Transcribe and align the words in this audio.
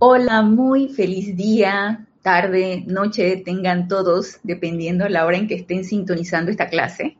Hola, 0.00 0.42
muy 0.42 0.90
feliz 0.90 1.36
día, 1.36 2.06
tarde, 2.22 2.84
noche 2.86 3.42
tengan 3.44 3.88
todos, 3.88 4.38
dependiendo 4.44 5.08
la 5.08 5.26
hora 5.26 5.38
en 5.38 5.48
que 5.48 5.56
estén 5.56 5.82
sintonizando 5.84 6.52
esta 6.52 6.68
clase. 6.68 7.16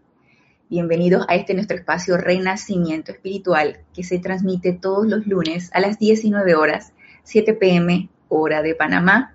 Bienvenidos 0.71 1.27
a 1.29 1.35
este 1.35 1.54
nuestro 1.54 1.77
espacio 1.77 2.17
Renacimiento 2.19 3.11
Espiritual 3.11 3.80
que 3.93 4.04
se 4.04 4.21
transmite 4.21 4.75
todos 4.75 5.09
los 5.09 5.27
lunes 5.27 5.71
a 5.75 5.80
las 5.80 5.99
19 5.99 6.54
horas, 6.54 6.93
7 7.25 7.54
pm, 7.54 8.10
hora 8.28 8.62
de 8.62 8.76
Panamá. 8.76 9.35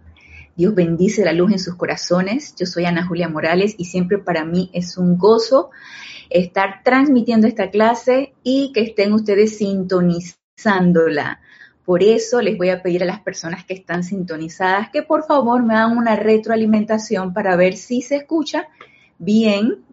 Dios 0.55 0.73
bendice 0.73 1.25
la 1.25 1.33
luz 1.33 1.51
en 1.51 1.59
sus 1.59 1.75
corazones. 1.75 2.55
Yo 2.55 2.65
soy 2.65 2.85
Ana 2.85 3.05
Julia 3.05 3.27
Morales 3.27 3.75
y 3.77 3.83
siempre 3.83 4.19
para 4.19 4.45
mí 4.45 4.69
es 4.71 4.97
un 4.97 5.17
gozo 5.17 5.69
estar 6.29 6.81
transmitiendo 6.85 7.45
esta 7.47 7.69
clase 7.71 8.35
y 8.41 8.71
que 8.71 8.83
estén 8.83 9.11
ustedes 9.11 9.57
sintonizándola. 9.57 11.41
Por 11.85 12.01
eso 12.01 12.41
les 12.41 12.57
voy 12.57 12.69
a 12.69 12.81
pedir 12.81 13.03
a 13.03 13.05
las 13.05 13.19
personas 13.19 13.65
que 13.65 13.73
están 13.73 14.03
sintonizadas 14.03 14.89
que 14.89 15.03
por 15.03 15.25
favor 15.25 15.63
me 15.63 15.75
hagan 15.75 15.97
una 15.97 16.15
retroalimentación 16.15 17.33
para 17.33 17.55
ver 17.55 17.75
si 17.75 18.01
se 18.01 18.17
escucha 18.17 18.69
bien 19.17 19.83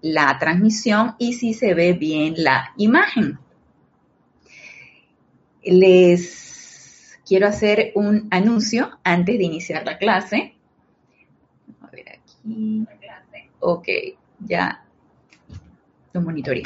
la 0.00 0.38
transmisión 0.38 1.16
y 1.18 1.32
si 1.34 1.52
se 1.54 1.74
ve 1.74 1.92
bien 1.92 2.34
la 2.36 2.72
imagen. 2.76 3.38
Les 5.62 7.18
quiero 7.26 7.48
hacer 7.48 7.92
un 7.94 8.28
anuncio 8.30 8.98
antes 9.02 9.36
de 9.36 9.44
iniciar 9.44 9.84
la 9.84 9.98
clase. 9.98 10.54
A 11.80 11.90
ver 11.90 12.08
aquí. 12.10 12.86
Ok, 13.58 13.88
ya 14.38 14.84
lo 16.12 16.20
monitoreo. 16.22 16.64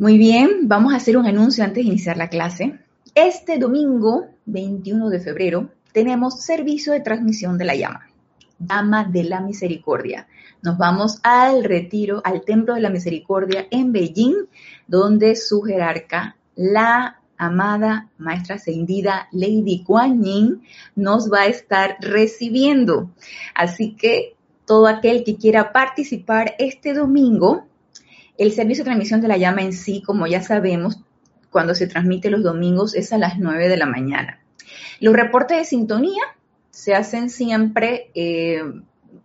Muy 0.00 0.16
bien, 0.16 0.66
vamos 0.66 0.94
a 0.94 0.96
hacer 0.96 1.18
un 1.18 1.26
anuncio 1.26 1.62
antes 1.62 1.84
de 1.84 1.90
iniciar 1.90 2.16
la 2.16 2.30
clase. 2.30 2.78
Este 3.14 3.58
domingo, 3.58 4.28
21 4.46 5.10
de 5.10 5.20
febrero, 5.20 5.72
tenemos 5.92 6.42
servicio 6.42 6.94
de 6.94 7.00
transmisión 7.00 7.58
de 7.58 7.66
la 7.66 7.74
llama, 7.74 8.08
Dama 8.58 9.04
de 9.04 9.24
la 9.24 9.42
Misericordia. 9.42 10.26
Nos 10.62 10.78
vamos 10.78 11.20
al 11.22 11.64
retiro, 11.64 12.22
al 12.24 12.46
Templo 12.46 12.72
de 12.72 12.80
la 12.80 12.88
Misericordia 12.88 13.66
en 13.70 13.92
Beijing, 13.92 14.46
donde 14.86 15.36
su 15.36 15.60
jerarca, 15.60 16.38
la 16.56 17.20
amada 17.36 18.08
maestra 18.16 18.54
ascendida 18.54 19.28
Lady 19.32 19.84
Kuan 19.84 20.22
Yin, 20.22 20.62
nos 20.96 21.30
va 21.30 21.40
a 21.40 21.48
estar 21.48 21.98
recibiendo. 22.00 23.10
Así 23.54 23.96
que 23.96 24.34
todo 24.64 24.86
aquel 24.86 25.24
que 25.24 25.36
quiera 25.36 25.72
participar 25.72 26.54
este 26.58 26.94
domingo, 26.94 27.66
el 28.40 28.52
servicio 28.52 28.84
de 28.84 28.88
transmisión 28.88 29.20
de 29.20 29.28
la 29.28 29.36
llama 29.36 29.60
en 29.60 29.74
sí, 29.74 30.02
como 30.02 30.26
ya 30.26 30.42
sabemos, 30.42 30.98
cuando 31.50 31.74
se 31.74 31.86
transmite 31.86 32.30
los 32.30 32.42
domingos 32.42 32.94
es 32.94 33.12
a 33.12 33.18
las 33.18 33.38
9 33.38 33.68
de 33.68 33.76
la 33.76 33.84
mañana. 33.84 34.40
Los 34.98 35.14
reportes 35.14 35.58
de 35.58 35.64
sintonía 35.64 36.22
se 36.70 36.94
hacen 36.94 37.28
siempre 37.28 38.10
eh, 38.14 38.62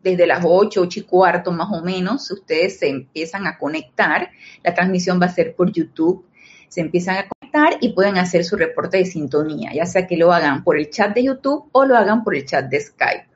desde 0.04 0.28
las 0.28 0.44
8, 0.46 0.82
8 0.82 1.00
y 1.00 1.04
cuarto 1.04 1.54
más 1.54 1.70
o 1.72 1.82
menos. 1.82 2.30
Ustedes 2.30 2.80
se 2.80 2.90
empiezan 2.90 3.48
a 3.48 3.58
conectar. 3.58 4.32
La 4.66 4.74
transmisión 4.74 5.18
va 5.22 5.28
a 5.28 5.34
ser 5.34 5.56
por 5.56 5.72
YouTube. 5.72 6.26
Se 6.68 6.82
empiezan 6.82 7.16
a 7.16 7.30
conectar 7.30 7.78
y 7.80 7.94
pueden 7.94 8.18
hacer 8.18 8.44
su 8.44 8.58
reporte 8.58 8.98
de 8.98 9.06
sintonía, 9.06 9.72
ya 9.74 9.86
sea 9.86 10.08
que 10.08 10.18
lo 10.18 10.34
hagan 10.34 10.62
por 10.66 10.78
el 10.78 10.90
chat 10.90 11.16
de 11.16 11.24
YouTube 11.24 11.70
o 11.72 11.86
lo 11.86 11.96
hagan 11.96 12.22
por 12.22 12.36
el 12.36 12.44
chat 12.44 12.66
de 12.66 12.82
Skype. 12.82 13.28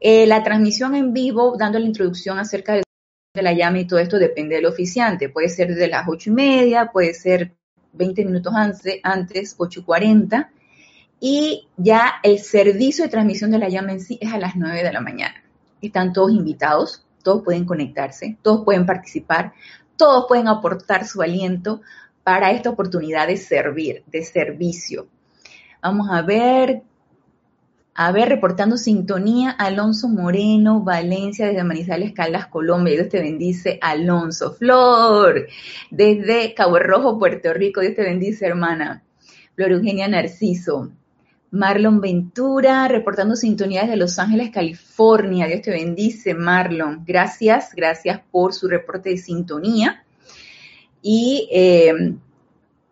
Eh, 0.00 0.26
la 0.26 0.42
transmisión 0.42 0.94
en 0.94 1.12
vivo, 1.12 1.56
dando 1.58 1.78
la 1.78 1.84
introducción 1.84 2.38
acerca 2.38 2.72
de 2.72 2.87
de 3.38 3.42
la 3.42 3.52
llama 3.52 3.78
y 3.78 3.86
todo 3.86 3.98
esto 3.98 4.18
depende 4.18 4.56
del 4.56 4.66
oficiante. 4.66 5.28
Puede 5.28 5.48
ser 5.48 5.68
desde 5.68 5.88
las 5.88 6.06
ocho 6.08 6.30
y 6.30 6.32
media, 6.34 6.90
puede 6.92 7.14
ser 7.14 7.54
20 7.92 8.24
minutos 8.24 8.52
antes, 8.54 9.00
antes 9.02 9.58
8.40. 9.58 10.48
Y 11.20 11.68
ya 11.76 12.14
el 12.22 12.38
servicio 12.38 13.04
de 13.04 13.10
transmisión 13.10 13.50
de 13.50 13.58
la 13.58 13.68
llama 13.68 13.92
en 13.92 14.00
sí 14.00 14.18
es 14.20 14.32
a 14.32 14.38
las 14.38 14.56
9 14.56 14.82
de 14.82 14.92
la 14.92 15.00
mañana. 15.00 15.42
Están 15.80 16.12
todos 16.12 16.30
invitados, 16.32 17.04
todos 17.22 17.42
pueden 17.42 17.64
conectarse, 17.64 18.36
todos 18.42 18.64
pueden 18.64 18.86
participar, 18.86 19.52
todos 19.96 20.26
pueden 20.28 20.48
aportar 20.48 21.06
su 21.06 21.22
aliento 21.22 21.80
para 22.22 22.50
esta 22.50 22.70
oportunidad 22.70 23.26
de 23.26 23.36
servir, 23.36 24.04
de 24.06 24.22
servicio. 24.22 25.08
Vamos 25.82 26.08
a 26.10 26.22
ver 26.22 26.82
a 28.00 28.12
ver, 28.12 28.28
reportando 28.28 28.76
sintonía, 28.76 29.50
Alonso 29.50 30.08
Moreno, 30.08 30.84
Valencia, 30.84 31.48
desde 31.48 31.64
Manizales, 31.64 32.12
Caldas, 32.12 32.46
Colombia. 32.46 32.94
Dios 32.94 33.08
te 33.08 33.18
bendice, 33.20 33.76
Alonso. 33.82 34.52
Flor, 34.54 35.48
desde 35.90 36.54
Cabo 36.54 36.78
Rojo, 36.78 37.18
Puerto 37.18 37.52
Rico. 37.52 37.80
Dios 37.80 37.96
te 37.96 38.04
bendice, 38.04 38.46
hermana. 38.46 39.02
Flor 39.56 39.72
Eugenia 39.72 40.06
Narciso. 40.06 40.92
Marlon 41.50 42.00
Ventura, 42.00 42.86
reportando 42.86 43.34
sintonía 43.34 43.82
desde 43.82 43.96
Los 43.96 44.20
Ángeles, 44.20 44.50
California. 44.50 45.48
Dios 45.48 45.62
te 45.62 45.72
bendice, 45.72 46.34
Marlon. 46.34 47.02
Gracias, 47.04 47.74
gracias 47.74 48.20
por 48.30 48.54
su 48.54 48.68
reporte 48.68 49.10
de 49.10 49.16
sintonía. 49.16 50.04
Y 51.02 51.48
eh, 51.50 52.14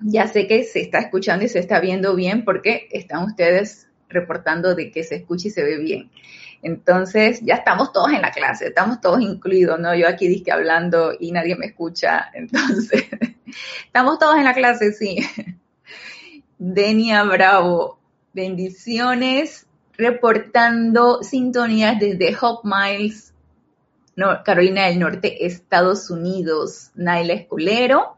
ya 0.00 0.26
sé 0.26 0.48
que 0.48 0.64
se 0.64 0.80
está 0.80 0.98
escuchando 0.98 1.44
y 1.44 1.48
se 1.48 1.60
está 1.60 1.78
viendo 1.78 2.16
bien 2.16 2.44
porque 2.44 2.88
están 2.90 3.22
ustedes 3.22 3.86
reportando 4.08 4.74
de 4.74 4.90
que 4.90 5.04
se 5.04 5.16
escucha 5.16 5.48
y 5.48 5.50
se 5.50 5.62
ve 5.62 5.78
bien. 5.78 6.10
Entonces, 6.62 7.40
ya 7.42 7.54
estamos 7.54 7.92
todos 7.92 8.12
en 8.12 8.22
la 8.22 8.30
clase, 8.30 8.68
estamos 8.68 9.00
todos 9.00 9.20
incluidos, 9.20 9.78
¿no? 9.78 9.94
Yo 9.94 10.08
aquí 10.08 10.26
dije 10.26 10.52
hablando 10.52 11.12
y 11.18 11.32
nadie 11.32 11.56
me 11.56 11.66
escucha, 11.66 12.30
entonces, 12.34 13.04
estamos 13.84 14.18
todos 14.18 14.36
en 14.36 14.44
la 14.44 14.54
clase, 14.54 14.92
sí. 14.92 15.18
Denia 16.58 17.22
Bravo, 17.24 17.98
bendiciones, 18.32 19.66
reportando 19.96 21.22
sintonías 21.22 21.98
desde 21.98 22.36
Hop 22.40 22.60
Miles, 22.64 23.34
Carolina 24.44 24.86
del 24.86 24.98
Norte, 24.98 25.46
Estados 25.46 26.10
Unidos. 26.10 26.90
Naila 26.94 27.34
Esculero, 27.34 28.16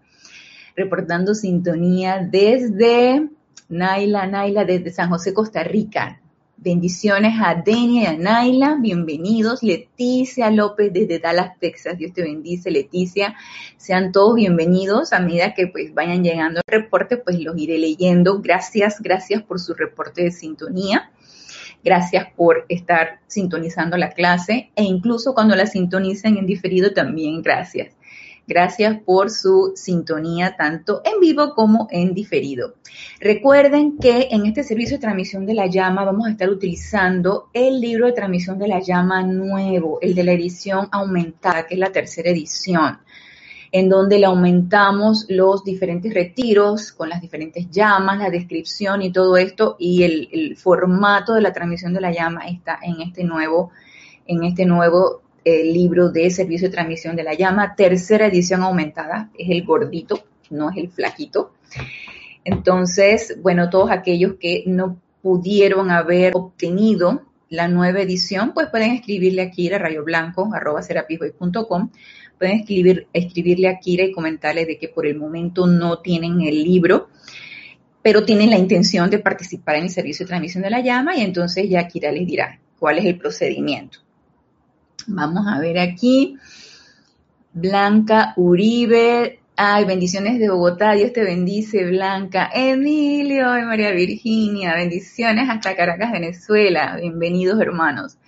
reportando 0.77 1.35
sintonía 1.35 2.21
desde 2.21 3.29
Naila, 3.69 4.27
Naila 4.27 4.65
desde 4.65 4.91
San 4.91 5.11
José, 5.11 5.35
Costa 5.35 5.63
Rica. 5.63 6.23
Bendiciones 6.57 7.35
a 7.39 7.55
Denia 7.55 8.03
y 8.03 8.07
a 8.07 8.17
Naila, 8.17 8.79
bienvenidos. 8.81 9.63
Leticia 9.63 10.51
López 10.51 10.91
desde 10.91 11.19
Dallas, 11.19 11.59
Texas, 11.61 11.99
Dios 11.99 12.15
te 12.15 12.23
bendice, 12.23 12.71
Leticia. 12.71 13.37
Sean 13.77 14.11
todos 14.11 14.37
bienvenidos. 14.37 15.13
A 15.13 15.21
medida 15.21 15.53
que 15.53 15.67
pues 15.67 15.93
vayan 15.93 16.25
llegando 16.25 16.63
el 16.67 16.81
reporte, 16.81 17.19
pues 17.19 17.39
los 17.41 17.59
iré 17.59 17.77
leyendo. 17.77 18.41
Gracias, 18.41 19.03
gracias 19.03 19.43
por 19.43 19.61
su 19.61 19.75
reporte 19.75 20.23
de 20.23 20.31
sintonía. 20.31 21.13
Gracias 21.85 22.27
por 22.35 22.65
estar 22.71 23.21
sintonizando 23.27 23.99
la 23.99 24.13
clase 24.13 24.71
e 24.77 24.83
incluso 24.83 25.35
cuando 25.35 25.55
la 25.55 25.67
sintonicen 25.67 26.39
en 26.39 26.47
diferido 26.47 26.95
también 26.95 27.43
gracias. 27.43 27.98
Gracias 28.49 28.99
por 29.05 29.29
su 29.29 29.73
sintonía 29.77 30.57
tanto 30.57 31.03
en 31.05 31.21
vivo 31.21 31.55
como 31.55 31.87
en 31.91 32.15
diferido. 32.15 32.77
Recuerden 33.21 33.99
que 33.99 34.29
en 34.31 34.47
este 34.47 34.65
servicio 34.65 34.97
de 34.97 35.03
transmisión 35.03 35.45
de 35.45 35.53
la 35.53 35.67
llama 35.67 36.07
vamos 36.07 36.27
a 36.27 36.31
estar 36.31 36.49
utilizando 36.49 37.51
el 37.53 37.79
libro 37.79 38.07
de 38.07 38.15
transmisión 38.15 38.59
de 38.59 38.69
la 38.69 38.81
llama 38.81 39.23
nuevo, 39.23 39.99
el 40.01 40.15
de 40.15 40.25
la 40.25 40.33
edición 40.33 40.89
aumentada, 40.91 41.67
que 41.67 41.75
es 41.75 41.81
la 41.81 41.93
tercera 41.93 42.31
edición 42.31 42.99
en 43.71 43.91
donde 43.91 44.19
le 44.19 44.25
aumentamos 44.25 45.27
los 45.29 45.63
diferentes 45.63 46.15
retiros 46.15 46.93
con 46.93 47.11
las 47.11 47.21
diferentes 47.21 47.71
llamas, 47.71 48.19
la 48.19 48.31
descripción 48.31 49.03
y 49.03 49.13
todo 49.13 49.37
esto, 49.37 49.77
y 49.79 50.05
el, 50.05 50.57
formato 50.57 51.35
de 51.35 51.43
la 51.43 51.53
transmisión 51.53 51.93
de 51.93 52.01
la 52.01 52.13
llama 52.13 52.49
está 52.49 52.79
en 52.83 53.03
este 53.03 53.25
nuevo, 53.25 53.73
en 54.27 54.45
este 54.45 54.65
nuevo 54.65 55.21
el 55.45 55.73
libro 55.73 56.11
de 56.11 56.31
servicio 56.31 56.69
de 56.69 56.75
transmisión 56.75 57.17
de 57.17 57.23
la 57.23 57.35
llama, 57.35 57.75
tercera 57.77 58.27
edición 58.27 58.63
aumentada, 58.63 59.31
es 59.39 59.51
el 59.51 59.65
gordito, 59.65 60.25
no 60.51 60.71
es 60.71 60.77
el 60.77 60.91
flaquito. 60.91 61.55
Entonces, 62.45 63.37
bueno, 63.43 63.71
todos 63.71 63.91
aquellos 63.91 64.35
que 64.41 64.65
no 64.67 65.01
pudieron 65.23 65.91
haber 65.91 66.33
obtenido 66.35 67.23
la 67.51 67.69
nueva 67.69 68.01
edición, 68.01 68.53
pues 68.53 68.69
pueden 68.69 68.93
escribirle 68.93 69.43
a 69.43 69.51
Kira, 69.51 69.79
rayoblanco, 69.79 70.51
arroba 70.55 70.83
pueden 72.39 72.61
escribir, 72.61 73.09
escribirle 73.13 73.69
a 73.69 73.79
Kira 73.79 74.05
y 74.05 74.13
comentarle 74.13 74.65
de 74.65 74.79
que 74.79 74.89
por 74.89 75.07
el 75.07 75.17
momento 75.17 75.67
no 75.67 75.99
tienen 75.99 76.41
el 76.43 76.63
libro, 76.63 77.09
pero 78.03 78.25
tienen 78.25 78.51
la 78.51 78.59
intención 78.59 79.11
de 79.11 79.19
participar 79.19 79.77
en 79.77 79.85
el 79.85 79.91
servicio 79.91 80.25
de 80.25 80.29
transmisión 80.29 80.63
de 80.63 80.71
la 80.71 80.81
llama 80.81 81.17
y 81.17 81.23
entonces 81.23 81.69
ya 81.69 81.89
Kira 81.89 82.13
les 82.13 82.27
dirá 82.27 82.61
cuál 82.79 82.99
es 82.99 83.07
el 83.07 83.19
procedimiento. 83.19 83.99
Vamos 85.11 85.47
a 85.49 85.59
ver 85.59 85.79
aquí. 85.79 86.37
Blanca 87.55 88.35
Uribe. 88.37 89.41
Ay, 89.57 89.87
bendiciones 89.87 90.39
de 90.39 90.51
Bogotá. 90.51 90.93
Dios 90.93 91.15
te 91.15 91.25
bendice, 91.25 91.87
Blanca. 91.87 92.51
Emilio 92.53 93.59
y 93.59 93.63
María 93.63 93.91
Virginia. 93.93 94.75
Bendiciones 94.75 95.49
hasta 95.49 95.75
Caracas, 95.75 96.13
Venezuela. 96.13 96.99
Bienvenidos, 97.01 97.59
hermanos. 97.59 98.19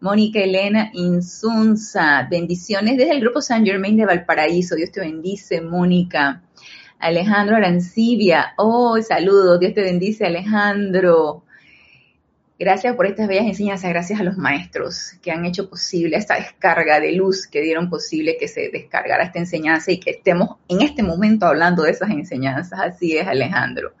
Mónica 0.00 0.38
Elena 0.38 0.90
Insunza. 0.92 2.28
Bendiciones 2.30 2.96
desde 2.96 3.14
el 3.14 3.20
grupo 3.22 3.42
San 3.42 3.66
Germain 3.66 3.96
de 3.96 4.06
Valparaíso. 4.06 4.76
Dios 4.76 4.92
te 4.92 5.00
bendice, 5.00 5.60
Mónica. 5.60 6.42
Alejandro 7.00 7.56
Arancibia, 7.56 8.52
oh, 8.56 9.02
saludos, 9.02 9.58
Dios 9.58 9.74
te 9.74 9.82
bendice, 9.82 10.26
Alejandro. 10.26 11.42
Gracias 12.60 12.94
por 12.94 13.06
estas 13.06 13.26
bellas 13.26 13.46
enseñanzas, 13.46 13.88
gracias 13.88 14.20
a 14.20 14.22
los 14.22 14.36
maestros 14.36 15.12
que 15.22 15.30
han 15.30 15.46
hecho 15.46 15.70
posible 15.70 16.18
esta 16.18 16.34
descarga 16.34 17.00
de 17.00 17.12
luz, 17.12 17.46
que 17.46 17.62
dieron 17.62 17.88
posible 17.88 18.36
que 18.38 18.48
se 18.48 18.68
descargara 18.68 19.24
esta 19.24 19.38
enseñanza 19.38 19.92
y 19.92 19.98
que 19.98 20.10
estemos 20.10 20.58
en 20.68 20.82
este 20.82 21.02
momento 21.02 21.46
hablando 21.46 21.84
de 21.84 21.92
esas 21.92 22.10
enseñanzas. 22.10 22.78
Así 22.78 23.16
es, 23.16 23.26
Alejandro. 23.26 23.94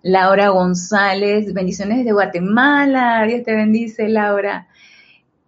Laura 0.00 0.50
González, 0.50 1.52
bendiciones 1.52 1.98
desde 1.98 2.12
Guatemala, 2.12 3.24
Dios 3.26 3.42
te 3.42 3.56
bendice, 3.56 4.08
Laura. 4.08 4.68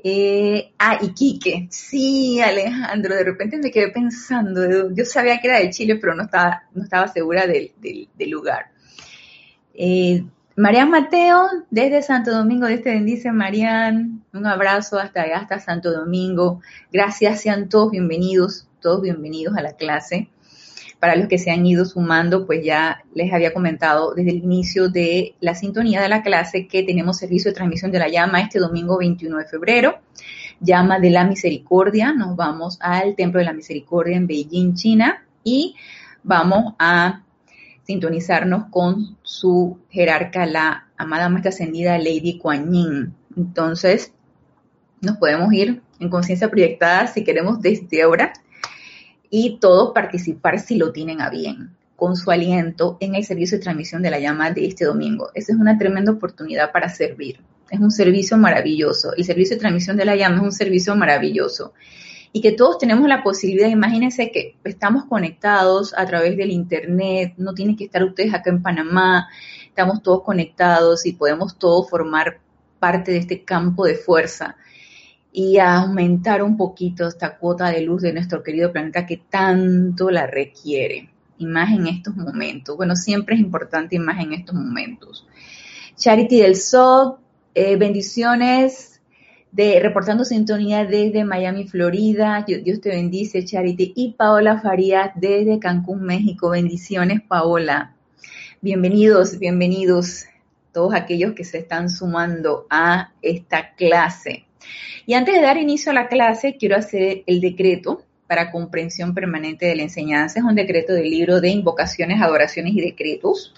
Eh, 0.03 0.73
ah, 0.77 0.99
Iquique, 1.01 1.69
sí, 1.71 2.41
Alejandro, 2.41 3.15
de 3.15 3.23
repente 3.23 3.59
me 3.59 3.71
quedé 3.71 3.93
pensando, 3.93 4.93
yo 4.93 5.05
sabía 5.05 5.41
que 5.41 5.47
era 5.47 5.61
de 5.61 5.71
Chile, 5.71 5.99
pero 6.01 6.17
no 6.17 6.25
estaba, 6.25 6.65
no 6.75 6.83
estaba 6.83 7.07
segura 7.07 7.47
del, 7.47 7.71
lugar. 8.19 8.73
Eh, 9.73 10.25
Marian 10.61 10.91
Mateo, 10.91 11.47
desde 11.71 12.03
Santo 12.03 12.33
Domingo, 12.33 12.67
Dios 12.67 12.83
te 12.83 12.91
bendice, 12.91 13.33
Marian. 13.33 14.23
Un 14.35 14.47
abrazo 14.47 14.99
hasta 14.99 15.23
hasta 15.35 15.59
Santo 15.59 15.91
Domingo. 15.91 16.61
Gracias, 16.93 17.41
sean 17.41 17.71
todos 17.71 17.93
bienvenidos, 17.93 18.69
todos 18.79 19.01
bienvenidos 19.01 19.57
a 19.57 19.63
la 19.63 19.73
clase. 19.73 20.29
Para 20.99 21.17
los 21.17 21.29
que 21.29 21.39
se 21.39 21.51
han 21.51 21.65
ido 21.65 21.87
sumando, 21.87 22.45
pues 22.45 22.63
ya 22.63 23.03
les 23.15 23.33
había 23.33 23.55
comentado 23.55 24.13
desde 24.13 24.33
el 24.33 24.37
inicio 24.37 24.91
de 24.91 25.35
la 25.41 25.55
sintonía 25.55 26.03
de 26.03 26.11
la 26.11 26.23
clase 26.23 26.69
que 26.69 26.83
tenemos 26.83 27.17
servicio 27.17 27.53
de 27.53 27.55
transmisión 27.55 27.91
de 27.91 27.99
la 27.99 28.11
llama 28.11 28.43
este 28.43 28.59
domingo 28.59 28.99
21 28.99 29.39
de 29.39 29.47
febrero. 29.47 30.01
Llama 30.61 30.99
de 30.99 31.09
la 31.09 31.25
misericordia. 31.25 32.13
Nos 32.13 32.37
vamos 32.37 32.77
al 32.83 33.17
Templo 33.17 33.39
de 33.39 33.47
la 33.47 33.55
Misericordia 33.55 34.15
en 34.15 34.27
Beijing, 34.27 34.75
China. 34.75 35.25
Y 35.43 35.75
vamos 36.23 36.75
a 36.79 37.23
sintonizarnos 37.91 38.67
con 38.71 39.17
su 39.23 39.81
jerarca, 39.91 40.47
la 40.47 40.87
amada 40.97 41.29
maestra 41.29 41.49
ascendida 41.49 41.99
Lady 41.99 42.39
Kuan 42.39 42.71
Yin. 42.71 43.13
Entonces, 43.37 44.13
nos 45.01 45.17
podemos 45.17 45.53
ir 45.53 45.83
en 45.99 46.09
conciencia 46.09 46.49
proyectada 46.49 47.09
si 47.09 47.25
queremos 47.25 47.61
desde 47.61 48.03
ahora 48.03 48.33
y 49.29 49.59
todos 49.59 49.93
participar 49.93 50.61
si 50.61 50.77
lo 50.77 50.93
tienen 50.93 51.21
a 51.21 51.31
bien 51.31 51.71
con 51.97 52.15
su 52.15 52.31
aliento 52.31 52.97
en 53.01 53.17
el 53.17 53.25
servicio 53.25 53.59
de 53.59 53.65
transmisión 53.65 54.03
de 54.03 54.11
la 54.11 54.21
llama 54.21 54.53
de 54.53 54.69
este 54.69 54.85
domingo. 54.85 55.31
Esa 55.35 55.53
es 55.53 55.59
una 55.59 55.77
tremenda 55.77 56.13
oportunidad 56.13 56.71
para 56.71 56.89
servir. 56.91 57.41
Es 57.71 57.81
un 57.81 57.91
servicio 57.91 58.37
maravilloso. 58.37 59.17
El 59.17 59.25
servicio 59.25 59.57
de 59.57 59.61
transmisión 59.61 59.97
de 59.97 60.05
la 60.05 60.15
llama 60.15 60.37
es 60.37 60.43
un 60.43 60.53
servicio 60.53 60.95
maravilloso 60.95 61.73
y 62.33 62.41
que 62.41 62.53
todos 62.53 62.79
tenemos 62.79 63.09
la 63.09 63.23
posibilidad, 63.23 63.69
imagínense 63.69 64.31
que 64.31 64.57
estamos 64.65 65.05
conectados 65.07 65.95
a 65.97 66.07
través 66.07 66.37
del 66.37 66.51
Internet, 66.51 67.35
no 67.39 67.55
tienen 67.55 67.77
que 67.77 67.85
estar 67.85 68.05
ustedes 68.05 68.33
acá 68.33 68.51
en 68.51 68.63
Panamá, 68.63 69.29
estamos 69.67 70.03
todos 70.03 70.23
conectados 70.23 71.07
y 71.07 71.13
podemos 71.13 71.59
todos 71.59 71.91
formar 71.91 72.41
parte 72.79 73.13
de 73.13 73.19
este 73.19 73.45
campo 73.45 73.85
de 73.85 73.97
fuerza 73.97 74.57
y 75.33 75.59
aumentar 75.59 76.43
un 76.43 76.57
poquito 76.57 77.07
esta 77.07 77.37
cuota 77.37 77.71
de 77.71 77.83
luz 77.83 78.03
de 78.03 78.13
nuestro 78.13 78.43
querido 78.43 78.73
planeta 78.73 79.07
que 79.07 79.17
tanto 79.29 80.11
la 80.11 80.27
requiere, 80.27 81.11
y 81.39 81.47
más 81.47 81.73
en 81.73 81.87
estos 81.87 82.15
momentos. 82.17 82.77
Bueno, 82.77 82.95
siempre 82.95 83.35
es 83.35 83.41
importante 83.41 83.97
y 83.97 83.99
más 83.99 84.21
en 84.23 84.35
estos 84.35 84.55
momentos. 84.55 85.27
Charity 85.97 86.41
del 86.41 86.57
Sol, 86.57 87.17
eh, 87.55 87.77
bendiciones, 87.77 88.90
de 89.53 89.81
Reportando 89.81 90.25
Sintonía 90.25 90.85
desde 90.85 91.25
Miami, 91.25 91.67
Florida. 91.67 92.45
Dios 92.47 92.81
te 92.81 92.91
bendice, 92.91 93.45
Charity. 93.45 93.93
Y 93.97 94.13
Paola 94.13 94.61
Farías 94.61 95.11
desde 95.17 95.59
Cancún, 95.59 96.03
México. 96.03 96.51
Bendiciones, 96.51 97.21
Paola. 97.23 97.95
Bienvenidos, 98.61 99.39
bienvenidos 99.39 100.27
todos 100.73 100.95
aquellos 100.95 101.33
que 101.35 101.45
se 101.45 101.59
están 101.59 101.91
sumando 101.91 102.67
a 102.71 103.13
esta 103.23 103.75
clase. 103.75 104.45
Y 105.05 105.15
antes 105.15 105.35
de 105.35 105.41
dar 105.41 105.57
inicio 105.57 105.91
a 105.91 105.95
la 105.95 106.09
clase, 106.09 106.57
quiero 106.57 106.77
hacer 106.77 107.25
el 107.27 107.41
decreto 107.41 108.05
para 108.29 108.53
comprensión 108.53 109.15
permanente 109.15 109.67
de 109.67 109.75
la 109.75 109.83
enseñanza. 109.83 110.39
Es 110.39 110.45
un 110.45 110.55
decreto 110.55 110.93
del 110.93 111.11
libro 111.11 111.41
de 111.41 111.49
invocaciones, 111.49 112.23
adoraciones 112.23 112.75
y 112.75 112.81
decretos. 112.81 113.53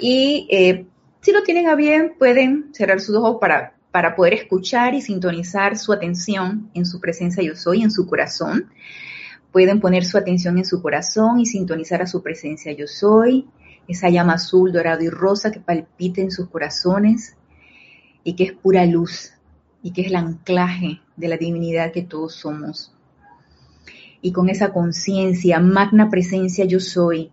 Y 0.00 0.46
eh, 0.50 0.86
si 1.20 1.32
lo 1.32 1.42
tienen 1.42 1.68
a 1.68 1.74
bien, 1.74 2.14
pueden 2.18 2.72
cerrar 2.72 3.00
sus 3.00 3.16
ojos 3.16 3.36
para 3.38 3.75
para 3.96 4.14
poder 4.14 4.34
escuchar 4.34 4.92
y 4.92 5.00
sintonizar 5.00 5.78
su 5.78 5.90
atención 5.90 6.68
en 6.74 6.84
su 6.84 7.00
presencia 7.00 7.42
yo 7.42 7.56
soy, 7.56 7.82
en 7.82 7.90
su 7.90 8.06
corazón. 8.06 8.68
Pueden 9.50 9.80
poner 9.80 10.04
su 10.04 10.18
atención 10.18 10.58
en 10.58 10.66
su 10.66 10.82
corazón 10.82 11.40
y 11.40 11.46
sintonizar 11.46 12.02
a 12.02 12.06
su 12.06 12.22
presencia 12.22 12.72
yo 12.72 12.86
soy, 12.86 13.48
esa 13.88 14.10
llama 14.10 14.34
azul, 14.34 14.70
dorado 14.70 15.02
y 15.02 15.08
rosa 15.08 15.50
que 15.50 15.60
palpita 15.60 16.20
en 16.20 16.30
sus 16.30 16.50
corazones 16.50 17.38
y 18.22 18.36
que 18.36 18.44
es 18.44 18.52
pura 18.52 18.84
luz 18.84 19.32
y 19.82 19.92
que 19.92 20.02
es 20.02 20.08
el 20.08 20.16
anclaje 20.16 21.00
de 21.16 21.28
la 21.28 21.38
divinidad 21.38 21.90
que 21.90 22.02
todos 22.02 22.34
somos. 22.34 22.92
Y 24.20 24.30
con 24.30 24.50
esa 24.50 24.74
conciencia, 24.74 25.58
magna 25.58 26.10
presencia 26.10 26.66
yo 26.66 26.80
soy, 26.80 27.32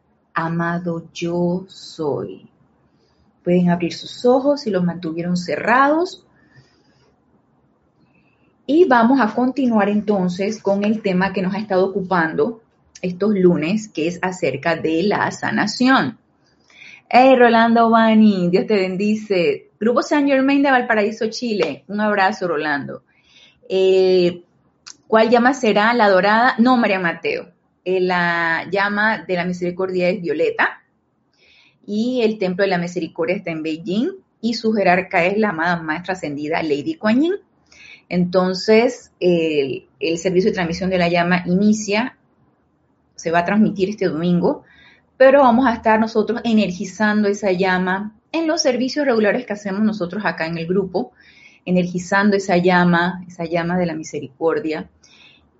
amado 0.33 1.07
yo 1.13 1.65
soy. 1.67 2.47
Pueden 3.43 3.69
abrir 3.69 3.93
sus 3.93 4.25
ojos 4.25 4.61
si 4.61 4.69
los 4.69 4.83
mantuvieron 4.83 5.37
cerrados. 5.37 6.25
Y 8.65 8.85
vamos 8.85 9.19
a 9.19 9.33
continuar 9.33 9.89
entonces 9.89 10.61
con 10.61 10.83
el 10.83 11.01
tema 11.01 11.33
que 11.33 11.41
nos 11.41 11.53
ha 11.55 11.59
estado 11.59 11.85
ocupando 11.85 12.61
estos 13.01 13.33
lunes, 13.33 13.87
que 13.87 14.07
es 14.07 14.19
acerca 14.21 14.75
de 14.75 15.03
la 15.03 15.31
sanación. 15.31 16.17
Hey, 17.09 17.35
Rolando 17.35 17.89
Bani, 17.89 18.49
Dios 18.49 18.67
te 18.67 18.75
bendice. 18.75 19.71
Grupo 19.79 20.01
San 20.01 20.27
Germain 20.27 20.61
de 20.61 20.71
Valparaíso, 20.71 21.27
Chile. 21.29 21.83
Un 21.87 21.99
abrazo, 21.99 22.47
Rolando. 22.47 23.03
Eh, 23.67 24.43
¿Cuál 25.07 25.29
llama 25.29 25.53
será 25.53 25.93
la 25.93 26.09
dorada? 26.09 26.55
No, 26.59 26.77
María 26.77 26.99
Mateo. 26.99 27.49
Eh, 27.83 27.99
la 27.99 28.67
llama 28.71 29.23
de 29.27 29.35
la 29.35 29.45
misericordia 29.45 30.09
es 30.09 30.21
violeta 30.21 30.83
y 31.85 32.21
el 32.21 32.37
templo 32.37 32.63
de 32.63 32.69
la 32.69 32.77
misericordia 32.77 33.35
está 33.35 33.51
en 33.51 33.63
Beijing 33.63 34.09
y 34.39 34.53
su 34.53 34.73
jerarca 34.73 35.25
es 35.25 35.37
la 35.37 35.49
amada 35.49 35.81
maestra 35.81 36.13
ascendida 36.13 36.61
Lady 36.61 36.95
Kuan 36.95 37.21
Yin. 37.21 37.33
Entonces, 38.09 39.11
el, 39.19 39.87
servicio 40.17 40.49
de 40.49 40.55
transmisión 40.55 40.89
de 40.89 40.97
la 40.97 41.07
llama 41.07 41.43
inicia, 41.45 42.17
se 43.15 43.31
va 43.31 43.39
a 43.39 43.45
transmitir 43.45 43.89
este 43.89 44.09
domingo, 44.09 44.63
pero 45.15 45.41
vamos 45.41 45.65
a 45.65 45.73
estar 45.73 45.99
nosotros 45.99 46.41
energizando 46.43 47.29
esa 47.29 47.51
llama 47.51 48.15
en 48.31 48.47
los 48.47 48.61
servicios 48.61 49.05
regulares 49.05 49.45
que 49.45 49.53
hacemos 49.53 49.81
nosotros 49.83 50.23
acá 50.25 50.45
en 50.45 50.57
el 50.57 50.67
grupo, 50.67 51.13
energizando 51.65 52.35
esa 52.35 52.57
llama, 52.57 53.23
esa 53.27 53.45
llama 53.45 53.77
de 53.77 53.85
la 53.85 53.93
misericordia. 53.93 54.89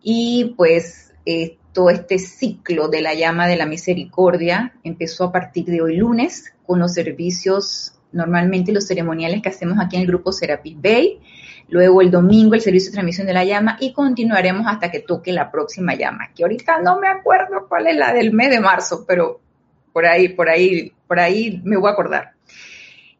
Y 0.01 0.53
pues 0.57 1.13
eh, 1.25 1.57
todo 1.73 1.89
este 1.89 2.19
ciclo 2.19 2.89
de 2.89 3.01
la 3.01 3.13
llama 3.13 3.47
de 3.47 3.55
la 3.55 3.65
misericordia 3.65 4.73
empezó 4.83 5.25
a 5.25 5.31
partir 5.31 5.65
de 5.65 5.81
hoy 5.81 5.97
lunes 5.97 6.53
con 6.65 6.79
los 6.79 6.93
servicios, 6.93 7.93
normalmente 8.11 8.71
los 8.71 8.87
ceremoniales 8.87 9.41
que 9.41 9.49
hacemos 9.49 9.77
aquí 9.79 9.95
en 9.95 10.03
el 10.03 10.07
grupo 10.07 10.31
Serapis 10.31 10.75
Bay. 10.81 11.19
Luego 11.69 12.01
el 12.01 12.11
domingo 12.11 12.53
el 12.53 12.61
servicio 12.61 12.91
de 12.91 12.95
transmisión 12.95 13.27
de 13.27 13.33
la 13.33 13.45
llama 13.45 13.77
y 13.79 13.93
continuaremos 13.93 14.67
hasta 14.67 14.91
que 14.91 14.99
toque 14.99 15.31
la 15.31 15.49
próxima 15.49 15.95
llama, 15.95 16.29
que 16.35 16.43
ahorita 16.43 16.81
no 16.81 16.99
me 16.99 17.07
acuerdo 17.07 17.67
cuál 17.69 17.87
es 17.87 17.95
la 17.95 18.13
del 18.13 18.33
mes 18.33 18.49
de 18.49 18.59
marzo, 18.59 19.05
pero 19.07 19.39
por 19.93 20.05
ahí, 20.05 20.29
por 20.29 20.49
ahí, 20.49 20.91
por 21.07 21.19
ahí 21.19 21.61
me 21.63 21.77
voy 21.77 21.89
a 21.89 21.93
acordar. 21.93 22.33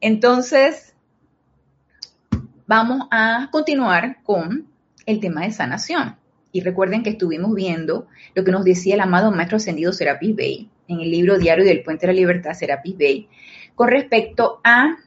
Entonces, 0.02 0.94
vamos 2.68 3.08
a 3.12 3.50
continuar 3.52 4.22
con 4.24 4.68
el 5.06 5.20
tema 5.20 5.42
de 5.42 5.52
sanación. 5.52 6.21
Y 6.52 6.62
recuerden 6.62 7.04
que 7.04 7.12
estuvimos 7.12 7.54
viendo 7.54 8.08
lo 8.36 8.44
que 8.44 8.52
nos 8.52 8.64
decía 8.64 8.96
el 8.96 9.02
amado 9.02 9.32
Maestro 9.32 9.58
Ascendido 9.58 9.94
Serapis 9.94 10.36
Bey 10.36 10.70
en 10.88 11.00
el 11.00 11.12
libro 11.12 11.38
diario 11.38 11.64
del 11.64 11.84
Puente 11.84 12.06
de 12.06 12.14
la 12.14 12.20
Libertad, 12.20 12.54
Serapis 12.54 12.98
Bey, 12.98 13.30
con 13.76 13.88
respecto 13.88 14.60
a 14.64 14.98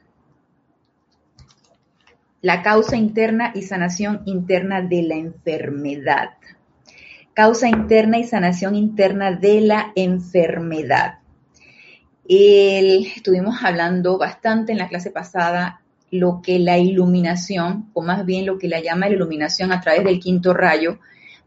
la 2.41 2.61
causa 2.61 2.95
interna 2.95 3.51
y 3.55 3.63
sanación 3.63 4.21
interna 4.25 4.81
de 4.81 5.01
la 5.01 5.15
enfermedad. 5.15 6.29
Causa 7.33 7.67
interna 7.67 8.19
y 8.19 8.23
sanación 8.23 8.75
interna 8.75 9.31
de 9.31 9.61
la 9.61 9.91
enfermedad. 9.95 11.19
estuvimos 12.27 13.63
hablando 13.63 14.17
bastante 14.17 14.71
en 14.71 14.77
la 14.77 14.87
clase 14.87 15.11
pasada 15.11 15.81
lo 16.11 16.41
que 16.43 16.59
la 16.59 16.77
iluminación, 16.77 17.89
o 17.93 18.01
más 18.01 18.25
bien 18.25 18.45
lo 18.45 18.57
que 18.57 18.67
la 18.67 18.79
llama 18.79 19.09
la 19.09 19.15
iluminación 19.15 19.71
a 19.71 19.81
través 19.81 20.03
del 20.03 20.19
quinto 20.19 20.53
rayo, 20.53 20.99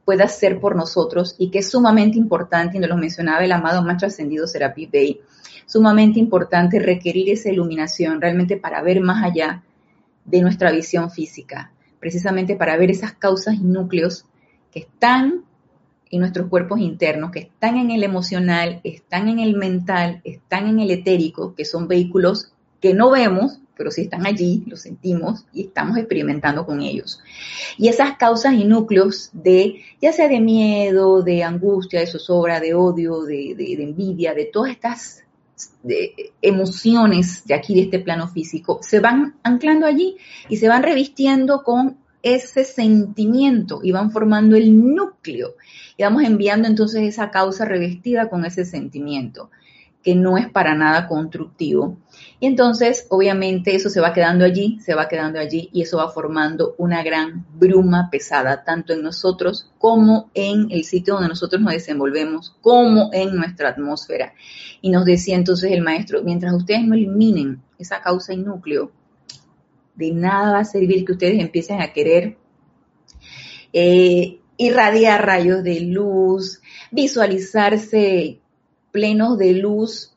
puede 0.08 0.22
hacer 0.22 0.58
por 0.58 0.74
nosotros 0.74 1.36
y 1.36 1.50
que 1.50 1.58
es 1.58 1.70
sumamente 1.70 2.16
importante, 2.16 2.78
y 2.78 2.80
nos 2.80 2.88
lo 2.88 2.96
mencionaba 2.96 3.44
el 3.44 3.52
amado 3.52 3.82
Maestro 3.82 4.08
Ascendido 4.08 4.46
Serapis 4.46 4.90
Bey, 4.90 5.20
sumamente 5.66 6.18
importante 6.18 6.78
requerir 6.78 7.28
esa 7.28 7.50
iluminación 7.50 8.18
realmente 8.18 8.56
para 8.56 8.80
ver 8.80 9.02
más 9.02 9.22
allá 9.22 9.62
de 10.24 10.40
nuestra 10.40 10.72
visión 10.72 11.10
física, 11.10 11.72
precisamente 12.00 12.56
para 12.56 12.78
ver 12.78 12.90
esas 12.90 13.12
causas 13.12 13.56
y 13.56 13.64
núcleos 13.64 14.24
que 14.72 14.78
están 14.78 15.44
en 16.10 16.20
nuestros 16.20 16.48
cuerpos 16.48 16.80
internos, 16.80 17.30
que 17.30 17.40
están 17.40 17.76
en 17.76 17.90
el 17.90 18.02
emocional, 18.02 18.80
están 18.84 19.28
en 19.28 19.40
el 19.40 19.56
mental, 19.56 20.22
están 20.24 20.68
en 20.68 20.80
el 20.80 20.90
etérico, 20.90 21.54
que 21.54 21.66
son 21.66 21.86
vehículos 21.86 22.54
que 22.80 22.94
no 22.94 23.10
vemos, 23.10 23.60
pero 23.78 23.92
sí 23.92 24.02
están 24.02 24.26
allí, 24.26 24.64
los 24.66 24.80
sentimos 24.80 25.46
y 25.54 25.66
estamos 25.66 25.96
experimentando 25.96 26.66
con 26.66 26.82
ellos. 26.82 27.22
Y 27.78 27.88
esas 27.88 28.18
causas 28.18 28.54
y 28.54 28.64
núcleos 28.64 29.30
de, 29.32 29.82
ya 30.02 30.12
sea 30.12 30.28
de 30.28 30.40
miedo, 30.40 31.22
de 31.22 31.44
angustia, 31.44 32.00
de 32.00 32.08
zozobra, 32.08 32.58
de 32.58 32.74
odio, 32.74 33.22
de, 33.22 33.54
de 33.56 33.82
envidia, 33.82 34.34
de 34.34 34.46
todas 34.46 34.72
estas 34.72 35.22
de 35.82 36.32
emociones 36.42 37.44
de 37.44 37.54
aquí, 37.54 37.74
de 37.74 37.82
este 37.82 37.98
plano 37.98 38.28
físico, 38.28 38.80
se 38.82 39.00
van 39.00 39.36
anclando 39.42 39.86
allí 39.86 40.16
y 40.48 40.56
se 40.56 40.68
van 40.68 40.82
revistiendo 40.82 41.62
con 41.62 41.96
ese 42.22 42.64
sentimiento 42.64 43.80
y 43.82 43.92
van 43.92 44.10
formando 44.10 44.56
el 44.56 44.94
núcleo. 44.94 45.54
Y 45.96 46.02
vamos 46.02 46.24
enviando 46.24 46.68
entonces 46.68 47.02
esa 47.02 47.30
causa 47.30 47.64
revestida 47.64 48.28
con 48.28 48.44
ese 48.44 48.64
sentimiento 48.64 49.50
que 50.08 50.14
no 50.14 50.38
es 50.38 50.48
para 50.48 50.74
nada 50.74 51.06
constructivo. 51.06 51.98
Y 52.40 52.46
entonces, 52.46 53.06
obviamente, 53.10 53.76
eso 53.76 53.90
se 53.90 54.00
va 54.00 54.14
quedando 54.14 54.46
allí, 54.46 54.80
se 54.80 54.94
va 54.94 55.06
quedando 55.06 55.38
allí 55.38 55.68
y 55.70 55.82
eso 55.82 55.98
va 55.98 56.08
formando 56.08 56.74
una 56.78 57.02
gran 57.02 57.44
bruma 57.52 58.08
pesada, 58.10 58.64
tanto 58.64 58.94
en 58.94 59.02
nosotros 59.02 59.70
como 59.76 60.30
en 60.32 60.68
el 60.70 60.84
sitio 60.84 61.12
donde 61.12 61.28
nosotros 61.28 61.60
nos 61.60 61.74
desenvolvemos, 61.74 62.56
como 62.62 63.10
en 63.12 63.36
nuestra 63.36 63.68
atmósfera. 63.68 64.32
Y 64.80 64.88
nos 64.88 65.04
decía 65.04 65.36
entonces 65.36 65.72
el 65.72 65.82
maestro, 65.82 66.22
mientras 66.22 66.54
ustedes 66.54 66.84
no 66.84 66.94
eliminen 66.94 67.60
esa 67.78 68.00
causa 68.00 68.32
y 68.32 68.38
núcleo, 68.38 68.90
de 69.94 70.10
nada 70.10 70.52
va 70.52 70.60
a 70.60 70.64
servir 70.64 71.04
que 71.04 71.12
ustedes 71.12 71.38
empiecen 71.38 71.82
a 71.82 71.92
querer 71.92 72.38
eh, 73.74 74.40
irradiar 74.56 75.26
rayos 75.26 75.62
de 75.62 75.80
luz, 75.80 76.62
visualizarse 76.92 78.40
plenos 78.98 79.38
de 79.38 79.52
luz 79.52 80.12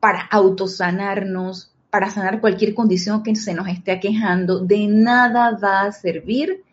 para 0.00 0.22
autosanarnos, 0.22 1.70
para 1.90 2.08
sanar 2.08 2.40
cualquier 2.40 2.72
condición 2.72 3.22
que 3.22 3.36
se 3.36 3.52
nos 3.52 3.68
esté 3.68 3.92
aquejando. 3.92 4.60
De 4.60 4.86
nada 4.86 5.58
va 5.62 5.82
a 5.82 5.92
servir 5.92 6.64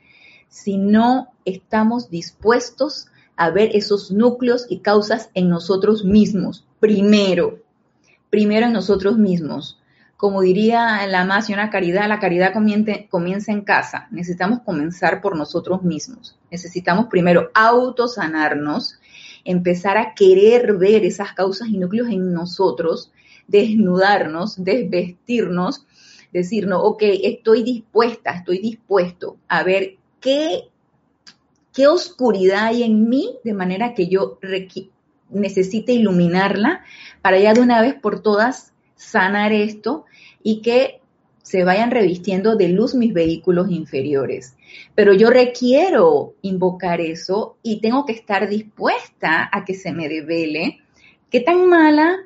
si 0.47 0.77
no 0.77 1.33
estamos 1.43 2.09
dispuestos 2.09 3.07
a 3.35 3.49
ver 3.49 3.71
esos 3.73 4.09
núcleos 4.09 4.67
y 4.69 4.79
causas 4.79 5.31
en 5.33 5.49
nosotros 5.49 6.05
mismos. 6.05 6.65
Primero, 6.79 7.59
primero 8.29 8.67
en 8.67 8.73
nosotros 8.73 9.17
mismos. 9.17 9.81
Como 10.15 10.39
diría 10.39 11.05
la 11.07 11.25
más 11.25 11.47
señora 11.47 11.69
Caridad, 11.69 12.07
la 12.07 12.19
caridad 12.19 12.53
comienza 12.53 13.51
en 13.51 13.61
casa. 13.65 14.07
Necesitamos 14.11 14.61
comenzar 14.61 15.19
por 15.19 15.35
nosotros 15.35 15.83
mismos. 15.83 16.37
Necesitamos 16.51 17.07
primero 17.07 17.51
autosanarnos 17.53 18.98
empezar 19.43 19.97
a 19.97 20.13
querer 20.13 20.77
ver 20.77 21.05
esas 21.05 21.33
causas 21.33 21.69
y 21.69 21.77
núcleos 21.77 22.09
en 22.09 22.33
nosotros, 22.33 23.11
desnudarnos, 23.47 24.63
desvestirnos, 24.63 25.85
decir, 26.31 26.67
no, 26.67 26.81
ok, 26.83 27.03
estoy 27.23 27.63
dispuesta, 27.63 28.31
estoy 28.31 28.59
dispuesto 28.59 29.37
a 29.47 29.63
ver 29.63 29.97
qué, 30.19 30.69
qué 31.73 31.87
oscuridad 31.87 32.67
hay 32.67 32.83
en 32.83 33.09
mí, 33.09 33.37
de 33.43 33.53
manera 33.53 33.93
que 33.93 34.07
yo 34.07 34.39
necesite 35.29 35.93
iluminarla 35.93 36.83
para 37.21 37.39
ya 37.39 37.53
de 37.53 37.61
una 37.61 37.81
vez 37.81 37.95
por 37.95 38.21
todas 38.21 38.73
sanar 38.95 39.53
esto 39.53 40.05
y 40.43 40.61
que 40.61 40.98
se 41.49 41.63
vayan 41.63 41.89
revistiendo 41.89 42.55
de 42.55 42.67
luz 42.67 42.93
mis 42.93 43.11
vehículos 43.11 43.71
inferiores. 43.71 44.55
Pero 44.93 45.13
yo 45.13 45.31
requiero 45.31 46.35
invocar 46.43 47.01
eso 47.01 47.57
y 47.63 47.81
tengo 47.81 48.05
que 48.05 48.13
estar 48.13 48.47
dispuesta 48.47 49.49
a 49.51 49.65
que 49.65 49.73
se 49.73 49.91
me 49.91 50.07
revele 50.07 50.77
qué 51.31 51.39
tan 51.39 51.67
mala, 51.67 52.17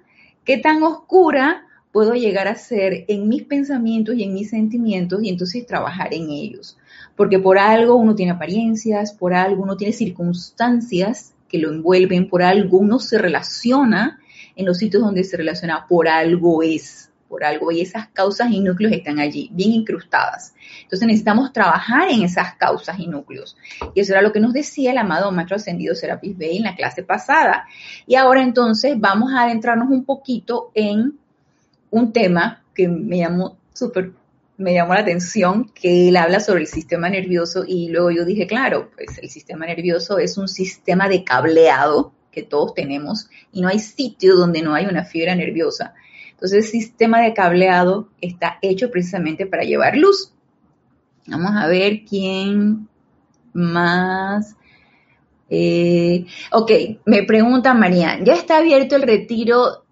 qué 0.43 0.57
tan 0.57 0.83
oscura 0.83 1.65
puedo 1.93 2.15
llegar 2.15 2.49
a 2.49 2.55
ser 2.55 3.05
en 3.07 3.29
mis 3.29 3.43
pensamientos 3.43 4.15
y 4.15 4.23
en 4.23 4.33
mis 4.33 4.49
sentimientos 4.49 5.23
y 5.23 5.29
entonces 5.29 5.65
trabajar 5.65 6.13
en 6.13 6.29
ellos. 6.29 6.77
Porque 7.15 7.39
por 7.39 7.57
algo 7.57 7.95
uno 7.95 8.15
tiene 8.15 8.33
apariencias, 8.33 9.13
por 9.13 9.33
algo 9.33 9.63
uno 9.63 9.77
tiene 9.77 9.93
circunstancias 9.93 11.33
que 11.47 11.59
lo 11.59 11.71
envuelven, 11.71 12.27
por 12.27 12.43
algo 12.43 12.77
uno 12.77 12.99
se 12.99 13.17
relaciona 13.17 14.19
en 14.57 14.65
los 14.65 14.79
sitios 14.79 15.01
donde 15.01 15.23
se 15.23 15.37
relaciona, 15.37 15.87
por 15.87 16.09
algo 16.09 16.61
es 16.61 17.09
por 17.33 17.43
algo 17.43 17.71
y 17.71 17.81
esas 17.81 18.09
causas 18.09 18.51
y 18.51 18.59
núcleos 18.59 18.93
están 18.93 19.17
allí, 19.17 19.49
bien 19.53 19.71
incrustadas. 19.71 20.53
Entonces 20.83 21.07
necesitamos 21.07 21.51
trabajar 21.51 22.07
en 22.11 22.21
esas 22.21 22.53
causas 22.57 22.99
y 22.99 23.07
núcleos. 23.07 23.57
Y 23.95 24.01
eso 24.01 24.13
era 24.13 24.21
lo 24.21 24.31
que 24.31 24.39
nos 24.39 24.53
decía 24.53 24.91
el 24.91 24.99
amado 24.99 25.31
Maestro 25.31 25.55
Ascendido 25.55 25.95
Serapis 25.95 26.37
Bey 26.37 26.57
en 26.57 26.63
la 26.63 26.75
clase 26.75 27.01
pasada. 27.01 27.65
Y 28.05 28.13
ahora 28.13 28.43
entonces 28.43 28.93
vamos 28.99 29.33
a 29.33 29.45
adentrarnos 29.45 29.89
un 29.89 30.05
poquito 30.05 30.69
en 30.75 31.17
un 31.89 32.13
tema 32.13 32.61
que 32.75 32.87
me 32.87 33.17
llamó 33.17 33.57
súper 33.73 34.11
me 34.57 34.75
llamó 34.75 34.93
la 34.93 34.99
atención 34.99 35.71
que 35.73 36.09
él 36.09 36.15
habla 36.15 36.39
sobre 36.39 36.61
el 36.61 36.67
sistema 36.67 37.09
nervioso 37.09 37.63
y 37.67 37.89
luego 37.89 38.11
yo 38.11 38.25
dije, 38.25 38.45
claro, 38.45 38.91
pues 38.95 39.17
el 39.17 39.31
sistema 39.31 39.65
nervioso 39.65 40.19
es 40.19 40.37
un 40.37 40.47
sistema 40.47 41.09
de 41.09 41.23
cableado 41.23 42.13
que 42.31 42.43
todos 42.43 42.75
tenemos 42.75 43.29
y 43.51 43.61
no 43.61 43.69
hay 43.69 43.79
sitio 43.79 44.35
donde 44.35 44.61
no 44.61 44.75
hay 44.75 44.85
una 44.85 45.05
fibra 45.05 45.33
nerviosa. 45.35 45.95
Entonces, 46.43 46.65
el 46.65 46.81
sistema 46.81 47.21
de 47.21 47.33
cableado 47.33 48.09
está 48.19 48.57
hecho 48.61 48.91
precisamente 48.91 49.45
para 49.45 49.63
llevar 49.63 49.95
luz. 49.95 50.33
Vamos 51.25 51.51
a 51.55 51.67
ver 51.67 52.03
quién 52.03 52.89
más. 53.53 54.57
Eh, 55.49 56.25
ok, 56.51 56.69
me 57.05 57.23
pregunta 57.23 57.73
María, 57.73 58.21
¿ya 58.21 58.33
está 58.33 58.57
abierto 58.57 58.97
el 58.97 59.03
retiro 59.03 59.85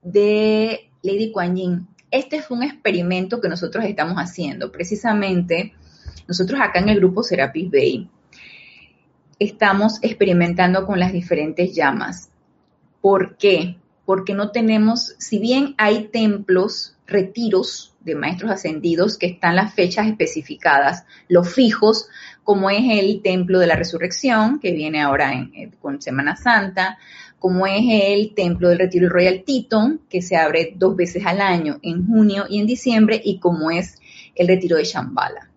de 0.00 0.88
Lady 1.02 1.32
Kuan 1.32 1.54
Yin? 1.54 1.86
Este 2.10 2.40
fue 2.40 2.56
un 2.56 2.62
experimento 2.62 3.38
que 3.38 3.50
nosotros 3.50 3.84
estamos 3.84 4.16
haciendo. 4.16 4.72
Precisamente, 4.72 5.74
nosotros 6.26 6.58
acá 6.62 6.78
en 6.78 6.88
el 6.88 6.96
grupo 6.96 7.22
Serapis 7.22 7.70
Bay 7.70 8.08
estamos 9.38 9.98
experimentando 10.00 10.86
con 10.86 10.98
las 10.98 11.12
diferentes 11.12 11.74
llamas. 11.74 12.30
¿Por 13.02 13.36
qué? 13.36 13.76
Porque 14.08 14.32
no 14.32 14.52
tenemos, 14.52 15.14
si 15.18 15.38
bien 15.38 15.74
hay 15.76 16.04
templos, 16.04 16.96
retiros 17.06 17.94
de 18.00 18.14
maestros 18.14 18.50
ascendidos 18.50 19.18
que 19.18 19.26
están 19.26 19.54
las 19.54 19.74
fechas 19.74 20.06
especificadas, 20.06 21.04
los 21.28 21.52
fijos, 21.52 22.08
como 22.42 22.70
es 22.70 22.84
el 22.88 23.20
templo 23.20 23.58
de 23.58 23.66
la 23.66 23.76
resurrección, 23.76 24.60
que 24.60 24.72
viene 24.72 25.02
ahora 25.02 25.34
en, 25.34 25.72
con 25.72 26.00
Semana 26.00 26.36
Santa, 26.36 26.96
como 27.38 27.66
es 27.66 27.82
el 27.86 28.32
templo 28.34 28.70
del 28.70 28.78
retiro 28.78 29.10
Royal 29.10 29.44
Teton, 29.44 30.00
que 30.08 30.22
se 30.22 30.38
abre 30.38 30.72
dos 30.74 30.96
veces 30.96 31.26
al 31.26 31.42
año, 31.42 31.78
en 31.82 32.06
junio 32.06 32.46
y 32.48 32.60
en 32.60 32.66
diciembre, 32.66 33.20
y 33.22 33.38
como 33.38 33.70
es 33.70 34.00
el 34.34 34.48
retiro 34.48 34.78
de 34.78 34.84
Shambhala. 34.84 35.50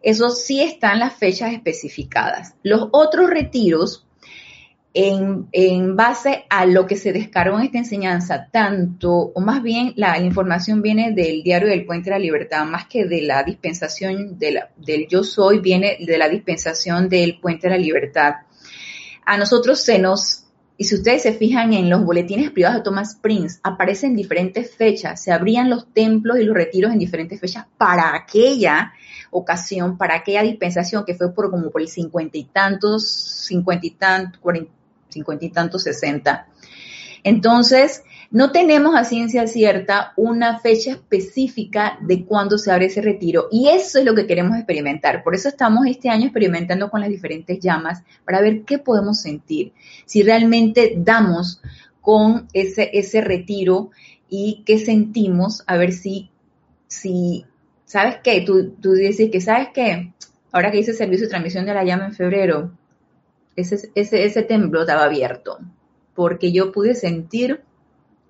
Eso 0.00 0.30
sí 0.30 0.62
están 0.62 1.00
las 1.00 1.14
fechas 1.14 1.52
especificadas. 1.52 2.54
Los 2.62 2.90
otros 2.92 3.28
retiros 3.28 4.06
en, 4.94 5.96
base 5.96 6.44
a 6.50 6.66
lo 6.66 6.86
que 6.86 6.96
se 6.96 7.12
descargó 7.12 7.58
en 7.58 7.64
esta 7.64 7.78
enseñanza, 7.78 8.48
tanto, 8.50 9.10
o 9.10 9.40
más 9.40 9.62
bien 9.62 9.94
la, 9.96 10.18
información 10.18 10.82
viene 10.82 11.12
del 11.12 11.42
diario 11.42 11.68
del 11.68 11.86
Puente 11.86 12.10
de 12.10 12.16
la 12.16 12.22
Libertad, 12.22 12.64
más 12.66 12.86
que 12.86 13.06
de 13.06 13.22
la 13.22 13.42
dispensación 13.42 14.38
de 14.38 14.60
del 14.76 15.08
yo 15.08 15.24
soy, 15.24 15.60
viene 15.60 15.96
de 16.00 16.18
la 16.18 16.28
dispensación 16.28 17.08
del 17.08 17.40
Puente 17.40 17.68
de 17.68 17.76
la 17.76 17.82
Libertad. 17.82 18.34
A 19.24 19.36
nosotros 19.36 19.80
se 19.80 19.98
nos 19.98 20.38
Y 20.78 20.84
si 20.84 20.96
ustedes 20.96 21.22
se 21.22 21.34
fijan 21.34 21.74
en 21.74 21.88
los 21.88 22.02
boletines 22.04 22.50
privados 22.50 22.78
de 22.78 22.82
Thomas 22.82 23.14
Prince, 23.14 23.60
aparecen 23.62 24.16
diferentes 24.16 24.74
fechas, 24.74 25.22
se 25.22 25.30
abrían 25.30 25.70
los 25.70 25.86
templos 25.92 26.38
y 26.38 26.44
los 26.44 26.56
retiros 26.56 26.92
en 26.92 26.98
diferentes 26.98 27.38
fechas 27.38 27.66
para 27.76 28.16
aquella 28.16 28.92
ocasión, 29.30 29.96
para 29.96 30.16
aquella 30.16 30.42
dispensación 30.42 31.04
que 31.04 31.14
fue 31.14 31.32
por 31.34 31.50
como 31.50 31.70
por 31.70 31.82
el 31.82 31.88
cincuenta 31.88 32.36
y 32.36 32.44
tantos, 32.44 33.08
cincuenta 33.46 33.86
y 33.86 33.90
tantos, 33.90 34.40
cincuenta 35.12 35.44
y 35.44 35.50
tantos, 35.50 35.82
sesenta. 35.84 36.46
Entonces, 37.24 38.02
no 38.32 38.50
tenemos 38.50 38.96
a 38.96 39.04
ciencia 39.04 39.46
cierta 39.46 40.12
una 40.16 40.58
fecha 40.58 40.92
específica 40.92 41.98
de 42.00 42.24
cuándo 42.24 42.56
se 42.56 42.72
abre 42.72 42.86
ese 42.86 43.02
retiro 43.02 43.48
y 43.52 43.68
eso 43.68 43.98
es 43.98 44.04
lo 44.04 44.14
que 44.14 44.26
queremos 44.26 44.56
experimentar. 44.56 45.22
Por 45.22 45.34
eso 45.34 45.48
estamos 45.48 45.86
este 45.86 46.08
año 46.08 46.24
experimentando 46.24 46.90
con 46.90 47.00
las 47.00 47.10
diferentes 47.10 47.60
llamas 47.60 48.02
para 48.24 48.40
ver 48.40 48.62
qué 48.62 48.78
podemos 48.78 49.20
sentir, 49.20 49.72
si 50.06 50.22
realmente 50.22 50.94
damos 50.96 51.60
con 52.00 52.48
ese, 52.54 52.90
ese 52.94 53.20
retiro 53.20 53.90
y 54.28 54.62
qué 54.64 54.78
sentimos, 54.78 55.62
a 55.66 55.76
ver 55.76 55.92
si, 55.92 56.30
si 56.88 57.44
¿sabes 57.84 58.16
qué? 58.24 58.40
Tú, 58.40 58.70
tú 58.80 58.94
dices 58.94 59.30
que, 59.30 59.42
¿sabes 59.42 59.68
qué? 59.74 60.14
Ahora 60.50 60.70
que 60.70 60.78
hice 60.78 60.94
servicio 60.94 61.26
de 61.26 61.30
transmisión 61.30 61.66
de 61.66 61.74
la 61.74 61.84
llama 61.84 62.06
en 62.06 62.14
febrero, 62.14 62.72
ese, 63.56 63.90
ese, 63.94 64.42
templo 64.42 64.80
estaba 64.80 65.04
abierto, 65.04 65.58
porque 66.14 66.52
yo 66.52 66.72
pude 66.72 66.94
sentir 66.94 67.62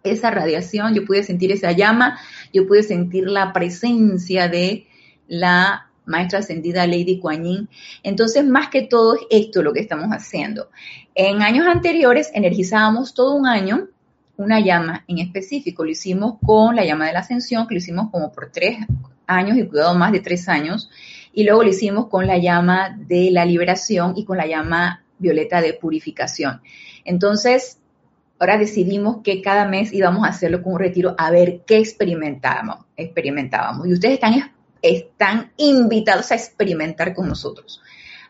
esa 0.03 0.31
radiación, 0.31 0.95
yo 0.95 1.05
pude 1.05 1.23
sentir 1.23 1.53
esa 1.53 1.73
llama, 1.73 2.19
yo 2.53 2.67
pude 2.67 2.83
sentir 2.83 3.29
la 3.29 3.53
presencia 3.53 4.49
de 4.49 4.87
la 5.29 5.91
maestra 6.05 6.41
ascendida 6.41 6.87
Lady 6.87 7.21
Kuan 7.21 7.45
Yin. 7.45 7.69
Entonces, 8.03 8.45
más 8.45 8.69
que 8.69 8.83
todo 8.83 9.15
es 9.15 9.21
esto 9.31 9.63
lo 9.63 9.73
que 9.73 9.81
estamos 9.81 10.09
haciendo. 10.09 10.69
En 11.15 11.43
años 11.43 11.67
anteriores 11.67 12.31
energizábamos 12.35 13.15
todo 13.15 13.35
un 13.35 13.47
año 13.47 13.89
una 14.37 14.61
llama 14.61 15.05
en 15.09 15.19
específico. 15.19 15.85
Lo 15.85 15.91
hicimos 15.91 16.35
con 16.45 16.77
la 16.77 16.85
llama 16.85 17.07
de 17.07 17.13
la 17.13 17.21
ascensión, 17.21 17.67
que 17.67 17.75
lo 17.75 17.79
hicimos 17.79 18.11
como 18.11 18.33
por 18.33 18.51
tres 18.51 18.79
años 19.27 19.57
y 19.57 19.67
cuidado 19.67 19.95
más 19.95 20.13
de 20.13 20.21
tres 20.21 20.49
años. 20.49 20.91
Y 21.33 21.45
luego 21.45 21.63
lo 21.63 21.71
hicimos 21.71 22.09
con 22.09 22.27
la 22.27 22.39
llama 22.39 22.97
de 22.99 23.31
la 23.31 23.45
liberación 23.45 24.15
y 24.17 24.25
con 24.25 24.37
la 24.37 24.47
llama 24.47 25.05
violeta 25.23 25.63
de 25.63 25.73
purificación. 25.73 26.61
Entonces, 27.05 27.79
Ahora 28.43 28.59
decidimos 28.59 29.19
que 29.23 29.41
cada 29.41 29.69
mes 29.69 29.93
íbamos 29.93 30.27
a 30.27 30.31
hacerlo 30.31 30.65
con 30.65 30.73
un 30.73 30.81
retiro 30.81 31.15
a 31.17 31.31
ver 31.31 31.61
qué 31.65 31.79
experimentábamos. 31.79 32.87
experimentábamos. 32.97 33.87
Y 33.87 33.93
ustedes 33.93 34.15
están, 34.15 34.53
están 34.83 35.53
invitados 35.57 36.33
a 36.33 36.35
experimentar 36.35 37.15
con 37.15 37.29
nosotros. 37.29 37.81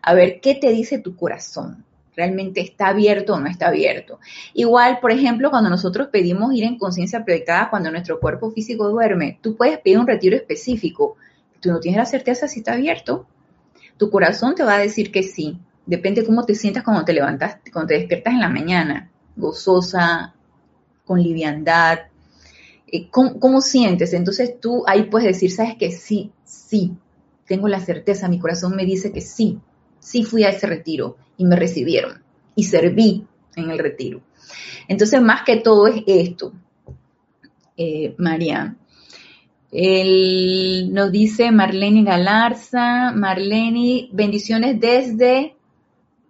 A 0.02 0.12
ver 0.12 0.40
qué 0.42 0.54
te 0.54 0.70
dice 0.70 0.98
tu 0.98 1.16
corazón. 1.16 1.86
¿Realmente 2.14 2.60
está 2.60 2.88
abierto 2.88 3.32
o 3.32 3.40
no 3.40 3.46
está 3.48 3.68
abierto? 3.68 4.20
Igual, 4.52 5.00
por 5.00 5.12
ejemplo, 5.12 5.48
cuando 5.48 5.70
nosotros 5.70 6.08
pedimos 6.12 6.52
ir 6.52 6.64
en 6.64 6.76
conciencia 6.76 7.24
proyectada 7.24 7.70
cuando 7.70 7.90
nuestro 7.90 8.20
cuerpo 8.20 8.50
físico 8.50 8.90
duerme, 8.90 9.38
tú 9.40 9.56
puedes 9.56 9.78
pedir 9.78 9.98
un 9.98 10.06
retiro 10.06 10.36
específico. 10.36 11.16
Tú 11.58 11.70
no 11.70 11.80
tienes 11.80 11.96
la 11.96 12.04
certeza 12.04 12.48
si 12.48 12.58
está 12.58 12.74
abierto. 12.74 13.26
Tu 13.96 14.10
corazón 14.10 14.54
te 14.54 14.62
va 14.62 14.74
a 14.74 14.78
decir 14.78 15.10
que 15.10 15.22
sí. 15.22 15.56
Depende 15.84 16.20
de 16.20 16.26
cómo 16.26 16.44
te 16.44 16.54
sientas 16.54 16.84
cuando 16.84 17.04
te 17.04 17.12
levantas, 17.12 17.58
cuando 17.72 17.88
te 17.88 17.98
despiertas 17.98 18.34
en 18.34 18.40
la 18.40 18.48
mañana 18.48 19.10
gozosa, 19.36 20.34
con 21.04 21.22
liviandad. 21.22 22.00
Eh, 22.86 23.08
¿Cómo, 23.10 23.60
sientes? 23.60 24.12
Entonces 24.12 24.60
tú 24.60 24.84
ahí 24.86 25.04
puedes 25.04 25.28
decir, 25.28 25.50
sabes 25.50 25.76
que 25.76 25.90
sí, 25.90 26.30
sí, 26.44 26.92
tengo 27.46 27.68
la 27.68 27.80
certeza, 27.80 28.28
mi 28.28 28.38
corazón 28.38 28.76
me 28.76 28.84
dice 28.84 29.12
que 29.12 29.20
sí, 29.20 29.58
sí 29.98 30.24
fui 30.24 30.44
a 30.44 30.50
ese 30.50 30.66
retiro 30.66 31.16
y 31.36 31.44
me 31.44 31.56
recibieron 31.56 32.22
y 32.54 32.64
serví 32.64 33.26
en 33.56 33.70
el 33.70 33.78
retiro. 33.78 34.20
Entonces, 34.88 35.20
más 35.22 35.42
que 35.42 35.56
todo 35.56 35.86
es 35.86 36.02
esto, 36.06 36.52
eh, 37.76 38.14
María. 38.18 38.76
nos 39.72 41.12
dice 41.12 41.50
Marlene 41.50 42.04
Galarza, 42.04 43.12
Marlene, 43.12 44.08
bendiciones 44.12 44.78
desde 44.78 45.56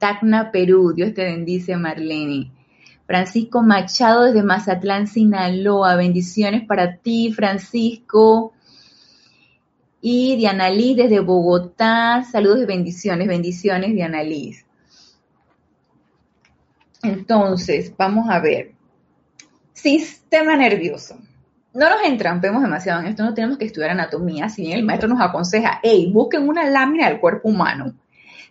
Tacna, 0.03 0.51
Perú. 0.51 0.93
Dios 0.93 1.15
te 1.15 1.23
bendice, 1.23 1.77
Marlene. 1.77 2.51
Francisco 3.07 3.63
Machado 3.63 4.25
desde 4.25 4.43
Mazatlán, 4.43 5.07
Sinaloa. 5.07 5.95
Bendiciones 5.95 6.67
para 6.67 6.97
ti, 6.97 7.33
Francisco. 7.33 8.53
Y 10.01 10.35
Diana 10.35 10.71
Liz 10.71 10.97
desde 10.97 11.21
Bogotá. 11.21 12.25
Saludos 12.25 12.63
y 12.63 12.67
bendiciones. 12.67 13.29
Bendiciones, 13.29 13.93
Diana 13.93 14.25
Liz. 14.25 14.67
Entonces, 17.05 17.95
vamos 17.97 18.29
a 18.29 18.41
ver. 18.41 18.73
Sistema 19.73 20.57
nervioso. 20.57 21.17
No 21.75 21.89
nos 21.89 22.03
entrampemos 22.03 22.61
demasiado 22.61 23.03
en 23.03 23.07
esto, 23.07 23.23
no 23.23 23.35
tenemos 23.35 23.57
que 23.57 23.67
estudiar 23.67 23.91
anatomía, 23.91 24.49
si 24.49 24.63
bien 24.63 24.79
el 24.79 24.85
maestro 24.85 25.09
nos 25.09 25.21
aconseja, 25.21 25.79
hey, 25.83 26.11
busquen 26.13 26.49
una 26.49 26.69
lámina 26.69 27.09
del 27.09 27.21
cuerpo 27.21 27.49
humano. 27.49 27.95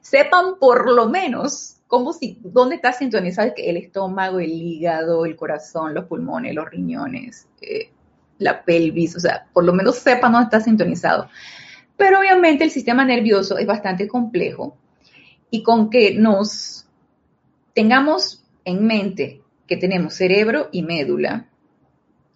Sepan 0.02 0.56
por 0.60 0.92
lo 0.92 1.08
menos 1.08 1.82
¿Cómo 1.92 2.14
si, 2.14 2.38
¿Dónde 2.42 2.76
está 2.76 2.94
sintonizado 2.94 3.52
el 3.58 3.76
estómago, 3.76 4.40
el 4.40 4.50
hígado, 4.50 5.26
el 5.26 5.36
corazón, 5.36 5.94
los 5.94 6.06
pulmones, 6.06 6.56
los 6.56 6.70
riñones, 6.70 7.50
eh, 7.60 7.90
la 8.38 8.64
pelvis? 8.64 9.18
O 9.18 9.20
sea, 9.20 9.46
por 9.52 9.66
lo 9.66 9.74
menos 9.74 9.98
sepa 9.98 10.30
dónde 10.30 10.46
está 10.46 10.62
sintonizado. 10.62 11.28
Pero 11.98 12.20
obviamente 12.20 12.64
el 12.64 12.72
sistema 12.72 13.04
nervioso 13.04 13.58
es 13.58 13.68
bastante 13.68 14.08
complejo 14.08 14.78
y 15.50 15.64
con 15.64 15.90
que 15.90 16.16
nos 16.16 16.88
tengamos 17.74 18.42
en 18.64 18.88
mente 18.88 19.42
que 19.68 19.76
tenemos 19.76 20.14
cerebro 20.14 20.70
y 20.72 20.84
médula, 20.84 21.50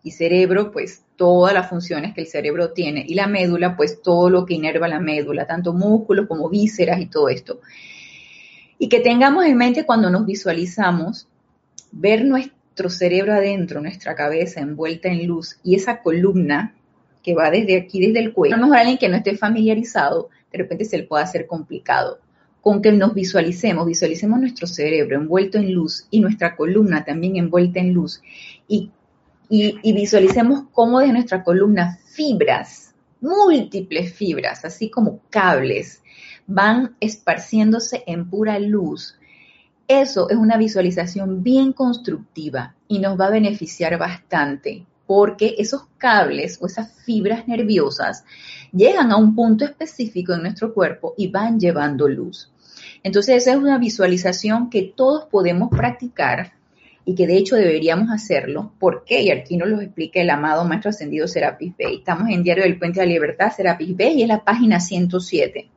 y 0.06 0.12
cerebro, 0.12 0.72
pues 0.72 1.04
todas 1.16 1.52
las 1.52 1.68
funciones 1.68 2.14
que 2.14 2.22
el 2.22 2.28
cerebro 2.28 2.74
tiene, 2.74 3.04
y 3.08 3.16
la 3.16 3.26
médula, 3.26 3.76
pues 3.76 4.04
todo 4.04 4.30
lo 4.30 4.46
que 4.46 4.54
inerva 4.54 4.88
la 4.88 5.00
médula, 5.00 5.48
tanto 5.48 5.74
músculos 5.74 6.28
como 6.28 6.48
vísceras 6.48 7.02
y 7.02 7.08
todo 7.08 7.28
esto. 7.28 7.60
Y 8.78 8.88
que 8.88 9.00
tengamos 9.00 9.46
en 9.46 9.58
mente 9.58 9.84
cuando 9.84 10.12
nos 10.12 10.28
visualizamos, 10.28 11.28
ver 11.92 12.24
nuestro 12.24 12.92
cerebro 12.92 13.34
adentro, 13.34 13.82
nuestra 13.82 14.14
cabeza 14.14 14.62
envuelta 14.62 15.10
en 15.10 15.26
luz 15.26 15.58
y 15.64 15.74
esa 15.74 16.04
columna 16.04 16.76
que 17.24 17.34
va 17.34 17.50
desde 17.50 17.76
aquí, 17.76 18.00
desde 18.00 18.20
el 18.20 18.32
cuello. 18.32 18.54
A 18.54 18.60
lo 18.60 18.66
mejor 18.66 18.78
alguien 18.78 19.00
que 19.00 19.10
no 19.10 19.18
esté 19.18 19.36
familiarizado, 19.36 20.30
de 20.52 20.60
repente 20.60 20.86
se 20.86 21.00
le 21.00 21.06
puede 21.06 21.24
hacer 21.24 21.48
complicado. 21.48 22.20
Con 22.62 22.80
que 22.80 22.92
nos 22.92 23.16
visualicemos, 23.16 23.88
visualicemos 23.88 24.40
nuestro 24.40 24.68
cerebro 24.68 25.18
envuelto 25.18 25.58
en 25.58 25.74
luz 25.74 26.06
y 26.12 26.20
nuestra 26.20 26.56
columna 26.56 27.04
también 27.04 27.38
envuelta 27.38 27.80
en 27.80 27.92
luz 27.92 28.22
y, 28.68 28.92
y, 29.50 29.94
visualicemos 29.94 30.66
cómo 30.72 31.00
de 31.00 31.12
nuestra 31.12 31.44
columna 31.44 32.00
fibras, 32.06 32.94
múltiples 33.22 34.14
fibras, 34.14 34.66
así 34.66 34.90
como 34.90 35.20
cables, 35.30 36.02
van 36.48 36.96
esparciéndose 37.00 38.04
en 38.06 38.30
pura 38.30 38.60
luz. 38.60 39.18
Eso 39.88 40.30
es 40.30 40.38
una 40.38 40.58
visualización 40.58 41.44
bien 41.44 41.74
constructiva 41.74 42.76
y 42.88 43.00
nos 43.00 43.20
va 43.20 43.28
a 43.28 43.32
beneficiar 43.32 43.98
bastante 43.98 44.86
porque 45.06 45.56
esos 45.60 45.84
cables 45.98 46.58
o 46.62 46.66
esas 46.66 46.92
fibras 47.04 47.48
nerviosas 47.48 48.26
llegan 48.72 49.12
a 49.12 49.18
un 49.18 49.36
punto 49.36 49.66
específico 49.66 50.34
en 50.34 50.42
nuestro 50.42 50.74
cuerpo 50.74 51.14
y 51.18 51.28
van 51.28 51.60
llevando 51.60 52.08
luz. 52.08 52.52
Entonces 53.04 53.44
esa 53.44 53.52
es 53.52 53.58
una 53.58 53.78
visualización 53.78 54.70
que 54.70 54.94
todos 54.96 55.26
podemos 55.26 55.70
practicar 55.70 56.54
y 57.06 57.16
que 57.16 57.28
de 57.28 57.38
hecho 57.38 57.56
deberíamos 57.56 58.10
hacerlo. 58.10 58.74
¿Por 58.80 59.06
qué? 59.06 59.22
Y 59.22 59.32
aquí 59.32 59.58
nos 59.58 59.70
lo 59.70 59.80
explica 59.80 60.20
el 60.22 60.30
amado 60.30 60.66
Maestro 60.66 60.90
Ascendido 60.90 61.28
Serapis 61.28 61.78
Bey. 61.78 61.98
Estamos 61.98 62.30
en 62.30 62.44
Diario 62.44 62.64
del 62.64 62.80
Puente 62.80 63.00
de 63.00 63.06
la 63.06 63.14
Libertad, 63.14 63.52
Serapis 63.56 63.96
Bey, 63.96 64.20
y 64.20 64.24
es 64.24 64.28
la 64.28 64.44
página 64.44 64.80
107 64.80 65.70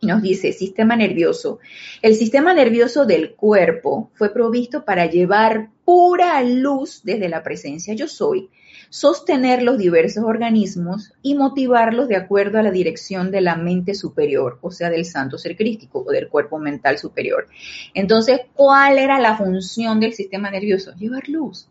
y 0.00 0.06
nos 0.06 0.22
dice 0.22 0.52
sistema 0.52 0.96
nervioso. 0.96 1.58
El 2.02 2.14
sistema 2.14 2.54
nervioso 2.54 3.06
del 3.06 3.34
cuerpo 3.34 4.10
fue 4.14 4.32
provisto 4.32 4.84
para 4.84 5.06
llevar 5.06 5.70
pura 5.84 6.42
luz 6.42 7.00
desde 7.04 7.28
la 7.28 7.42
presencia 7.42 7.94
yo 7.94 8.08
soy, 8.08 8.50
sostener 8.90 9.62
los 9.62 9.78
diversos 9.78 10.24
organismos 10.24 11.12
y 11.22 11.34
motivarlos 11.34 12.08
de 12.08 12.16
acuerdo 12.16 12.58
a 12.58 12.62
la 12.62 12.70
dirección 12.70 13.30
de 13.30 13.40
la 13.40 13.56
mente 13.56 13.94
superior, 13.94 14.58
o 14.62 14.70
sea, 14.70 14.90
del 14.90 15.04
santo 15.04 15.38
ser 15.38 15.56
crístico 15.56 16.04
o 16.06 16.12
del 16.12 16.28
cuerpo 16.28 16.58
mental 16.58 16.98
superior. 16.98 17.46
Entonces, 17.94 18.40
¿cuál 18.54 18.98
era 18.98 19.18
la 19.20 19.36
función 19.36 20.00
del 20.00 20.12
sistema 20.12 20.50
nervioso? 20.50 20.92
Llevar 20.94 21.28
luz. 21.28 21.68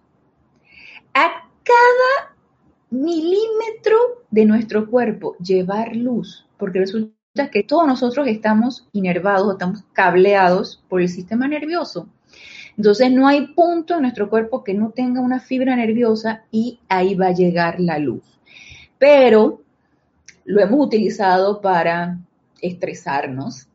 A 1.13 1.49
cada 1.63 2.36
milímetro 2.89 3.97
de 4.30 4.45
nuestro 4.45 4.89
cuerpo, 4.89 5.36
llevar 5.38 5.95
luz, 5.95 6.45
porque 6.58 6.80
resulta 6.80 7.49
que 7.51 7.63
todos 7.63 7.88
nosotros 7.88 8.28
estamos 8.28 8.88
inervados, 8.91 9.54
estamos 9.54 9.84
cableados 9.93 10.84
por 10.88 11.01
el 11.01 11.10
sistema 11.10 11.47
nervioso. 11.47 12.08
Entonces 12.77 13.11
no 13.11 13.27
hay 13.27 13.47
punto 13.47 13.95
en 13.95 14.01
nuestro 14.01 14.29
cuerpo 14.29 14.63
que 14.63 14.73
no 14.73 14.91
tenga 14.91 15.21
una 15.21 15.39
fibra 15.39 15.75
nerviosa 15.75 16.43
y 16.51 16.79
ahí 16.89 17.15
va 17.15 17.27
a 17.27 17.33
llegar 17.33 17.79
la 17.79 17.97
luz. 17.99 18.23
Pero 18.97 19.61
lo 20.43 20.61
hemos 20.61 20.85
utilizado 20.85 21.61
para 21.61 22.19
estresarnos, 22.61 23.67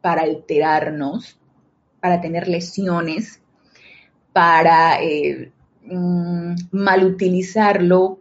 para 0.00 0.22
alterarnos, 0.22 1.38
para 2.00 2.20
tener 2.20 2.48
lesiones, 2.48 3.40
para 4.32 5.02
eh, 5.02 5.52
mm, 5.84 6.54
malutilizarlo 6.72 8.18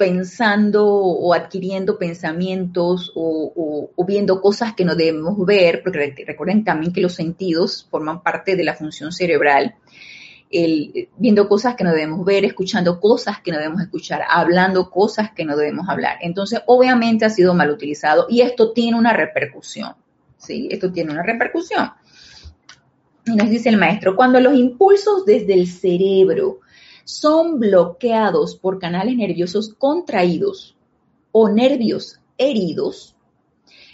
pensando 0.00 0.88
o 0.88 1.34
adquiriendo 1.34 1.98
pensamientos 1.98 3.12
o, 3.14 3.90
viendo 4.06 4.40
cosas 4.40 4.72
que 4.72 4.86
no 4.86 4.94
debemos 4.94 5.44
ver, 5.44 5.82
porque 5.82 6.24
recuerden 6.26 6.64
también 6.64 6.94
que 6.94 7.02
los 7.02 7.12
sentidos 7.12 7.86
forman 7.90 8.22
parte 8.22 8.56
de 8.56 8.64
la 8.64 8.74
función 8.74 9.12
cerebral, 9.12 9.74
viendo 11.18 11.46
cosas 11.50 11.74
que 11.74 11.84
no 11.84 11.90
debemos 11.90 12.24
ver, 12.24 12.46
escuchando 12.46 12.98
cosas 12.98 13.42
que 13.42 13.52
no 13.52 13.58
debemos 13.58 13.82
escuchar, 13.82 14.22
hablando 14.26 14.88
cosas 14.88 15.32
que 15.32 15.44
no 15.44 15.54
debemos 15.54 15.86
hablar. 15.86 16.16
Entonces, 16.22 16.62
obviamente 16.64 17.26
ha 17.26 17.30
sido 17.30 17.52
mal 17.52 17.68
utilizado 17.70 18.26
y 18.30 18.40
esto 18.40 18.72
tiene 18.72 18.96
una 18.96 19.12
repercusión, 19.12 19.96
¿sí? 20.38 20.66
Esto 20.70 20.90
tiene 20.90 21.12
una 21.12 21.22
repercusión. 21.22 21.90
Y 23.26 23.36
nos 23.36 23.50
dice 23.50 23.68
el 23.68 23.76
maestro, 23.76 24.16
cuando 24.16 24.40
los 24.40 24.54
impulsos 24.54 25.26
desde 25.26 25.52
el 25.52 25.66
cerebro 25.66 26.60
son 27.10 27.58
bloqueados 27.58 28.56
por 28.56 28.78
canales 28.78 29.16
nerviosos 29.16 29.74
contraídos 29.74 30.76
o 31.32 31.48
nervios 31.48 32.20
heridos, 32.38 33.16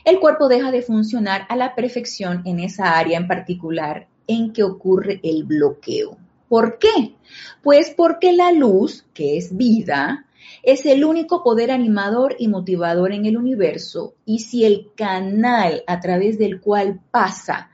el 0.05 0.21
cuerpo 0.21 0.49
deja 0.49 0.71
de 0.71 0.83
funcionar 0.83 1.47
a 1.49 1.57
la 1.57 1.75
perfección 1.75 2.43
en 2.45 2.61
esa 2.61 2.97
área 2.97 3.19
en 3.19 3.27
particular 3.27 4.07
en 4.29 4.53
que 4.53 4.63
ocurre 4.63 5.19
el 5.25 5.43
bloqueo. 5.43 6.17
¿Por 6.49 6.79
qué? 6.79 7.17
Pues 7.63 7.93
porque 7.97 8.33
la 8.33 8.53
luz, 8.53 9.05
que 9.13 9.37
es 9.37 9.57
vida, 9.57 10.27
es 10.63 10.87
el 10.87 11.05
único 11.05 11.43
poder 11.43 11.73
animador 11.73 12.37
y 12.39 12.47
motivador 12.47 13.13
en 13.13 13.27
el 13.27 13.37
universo 13.37 14.15
y 14.25 14.41
si 14.41 14.65
el 14.65 14.93
canal 14.95 15.83
a 15.89 15.99
través 15.99 16.39
del 16.39 16.61
cual 16.61 17.01
pasa 17.11 17.71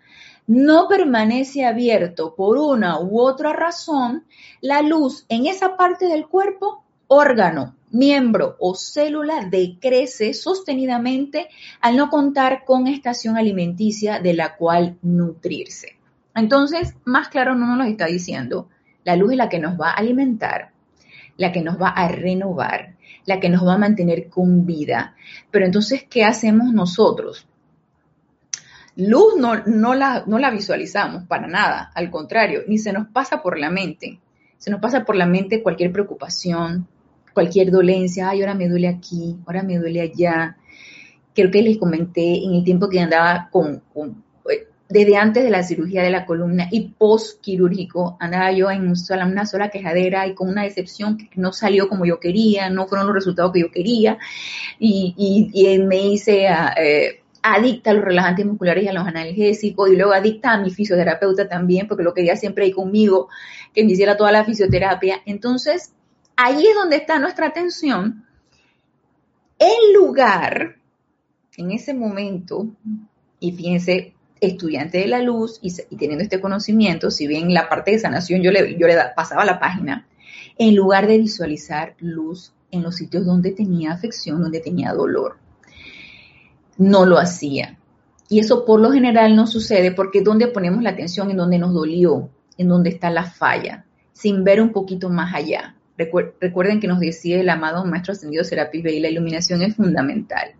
no 0.53 0.87
permanece 0.87 1.65
abierto 1.65 2.35
por 2.35 2.59
una 2.59 3.01
u 3.01 3.19
otra 3.19 3.55
razón, 3.55 4.27
la 4.61 4.83
luz 4.83 5.25
en 5.31 5.47
esa 5.47 5.79
parte 5.79 6.09
del 6.09 6.27
cuerpo, 6.27 6.85
órgano, 7.07 7.75
miembro 7.91 8.57
o 8.59 8.75
célula 8.75 9.49
decrece 9.51 10.35
sostenidamente 10.35 11.49
al 11.81 11.97
no 11.97 12.11
contar 12.11 12.67
con 12.67 12.87
estación 12.87 13.38
alimenticia 13.38 14.21
de 14.21 14.35
la 14.35 14.55
cual 14.57 14.99
nutrirse. 15.01 15.97
Entonces, 16.35 16.97
más 17.07 17.29
claro 17.29 17.55
no 17.55 17.67
nos 17.67 17.79
lo 17.79 17.85
está 17.85 18.05
diciendo. 18.05 18.69
La 19.05 19.17
luz 19.17 19.33
es 19.33 19.38
la 19.38 19.49
que 19.49 19.59
nos 19.59 19.81
va 19.81 19.88
a 19.88 19.95
alimentar, 19.95 20.73
la 21.38 21.51
que 21.51 21.62
nos 21.62 21.81
va 21.81 21.88
a 21.88 22.09
renovar, 22.09 22.97
la 23.25 23.41
que 23.41 23.49
nos 23.49 23.67
va 23.67 23.75
a 23.75 23.79
mantener 23.79 24.29
con 24.29 24.67
vida. 24.67 25.17
Pero 25.51 25.65
entonces, 25.65 26.05
¿qué 26.11 26.25
hacemos 26.25 26.75
nosotros? 26.75 27.47
Luz 28.97 29.37
no, 29.39 29.57
no, 29.65 29.95
la, 29.95 30.25
no 30.27 30.39
la 30.39 30.51
visualizamos 30.51 31.25
para 31.25 31.47
nada, 31.47 31.91
al 31.95 32.11
contrario, 32.11 32.63
ni 32.67 32.79
se 32.79 32.93
nos 32.93 33.09
pasa 33.09 33.43
por 33.43 33.59
la 33.59 33.71
mente. 33.71 34.19
Se 34.59 34.71
nos 34.71 34.81
pasa 34.81 35.05
por 35.05 35.17
la 35.17 35.27
mente 35.27 35.63
cualquier 35.63 35.93
preocupación, 35.93 36.87
cualquier 37.33 37.71
dolencia, 37.71 38.29
ay, 38.29 38.41
ahora 38.41 38.55
me 38.55 38.69
duele 38.69 38.89
aquí, 38.89 39.37
ahora 39.47 39.63
me 39.63 39.79
duele 39.79 40.03
allá. 40.03 40.57
Creo 41.35 41.51
que 41.51 41.63
les 41.63 41.79
comenté 41.79 42.45
en 42.45 42.55
el 42.55 42.65
tiempo 42.65 42.89
que 42.89 43.01
andaba 43.01 43.49
con, 43.51 43.83
eh, 44.51 44.69
desde 44.89 45.17
antes 45.17 45.43
de 45.43 45.51
la 45.51 45.63
cirugía 45.63 46.03
de 46.03 46.11
la 46.11 46.27
columna 46.27 46.69
y 46.71 46.89
post 46.91 47.41
quirúrgico, 47.41 48.19
andaba 48.21 48.53
yo 48.53 48.71
en 48.71 48.93
una 49.25 49.47
sola 49.47 49.71
quejadera 49.71 50.27
y 50.27 50.35
con 50.35 50.51
una 50.51 50.65
decepción 50.65 51.17
que 51.17 51.31
no 51.37 51.55
salió 51.55 51.89
como 51.89 52.05
yo 52.05 52.21
quería, 52.21 52.69
no 52.69 52.87
fueron 52.87 53.07
los 53.07 53.17
resultados 53.17 53.53
que 53.53 53.61
yo 53.61 53.71
quería. 53.71 54.19
Y, 54.79 55.15
y, 55.17 55.79
me 55.79 56.09
hice 56.09 56.47
eh, 56.77 57.22
adicta 57.43 57.91
a 57.91 57.95
los 57.95 58.05
relajantes 58.05 58.47
musculares 58.47 58.85
y 58.85 58.89
a 58.89 58.93
los 58.93 59.07
analgésicos 59.07 59.91
y 59.91 59.97
luego 59.97 60.13
adicta 60.13 60.53
a 60.53 60.61
mi 60.61 60.71
fisioterapeuta 60.71 61.49
también, 61.49 61.89
porque 61.89 62.05
lo 62.05 62.15
quería 62.15 62.37
siempre 62.37 62.65
ahí 62.65 62.73
conmigo, 62.73 63.29
que 63.75 63.85
me 63.85 63.93
hiciera 63.93 64.17
toda 64.17 64.33
la 64.33 64.45
fisioterapia. 64.45 65.21
Entonces, 65.27 65.93
ahí 66.37 66.67
es 66.67 66.75
donde 66.75 66.97
está 66.97 67.19
nuestra 67.19 67.49
atención. 67.49 68.25
En 69.59 69.95
lugar, 69.95 70.77
en 71.57 71.71
ese 71.73 71.95
momento, 71.95 72.69
y 73.41 73.53
fíjense, 73.53 74.15
estudiante 74.41 74.99
de 74.99 75.07
la 75.07 75.21
luz 75.21 75.59
y, 75.63 75.73
teniendo 75.97 76.23
este 76.23 76.41
conocimiento, 76.41 77.11
si 77.11 77.27
bien 77.27 77.53
la 77.53 77.69
parte 77.69 77.93
de 77.93 77.99
sanación 77.99 78.43
yo 78.43 78.51
le, 78.51 78.77
yo 78.77 78.87
le 78.87 78.97
pasaba 79.15 79.45
la 79.45 79.59
página, 79.59 80.07
en 80.59 80.75
lugar 80.75 81.07
de 81.07 81.19
visualizar 81.19 81.95
luz 81.99 82.53
en 82.71 82.83
los 82.83 82.97
sitios 82.97 83.25
donde 83.25 83.53
tenía 83.53 83.93
afección, 83.93 84.43
donde 84.43 84.61
tenía 84.61 84.93
dolor 84.93 85.42
no 86.79 87.07
lo 87.07 87.19
hacía. 87.19 87.79
Y 88.29 88.39
eso 88.39 88.65
por 88.65 88.81
lo 88.81 88.91
general 88.91 89.37
no 89.37 89.47
sucede 89.47 89.93
porque 89.93 90.23
donde 90.23 90.49
ponemos 90.49 90.83
la 90.83 90.91
atención 90.91 91.31
en 91.31 91.37
donde 91.37 91.59
nos 91.59 91.75
dolió, 91.75 92.31
en 92.57 92.69
donde 92.69 92.91
está 92.91 93.11
la 93.11 93.25
falla, 93.25 93.85
sin 94.13 94.45
ver 94.45 94.61
un 94.63 94.73
poquito 94.73 95.11
más 95.11 95.35
allá. 95.35 95.77
Recuerden 95.97 96.81
que 96.81 96.89
nos 96.89 96.99
decía 96.99 97.41
el 97.41 97.49
amado 97.49 97.85
Maestro 97.85 98.13
Ascendido 98.13 98.43
Serapis 98.43 98.85
y 98.87 99.01
la 99.01 99.09
iluminación 99.09 99.63
es 99.63 99.77
fundamental. 99.77 100.53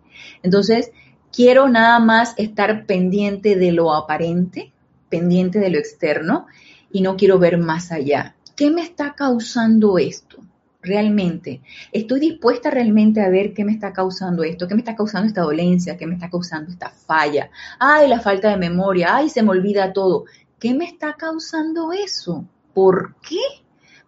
Entonces, 0.43 0.91
quiero 1.33 1.67
nada 1.67 1.99
más 1.99 2.33
estar 2.37 2.85
pendiente 2.85 3.55
de 3.55 3.71
lo 3.71 3.93
aparente, 3.93 4.71
pendiente 5.09 5.59
de 5.59 5.69
lo 5.69 5.79
externo, 5.79 6.45
y 6.91 7.01
no 7.01 7.17
quiero 7.17 7.39
ver 7.39 7.57
más 7.57 7.91
allá. 7.91 8.35
¿Qué 8.55 8.69
me 8.69 8.83
está 8.83 9.15
causando 9.15 9.97
esto? 9.97 10.32
Realmente? 10.83 11.61
¿Estoy 11.91 12.19
dispuesta 12.19 12.69
realmente 12.69 13.21
a 13.21 13.29
ver 13.29 13.53
qué 13.53 13.63
me 13.63 13.71
está 13.71 13.93
causando 13.93 14.43
esto? 14.43 14.67
¿Qué 14.67 14.75
me 14.75 14.81
está 14.81 14.95
causando 14.95 15.27
esta 15.27 15.41
dolencia? 15.41 15.97
¿Qué 15.97 16.05
me 16.05 16.15
está 16.15 16.29
causando 16.29 16.69
esta 16.69 16.89
falla? 16.89 17.49
Ay, 17.79 18.07
la 18.07 18.19
falta 18.19 18.49
de 18.49 18.57
memoria. 18.57 19.15
Ay, 19.15 19.29
se 19.29 19.41
me 19.41 19.51
olvida 19.51 19.93
todo. 19.93 20.25
¿Qué 20.59 20.73
me 20.73 20.85
está 20.85 21.13
causando 21.13 21.91
eso? 21.93 22.45
¿Por 22.73 23.15
qué? 23.27 23.39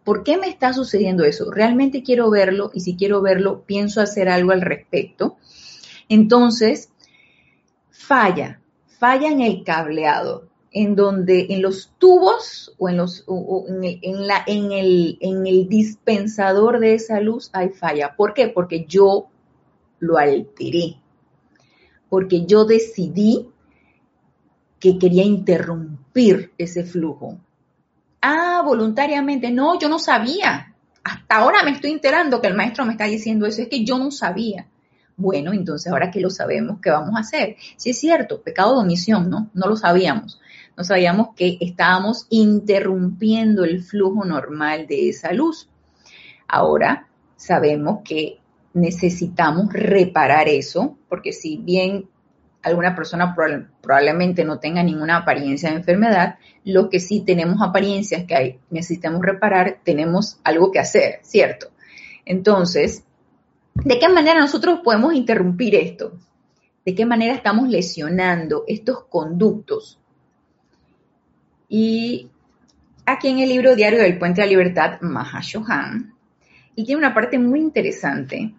¿Por 0.04 0.24
qué 0.24 0.38
me 0.38 0.48
está 0.48 0.74
sucediendo 0.74 1.24
eso? 1.24 1.50
Realmente 1.50 2.04
quiero 2.04 2.30
verlo 2.30 2.70
y 2.74 2.82
si 2.82 2.96
quiero 2.96 3.22
verlo, 3.22 3.64
pienso 3.66 4.02
hacer 4.02 4.30
algo 4.30 4.52
al 4.52 4.62
respecto. 4.62 5.38
Entonces, 6.10 6.92
falla, 7.90 8.60
falla 9.00 9.30
en 9.30 9.42
el 9.42 9.64
cableado 9.64 10.50
en 10.76 10.94
donde 10.94 11.48
en 11.52 11.62
los 11.62 11.94
tubos 11.98 12.76
o 12.78 12.90
en 12.90 12.98
los 12.98 13.24
en, 13.26 14.72
el, 14.74 15.18
en 15.22 15.48
el 15.48 15.70
dispensador 15.70 16.80
de 16.82 16.96
esa 16.96 17.22
luz 17.22 17.50
hay 17.54 17.70
falla. 17.70 18.14
¿Por 18.18 18.34
qué? 18.34 18.50
Porque 18.50 18.86
yo 18.86 19.30
lo 20.00 20.18
alteré. 20.18 20.98
Porque 22.10 22.46
yo 22.46 22.66
decidí 22.66 23.48
que 24.78 25.00
quería 25.00 25.24
interrumpir 25.24 26.52
ese 26.58 26.84
flujo. 26.84 27.40
Ah, 28.22 28.62
voluntariamente. 28.66 29.52
No, 29.52 29.80
yo 29.80 29.88
no 29.88 29.98
sabía. 29.98 30.76
Hasta 31.06 31.38
ahora 31.38 31.64
me 31.64 31.72
estoy 31.72 31.92
enterando 31.92 32.42
que 32.42 32.48
el 32.48 32.54
maestro 32.54 32.84
me 32.84 32.92
está 32.92 33.06
diciendo 33.06 33.46
eso. 33.46 33.62
Es 33.62 33.70
que 33.70 33.86
yo 33.86 33.98
no 33.98 34.12
sabía. 34.12 34.68
Bueno, 35.16 35.54
entonces 35.54 35.90
ahora 35.90 36.12
que 36.12 36.20
lo 36.20 36.30
sabemos, 36.30 36.80
¿qué 36.82 36.90
vamos 36.90 37.16
a 37.16 37.22
hacer? 37.22 37.56
Si 37.78 37.92
es 37.92 37.98
cierto, 37.98 38.42
pecado 38.42 38.74
de 38.74 38.82
omisión, 38.82 39.30
¿no? 39.30 39.50
No 39.54 39.70
lo 39.70 39.78
sabíamos 39.78 40.42
no 40.78 40.84
sabíamos 40.84 41.30
que 41.36 41.58
estábamos 41.62 42.28
interrumpiendo 42.30 43.64
el 43.64 43.82
flujo 43.82 44.26
normal 44.26 44.88
de 44.88 45.10
esa 45.10 45.32
luz. 45.32 45.70
Ahora 46.48 47.08
sabemos 47.38 48.00
que 48.04 48.40
necesitamos 48.74 49.72
reparar 49.72 50.50
eso, 50.50 50.98
porque 51.08 51.32
si 51.32 51.58
bien 51.58 52.10
alguna 52.62 52.96
persona 52.96 53.36
probablemente 53.82 54.44
no 54.44 54.60
tenga 54.60 54.84
ninguna 54.84 55.18
apariencia 55.18 55.70
de 55.70 55.78
enfermedad, 55.78 56.40
lo 56.64 56.90
que 56.90 57.00
sí 57.00 57.22
tenemos 57.22 57.62
apariencias 57.62 58.26
que 58.26 58.60
necesitamos 58.70 59.22
reparar, 59.22 59.80
tenemos 59.84 60.40
algo 60.44 60.72
que 60.72 60.80
hacer, 60.80 61.20
¿cierto? 61.22 61.68
Entonces, 62.26 63.06
¿de 63.76 64.00
qué 64.00 64.10
manera 64.10 64.40
nosotros 64.40 64.80
podemos 64.84 65.14
interrumpir 65.14 65.76
esto? 65.76 66.18
¿De 66.84 66.96
qué 66.96 67.06
manera 67.06 67.34
estamos 67.34 67.70
lesionando 67.70 68.64
estos 68.68 69.06
conductos 69.06 70.00
y 71.70 72.30
aquí 73.06 73.30
en 73.30 73.40
el 73.40 73.50
libro 73.50 73.76
Diario 73.76 74.00
del 74.00 74.18
Puente 74.18 74.42
de 74.42 74.48
la 74.48 74.52
Libertad, 74.52 75.02
Mahashohan, 75.02 76.14
y 76.76 76.84
tiene 76.86 77.00
una 77.00 77.14
parte 77.14 77.40
muy 77.40 77.60
interesante, 77.60 78.54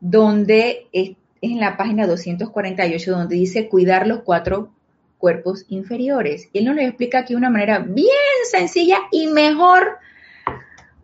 donde 0.00 0.86
es 0.92 1.16
en 1.40 1.60
la 1.60 1.76
página 1.76 2.06
248, 2.06 3.10
donde 3.10 3.36
dice 3.36 3.68
cuidar 3.68 4.06
los 4.06 4.22
cuatro 4.22 4.72
cuerpos 5.18 5.64
inferiores. 5.68 6.48
Y 6.52 6.58
él 6.58 6.66
nos 6.66 6.76
lo 6.76 6.82
explica 6.82 7.20
aquí 7.20 7.34
de 7.34 7.38
una 7.38 7.50
manera 7.50 7.78
bien 7.78 8.08
sencilla 8.50 8.98
y 9.10 9.26
mejor, 9.28 9.98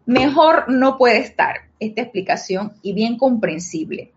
mejor 0.06 0.68
no 0.68 0.98
puede 0.98 1.18
estar 1.18 1.68
esta 1.80 2.02
explicación 2.02 2.72
y 2.82 2.92
bien 2.92 3.16
comprensible. 3.16 4.12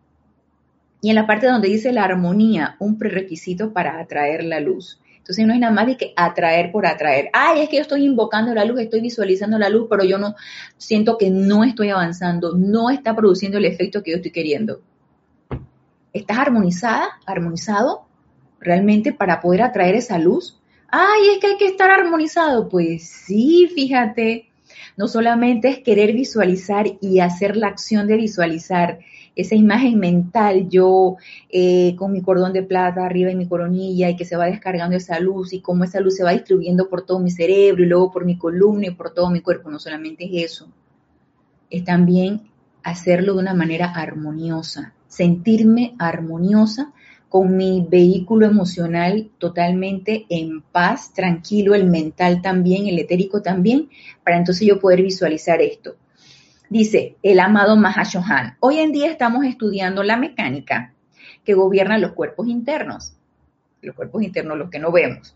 Y 1.02 1.10
en 1.10 1.16
la 1.16 1.28
parte 1.28 1.48
donde 1.48 1.68
dice 1.68 1.92
la 1.92 2.04
armonía, 2.04 2.76
un 2.80 2.98
prerequisito 2.98 3.74
para 3.74 4.00
atraer 4.00 4.44
la 4.44 4.60
luz. 4.60 5.00
Entonces 5.26 5.48
no 5.48 5.54
es 5.54 5.60
nada 5.60 5.74
más 5.74 5.88
de 5.88 5.98
que 5.98 6.14
atraer 6.16 6.72
por 6.72 6.86
atraer. 6.86 7.32
Ay, 7.34 7.62
es 7.62 7.70
que 7.70 7.78
yo 7.78 7.82
estoy 7.82 8.06
invocando 8.06 8.54
la 8.54 8.64
luz, 8.64 8.80
estoy 8.80 9.02
visualizando 9.02 9.58
la 9.58 9.70
luz, 9.70 9.88
pero 9.90 10.04
yo 10.04 10.20
no 10.20 10.36
siento 10.78 11.18
que 11.18 11.32
no 11.32 11.64
estoy 11.64 11.90
avanzando, 11.90 12.56
no 12.56 12.92
está 12.92 13.16
produciendo 13.16 13.58
el 13.58 13.66
efecto 13.66 14.04
que 14.04 14.12
yo 14.12 14.18
estoy 14.18 14.30
queriendo. 14.30 14.84
¿Estás 16.14 16.38
armonizada, 16.38 17.08
armonizado 17.26 18.06
realmente 18.60 19.14
para 19.14 19.42
poder 19.42 19.64
atraer 19.64 19.96
esa 19.96 20.20
luz? 20.20 20.62
Ay, 20.90 21.30
es 21.34 21.40
que 21.40 21.48
hay 21.48 21.58
que 21.58 21.66
estar 21.70 21.90
armonizado. 21.90 22.70
Pues 22.70 23.10
sí, 23.10 23.68
fíjate, 23.74 24.52
no 24.96 25.08
solamente 25.08 25.70
es 25.70 25.80
querer 25.80 26.14
visualizar 26.14 26.86
y 27.02 27.20
hacer 27.20 27.58
la 27.58 27.70
acción 27.70 28.06
de 28.06 28.18
visualizar 28.18 29.00
esa 29.36 29.56
imagen 29.56 30.00
mental, 30.00 30.70
yo 30.70 31.18
eh, 31.50 31.96
con 31.98 32.12
mi 32.12 32.22
cordón 32.22 32.54
de 32.54 32.64
plata 32.64 33.06
arriba 33.06 33.32
en 33.32 33.38
mi 33.38 33.48
coronilla 33.48 34.10
y 34.10 34.16
que 34.16 34.26
se 34.26 34.38
va 34.38 34.46
descargando 34.46 34.96
esa 34.96 35.20
luz 35.20 35.54
y 35.54 35.62
cómo 35.62 35.84
esa 35.84 36.00
luz 36.00 36.16
se 36.16 36.24
va 36.24 36.32
distribuyendo 36.32 36.90
por 36.90 37.06
todo 37.06 37.20
mi 37.20 37.32
cerebro 37.32 37.84
y 37.84 37.88
luego 37.88 38.12
por 38.12 38.26
mi 38.26 38.38
columna 38.38 38.88
y 38.88 38.92
por 38.92 39.14
todo 39.14 39.30
mi 39.30 39.42
cuerpo. 39.42 39.70
No 39.70 39.80
solamente 39.80 40.26
es 40.26 40.52
eso, 40.52 40.70
es 41.70 41.84
también 41.84 42.50
hacerlo 42.84 43.34
de 43.34 43.40
una 43.40 43.54
manera 43.54 43.92
armoniosa, 43.92 44.94
sentirme 45.08 45.96
armoniosa 46.00 46.94
con 47.28 47.58
mi 47.58 47.86
vehículo 47.90 48.46
emocional 48.46 49.30
totalmente 49.40 50.26
en 50.30 50.62
paz, 50.62 51.14
tranquilo, 51.14 51.76
el 51.76 51.86
mental 51.86 52.42
también, 52.42 52.88
el 52.88 53.00
etérico 53.00 53.42
también, 53.42 53.90
para 54.24 54.38
entonces 54.38 54.66
yo 54.66 54.80
poder 54.80 55.02
visualizar 55.02 55.62
esto. 55.62 55.96
Dice 56.70 57.16
el 57.22 57.40
amado 57.40 57.76
Mahashohan, 57.78 58.58
hoy 58.60 58.80
en 58.80 58.92
día 58.92 59.12
estamos 59.12 59.46
estudiando 59.46 60.02
la 60.04 60.18
mecánica 60.18 60.94
que 61.44 61.54
gobierna 61.54 61.98
los 62.00 62.14
cuerpos 62.14 62.48
internos, 62.48 63.14
los 63.82 63.96
cuerpos 63.96 64.24
internos 64.24 64.58
los 64.58 64.70
que 64.70 64.80
no 64.80 64.92
vemos. 64.92 65.36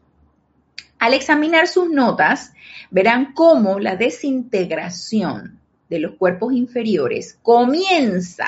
Al 0.97 1.13
examinar 1.13 1.67
sus 1.67 1.89
notas, 1.89 2.53
verán 2.89 3.33
cómo 3.33 3.79
la 3.79 3.95
desintegración 3.95 5.59
de 5.89 5.99
los 5.99 6.15
cuerpos 6.15 6.53
inferiores 6.53 7.37
comienza 7.41 8.47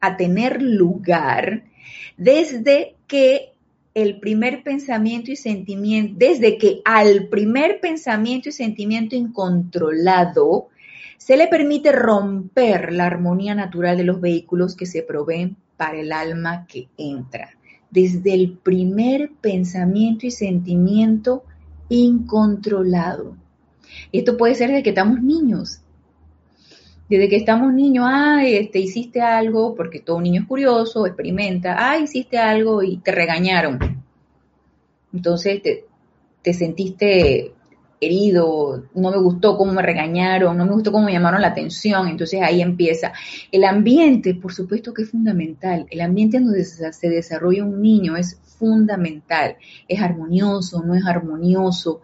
a 0.00 0.16
tener 0.16 0.62
lugar 0.62 1.64
desde 2.16 2.96
que 3.06 3.52
el 3.94 4.20
primer 4.20 4.62
pensamiento 4.62 5.30
y 5.30 5.36
sentimiento, 5.36 6.14
desde 6.18 6.58
que 6.58 6.80
al 6.84 7.28
primer 7.28 7.80
pensamiento 7.80 8.48
y 8.48 8.52
sentimiento 8.52 9.16
incontrolado 9.16 10.68
se 11.18 11.36
le 11.36 11.48
permite 11.48 11.92
romper 11.92 12.92
la 12.92 13.06
armonía 13.06 13.54
natural 13.54 13.96
de 13.96 14.04
los 14.04 14.20
vehículos 14.20 14.74
que 14.74 14.86
se 14.86 15.02
proveen 15.02 15.56
para 15.76 15.98
el 15.98 16.12
alma 16.12 16.66
que 16.66 16.88
entra. 16.96 17.50
Desde 17.90 18.34
el 18.34 18.52
primer 18.52 19.30
pensamiento 19.40 20.26
y 20.26 20.30
sentimiento 20.30 21.44
incontrolado. 21.88 23.36
Esto 24.12 24.36
puede 24.36 24.54
ser 24.54 24.70
desde 24.70 24.82
que 24.82 24.90
estamos 24.90 25.22
niños, 25.22 25.80
desde 27.08 27.28
que 27.28 27.36
estamos 27.36 27.72
niños, 27.72 28.04
ay, 28.08 28.56
este, 28.56 28.80
hiciste 28.80 29.20
algo, 29.20 29.74
porque 29.76 30.00
todo 30.00 30.20
niño 30.20 30.42
es 30.42 30.48
curioso, 30.48 31.06
experimenta, 31.06 31.76
ay, 31.78 32.04
hiciste 32.04 32.36
algo 32.36 32.82
y 32.82 32.96
te 32.98 33.12
regañaron. 33.12 33.78
Entonces 35.12 35.62
te, 35.62 35.84
te 36.42 36.52
sentiste 36.52 37.52
herido, 38.06 38.84
no 38.94 39.10
me 39.10 39.18
gustó 39.18 39.56
cómo 39.56 39.72
me 39.72 39.82
regañaron, 39.82 40.56
no 40.56 40.64
me 40.64 40.72
gustó 40.72 40.92
cómo 40.92 41.06
me 41.06 41.12
llamaron 41.12 41.42
la 41.42 41.48
atención, 41.48 42.08
entonces 42.08 42.40
ahí 42.42 42.62
empieza. 42.62 43.12
El 43.52 43.64
ambiente, 43.64 44.34
por 44.34 44.52
supuesto 44.52 44.94
que 44.94 45.02
es 45.02 45.10
fundamental, 45.10 45.86
el 45.90 46.00
ambiente 46.00 46.40
donde 46.40 46.64
se 46.64 47.08
desarrolla 47.08 47.64
un 47.64 47.82
niño 47.82 48.16
es 48.16 48.40
fundamental, 48.58 49.56
es 49.86 50.00
armonioso, 50.00 50.82
no 50.82 50.94
es 50.94 51.04
armonioso, 51.04 52.00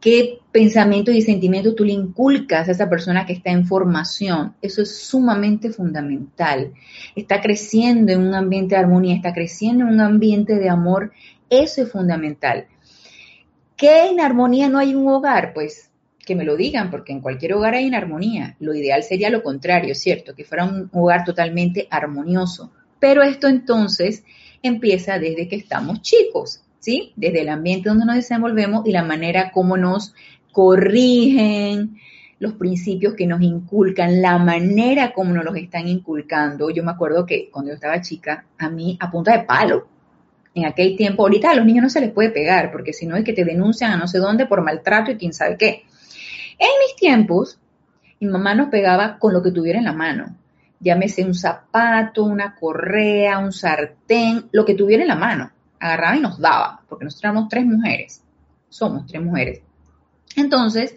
qué 0.00 0.38
pensamiento 0.50 1.10
y 1.10 1.22
sentimiento 1.22 1.74
tú 1.74 1.84
le 1.84 1.92
inculcas 1.92 2.68
a 2.68 2.72
esa 2.72 2.88
persona 2.88 3.26
que 3.26 3.34
está 3.34 3.50
en 3.50 3.66
formación. 3.66 4.54
Eso 4.62 4.82
es 4.82 4.96
sumamente 5.02 5.70
fundamental. 5.70 6.72
Está 7.14 7.40
creciendo 7.40 8.12
en 8.12 8.20
un 8.20 8.34
ambiente 8.34 8.74
de 8.74 8.80
armonía, 8.80 9.14
está 9.14 9.32
creciendo 9.32 9.84
en 9.84 9.94
un 9.94 10.00
ambiente 10.00 10.56
de 10.56 10.68
amor. 10.68 11.12
Eso 11.50 11.82
es 11.82 11.92
fundamental. 11.92 12.66
¿Qué 13.80 14.10
en 14.10 14.20
armonía 14.20 14.68
no 14.68 14.78
hay 14.78 14.94
un 14.94 15.08
hogar? 15.08 15.54
Pues 15.54 15.90
que 16.18 16.36
me 16.36 16.44
lo 16.44 16.54
digan, 16.54 16.90
porque 16.90 17.12
en 17.12 17.22
cualquier 17.22 17.54
hogar 17.54 17.72
hay 17.74 17.92
armonía. 17.94 18.54
Lo 18.60 18.74
ideal 18.74 19.02
sería 19.02 19.30
lo 19.30 19.42
contrario, 19.42 19.94
¿cierto? 19.94 20.34
Que 20.34 20.44
fuera 20.44 20.64
un 20.64 20.90
hogar 20.92 21.24
totalmente 21.24 21.88
armonioso. 21.90 22.70
Pero 22.98 23.22
esto 23.22 23.48
entonces 23.48 24.22
empieza 24.62 25.18
desde 25.18 25.48
que 25.48 25.56
estamos 25.56 26.02
chicos. 26.02 26.62
¿sí? 26.78 27.12
Desde 27.16 27.40
el 27.40 27.48
ambiente 27.48 27.88
donde 27.88 28.04
nos 28.04 28.16
desenvolvemos 28.16 28.86
y 28.86 28.92
la 28.92 29.02
manera 29.02 29.50
como 29.50 29.78
nos 29.78 30.14
corrigen, 30.52 31.96
los 32.38 32.54
principios 32.54 33.14
que 33.14 33.26
nos 33.26 33.40
inculcan, 33.40 34.20
la 34.20 34.38
manera 34.38 35.12
como 35.12 35.32
nos 35.32 35.44
los 35.44 35.56
están 35.56 35.86
inculcando. 35.88 36.70
Yo 36.70 36.82
me 36.82 36.90
acuerdo 36.90 37.24
que 37.24 37.48
cuando 37.50 37.70
yo 37.70 37.76
estaba 37.76 38.00
chica, 38.00 38.46
a 38.58 38.68
mí 38.68 38.98
a 39.00 39.10
punta 39.10 39.36
de 39.38 39.44
palo, 39.44 39.86
en 40.54 40.66
aquel 40.66 40.96
tiempo, 40.96 41.22
ahorita 41.22 41.50
a 41.50 41.54
los 41.54 41.64
niños 41.64 41.84
no 41.84 41.90
se 41.90 42.00
les 42.00 42.10
puede 42.10 42.30
pegar, 42.30 42.72
porque 42.72 42.92
si 42.92 43.06
no 43.06 43.16
es 43.16 43.24
que 43.24 43.32
te 43.32 43.44
denuncian 43.44 43.92
a 43.92 43.96
no 43.96 44.08
sé 44.08 44.18
dónde 44.18 44.46
por 44.46 44.62
maltrato 44.62 45.10
y 45.10 45.16
quién 45.16 45.32
sabe 45.32 45.56
qué. 45.56 45.84
En 46.58 46.68
mis 46.86 46.96
tiempos, 46.96 47.58
mi 48.18 48.28
mamá 48.28 48.54
nos 48.54 48.68
pegaba 48.68 49.18
con 49.18 49.32
lo 49.32 49.42
que 49.42 49.52
tuviera 49.52 49.78
en 49.78 49.84
la 49.84 49.92
mano. 49.92 50.36
Llámese 50.80 51.24
un 51.24 51.34
zapato, 51.34 52.24
una 52.24 52.54
correa, 52.54 53.38
un 53.38 53.52
sartén, 53.52 54.48
lo 54.52 54.64
que 54.64 54.74
tuviera 54.74 55.02
en 55.02 55.08
la 55.08 55.16
mano 55.16 55.50
agarraba 55.80 56.16
y 56.16 56.20
nos 56.20 56.38
daba, 56.38 56.82
porque 56.88 57.04
nosotros 57.04 57.24
éramos 57.24 57.48
tres 57.48 57.64
mujeres, 57.64 58.22
somos 58.68 59.06
tres 59.06 59.22
mujeres. 59.22 59.62
Entonces, 60.36 60.94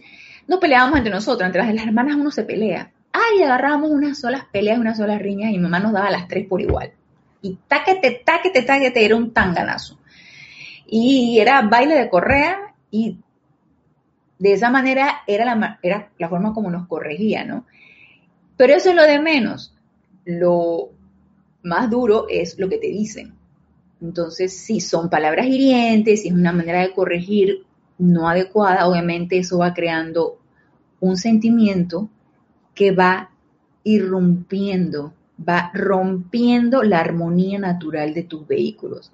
nos 0.47 0.59
peleábamos 0.59 0.97
entre 0.97 1.13
nosotros, 1.13 1.47
entre 1.47 1.73
las 1.73 1.85
hermanas 1.85 2.17
uno 2.17 2.29
se 2.29 2.43
pelea. 2.43 2.91
Ay, 3.13 3.43
agarrábamos 3.43 3.91
unas 3.91 4.19
solas 4.19 4.43
peleas, 4.51 4.77
unas 4.77 4.97
solas 4.97 5.21
riñas 5.21 5.51
y 5.51 5.57
mi 5.57 5.63
mamá 5.63 5.79
nos 5.79 5.93
daba 5.93 6.11
las 6.11 6.27
tres 6.27 6.47
por 6.47 6.61
igual. 6.61 6.91
Y 7.43 7.59
táquete, 7.67 8.23
táquete, 8.25 8.63
táquete, 8.63 9.05
era 9.05 9.15
un 9.15 9.31
tanganazo. 9.31 9.99
Y 10.87 11.37
era 11.39 11.61
baile 11.61 11.93
de 11.93 12.09
correa 12.09 12.73
y 12.89 13.19
de 14.39 14.53
esa 14.53 14.71
manera 14.71 15.21
era 15.27 15.45
la, 15.45 15.79
era 15.83 16.09
la 16.17 16.29
forma 16.29 16.53
como 16.53 16.71
nos 16.71 16.87
corregía, 16.87 17.45
¿no? 17.45 17.65
Pero 18.57 18.73
eso 18.73 18.89
es 18.89 18.95
lo 18.95 19.03
de 19.03 19.19
menos. 19.19 19.75
Lo 20.25 20.89
más 21.63 21.89
duro 21.89 22.25
es 22.29 22.57
lo 22.57 22.69
que 22.69 22.77
te 22.77 22.87
dicen. 22.87 23.35
Entonces, 24.01 24.57
si 24.57 24.81
son 24.81 25.09
palabras 25.09 25.45
hirientes, 25.45 26.21
si 26.21 26.29
es 26.29 26.33
una 26.33 26.51
manera 26.51 26.81
de 26.81 26.93
corregir 26.93 27.65
no 27.97 28.27
adecuada, 28.27 28.87
obviamente 28.87 29.37
eso 29.37 29.59
va 29.59 29.73
creando 29.73 30.39
un 30.99 31.17
sentimiento 31.17 32.09
que 32.73 32.91
va 32.91 33.31
irrumpiendo, 33.83 35.13
va 35.47 35.71
rompiendo 35.73 36.83
la 36.83 36.99
armonía 36.99 37.59
natural 37.59 38.13
de 38.13 38.23
tus 38.23 38.47
vehículos. 38.47 39.11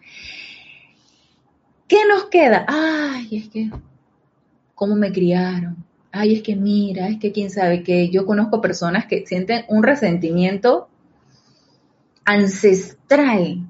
¿Qué 1.88 2.06
nos 2.08 2.26
queda? 2.26 2.66
Ay, 2.68 3.28
es 3.32 3.50
que, 3.50 3.72
¿cómo 4.76 4.96
me 4.96 5.12
criaron? 5.12 5.78
Ay, 6.12 6.36
es 6.36 6.44
que 6.44 6.56
mira, 6.56 7.08
es 7.08 7.18
que 7.18 7.32
quién 7.32 7.50
sabe 7.50 7.84
que 7.84 8.10
yo 8.10 8.26
conozco 8.26 8.62
personas 8.62 9.06
que 9.06 9.26
sienten 9.26 9.66
un 9.68 9.84
resentimiento 9.84 10.88
ancestral 12.26 13.68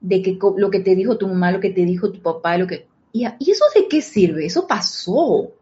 de 0.00 0.22
que 0.22 0.38
lo 0.56 0.70
que 0.70 0.80
te 0.80 0.96
dijo 0.96 1.16
tu 1.16 1.28
mamá, 1.28 1.52
lo 1.52 1.60
que 1.60 1.70
te 1.70 1.84
dijo 1.84 2.10
tu 2.10 2.20
papá, 2.20 2.58
lo 2.58 2.66
que... 2.66 2.88
¿Y, 3.12 3.24
eso 3.24 3.64
de 3.74 3.86
qué 3.88 4.02
sirve? 4.02 4.46
Eso 4.46 4.66
pasó. 4.66 5.52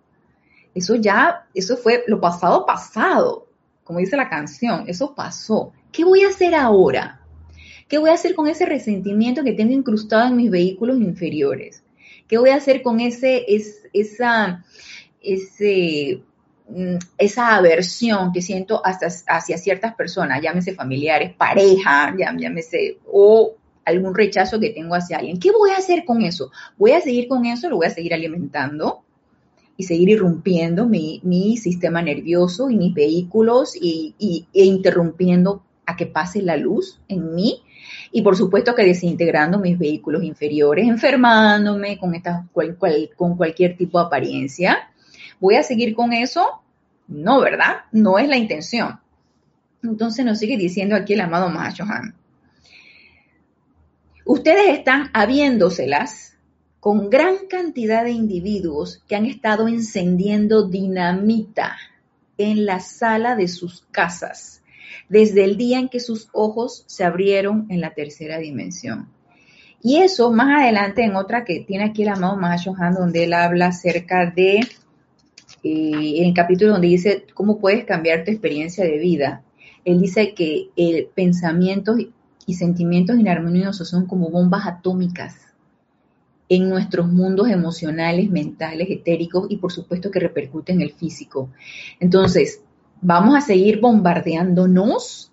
Eso 0.74 0.94
ya, 0.94 1.46
eso 1.52 1.76
fue 1.76 2.04
lo 2.06 2.20
pasado 2.20 2.64
pasado, 2.64 3.46
como 3.84 3.98
dice 3.98 4.16
la 4.16 4.28
canción, 4.28 4.84
eso 4.86 5.14
pasó. 5.14 5.72
¿Qué 5.92 6.04
voy 6.04 6.22
a 6.22 6.28
hacer 6.28 6.54
ahora? 6.54 7.20
¿Qué 7.88 7.98
voy 7.98 8.10
a 8.10 8.14
hacer 8.14 8.34
con 8.34 8.46
ese 8.46 8.66
resentimiento 8.66 9.42
que 9.42 9.52
tengo 9.52 9.72
incrustado 9.72 10.28
en 10.28 10.36
mis 10.36 10.50
vehículos 10.50 10.98
inferiores? 11.00 11.82
¿Qué 12.28 12.38
voy 12.38 12.50
a 12.50 12.56
hacer 12.56 12.82
con 12.82 13.00
ese, 13.00 13.44
esa, 13.92 14.64
ese, 15.20 16.22
mm, 16.68 16.96
esa 17.18 17.56
aversión 17.56 18.32
que 18.32 18.42
siento 18.42 18.80
hasta, 18.84 19.08
hacia 19.26 19.58
ciertas 19.58 19.94
personas, 19.96 20.40
llámese 20.40 20.72
familiares, 20.72 21.34
pareja, 21.34 22.14
llámese, 22.16 22.98
o 23.10 23.56
algún 23.84 24.14
rechazo 24.14 24.60
que 24.60 24.70
tengo 24.70 24.94
hacia 24.94 25.18
alguien. 25.18 25.40
¿Qué 25.40 25.50
voy 25.50 25.70
a 25.70 25.78
hacer 25.78 26.04
con 26.04 26.22
eso? 26.22 26.52
¿Voy 26.78 26.92
a 26.92 27.00
seguir 27.00 27.26
con 27.26 27.44
eso? 27.46 27.68
¿Lo 27.68 27.76
voy 27.76 27.86
a 27.86 27.90
seguir 27.90 28.14
alimentando? 28.14 29.02
Y 29.76 29.84
seguir 29.84 30.10
irrumpiendo 30.10 30.86
mi, 30.86 31.56
sistema 31.56 32.02
nervioso 32.02 32.70
y 32.70 32.76
mis 32.76 32.94
vehículos 32.94 33.74
y, 33.74 34.46
e 34.52 34.64
interrumpiendo 34.64 35.64
a 35.90 35.96
que 35.96 36.06
pase 36.06 36.42
la 36.42 36.56
luz 36.56 37.00
en 37.08 37.34
mí. 37.34 37.62
Y 38.12 38.22
por 38.22 38.36
supuesto 38.36 38.74
que 38.74 38.84
desintegrando 38.84 39.58
mis 39.58 39.78
vehículos 39.78 40.22
inferiores, 40.22 40.86
enfermándome 40.86 41.98
con, 41.98 42.14
esta, 42.14 42.46
con 43.16 43.36
cualquier 43.36 43.76
tipo 43.76 43.98
de 43.98 44.06
apariencia. 44.06 44.90
¿Voy 45.38 45.56
a 45.56 45.62
seguir 45.62 45.94
con 45.94 46.12
eso? 46.12 46.62
No, 47.08 47.40
¿verdad? 47.40 47.84
No 47.92 48.18
es 48.18 48.28
la 48.28 48.36
intención. 48.36 49.00
Entonces 49.82 50.24
nos 50.24 50.38
sigue 50.38 50.56
diciendo 50.56 50.94
aquí 50.94 51.14
el 51.14 51.20
amado 51.20 51.48
Mahachohan. 51.48 52.14
Ustedes 54.24 54.78
están 54.78 55.10
habiéndoselas 55.12 56.36
con 56.78 57.10
gran 57.10 57.46
cantidad 57.48 58.04
de 58.04 58.12
individuos 58.12 59.02
que 59.08 59.16
han 59.16 59.26
estado 59.26 59.68
encendiendo 59.68 60.68
dinamita 60.68 61.76
en 62.38 62.64
la 62.64 62.80
sala 62.80 63.36
de 63.36 63.48
sus 63.48 63.86
casas 63.90 64.59
desde 65.08 65.44
el 65.44 65.56
día 65.56 65.78
en 65.78 65.88
que 65.88 66.00
sus 66.00 66.28
ojos 66.32 66.84
se 66.86 67.04
abrieron 67.04 67.66
en 67.70 67.80
la 67.80 67.94
tercera 67.94 68.38
dimensión. 68.38 69.08
Y 69.82 69.98
eso 69.98 70.30
más 70.30 70.62
adelante 70.62 71.02
en 71.02 71.16
otra 71.16 71.44
que 71.44 71.60
tiene 71.60 71.84
aquí 71.84 72.02
el 72.02 72.10
amado 72.10 72.36
Mahashohan, 72.36 72.94
donde 72.94 73.24
él 73.24 73.32
habla 73.32 73.68
acerca 73.68 74.30
de, 74.30 74.56
eh, 74.56 74.62
en 75.62 76.24
el 76.26 76.34
capítulo 76.34 76.72
donde 76.72 76.88
dice 76.88 77.24
cómo 77.34 77.58
puedes 77.58 77.84
cambiar 77.84 78.24
tu 78.24 78.30
experiencia 78.30 78.84
de 78.84 78.98
vida. 78.98 79.42
Él 79.84 80.00
dice 80.00 80.34
que 80.34 80.68
el 80.76 81.08
pensamientos 81.14 81.96
y 82.46 82.54
sentimientos 82.54 83.18
inarmoniosos 83.18 83.88
son 83.88 84.06
como 84.06 84.28
bombas 84.28 84.66
atómicas 84.66 85.50
en 86.50 86.68
nuestros 86.68 87.10
mundos 87.10 87.48
emocionales, 87.48 88.28
mentales, 88.28 88.88
etéricos 88.90 89.46
y 89.48 89.56
por 89.56 89.72
supuesto 89.72 90.10
que 90.10 90.18
repercute 90.18 90.72
en 90.72 90.82
el 90.82 90.92
físico. 90.92 91.50
Entonces, 92.00 92.62
vamos 93.00 93.34
a 93.34 93.40
seguir 93.40 93.80
bombardeándonos, 93.80 95.32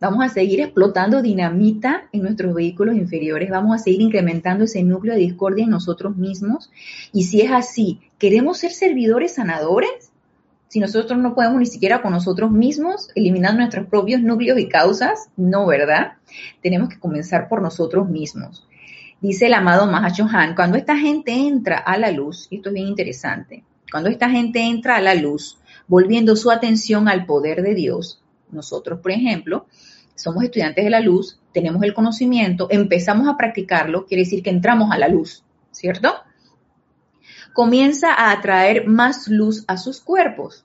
vamos 0.00 0.24
a 0.24 0.28
seguir 0.28 0.60
explotando 0.60 1.22
dinamita 1.22 2.08
en 2.12 2.22
nuestros 2.22 2.54
vehículos 2.54 2.96
inferiores, 2.96 3.50
vamos 3.50 3.76
a 3.76 3.78
seguir 3.78 4.02
incrementando 4.02 4.64
ese 4.64 4.82
núcleo 4.82 5.14
de 5.14 5.20
discordia 5.20 5.64
en 5.64 5.70
nosotros 5.70 6.16
mismos. 6.16 6.70
Y 7.12 7.24
si 7.24 7.40
es 7.40 7.50
así, 7.50 8.00
¿queremos 8.18 8.58
ser 8.58 8.72
servidores 8.72 9.34
sanadores? 9.34 10.10
Si 10.68 10.80
nosotros 10.80 11.18
no 11.18 11.34
podemos 11.34 11.58
ni 11.60 11.66
siquiera 11.66 12.02
con 12.02 12.12
nosotros 12.12 12.50
mismos 12.50 13.08
eliminar 13.14 13.54
nuestros 13.54 13.86
propios 13.86 14.20
núcleos 14.20 14.58
y 14.58 14.68
causas, 14.68 15.28
no, 15.36 15.66
¿verdad? 15.66 16.14
Tenemos 16.62 16.88
que 16.88 16.98
comenzar 16.98 17.48
por 17.48 17.62
nosotros 17.62 18.08
mismos. 18.08 18.66
Dice 19.20 19.46
el 19.46 19.54
amado 19.54 19.84
Han, 19.84 20.54
cuando 20.54 20.76
esta 20.76 20.96
gente 20.96 21.32
entra 21.32 21.78
a 21.78 21.96
la 21.96 22.10
luz, 22.10 22.48
y 22.50 22.56
esto 22.56 22.70
es 22.70 22.74
bien 22.74 22.88
interesante, 22.88 23.62
cuando 23.90 24.10
esta 24.10 24.28
gente 24.28 24.60
entra 24.60 24.96
a 24.96 25.00
la 25.00 25.14
luz, 25.14 25.58
volviendo 25.86 26.36
su 26.36 26.50
atención 26.50 27.08
al 27.08 27.26
poder 27.26 27.62
de 27.62 27.74
Dios, 27.74 28.22
nosotros, 28.50 29.00
por 29.00 29.10
ejemplo, 29.10 29.66
somos 30.14 30.44
estudiantes 30.44 30.84
de 30.84 30.90
la 30.90 31.00
luz, 31.00 31.40
tenemos 31.52 31.82
el 31.82 31.94
conocimiento, 31.94 32.68
empezamos 32.70 33.28
a 33.28 33.36
practicarlo, 33.36 34.06
quiere 34.06 34.22
decir 34.24 34.42
que 34.42 34.50
entramos 34.50 34.90
a 34.92 34.98
la 34.98 35.08
luz, 35.08 35.44
¿cierto? 35.70 36.14
Comienza 37.52 38.12
a 38.12 38.32
atraer 38.32 38.86
más 38.86 39.28
luz 39.28 39.64
a 39.66 39.76
sus 39.76 40.00
cuerpos. 40.00 40.64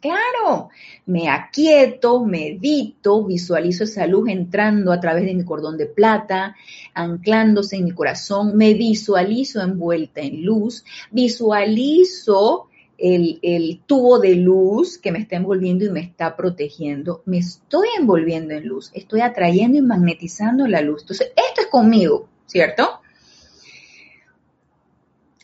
Claro, 0.00 0.68
me 1.06 1.28
aquieto, 1.28 2.24
medito, 2.24 3.24
visualizo 3.24 3.84
esa 3.84 4.06
luz 4.06 4.28
entrando 4.28 4.92
a 4.92 5.00
través 5.00 5.24
de 5.24 5.34
mi 5.34 5.44
cordón 5.44 5.76
de 5.76 5.86
plata, 5.86 6.54
anclándose 6.94 7.76
en 7.76 7.84
mi 7.84 7.92
corazón, 7.92 8.56
me 8.56 8.74
visualizo 8.74 9.60
envuelta 9.60 10.20
en 10.20 10.44
luz, 10.44 10.84
visualizo 11.10 12.68
el, 12.98 13.80
tubo 13.86 14.18
de 14.18 14.36
luz 14.36 14.98
que 14.98 15.12
me 15.12 15.18
está 15.18 15.36
envolviendo 15.36 15.84
y 15.84 15.90
me 15.90 16.00
está 16.00 16.36
protegiendo, 16.36 17.22
me 17.26 17.38
estoy 17.38 17.88
envolviendo 17.98 18.54
en 18.54 18.66
luz, 18.66 18.90
estoy 18.94 19.20
atrayendo 19.20 19.78
y 19.78 19.82
magnetizando 19.82 20.66
la 20.66 20.80
luz. 20.80 21.02
Entonces, 21.02 21.32
esto 21.36 21.60
es 21.62 21.66
conmigo, 21.68 22.28
¿cierto? 22.46 23.00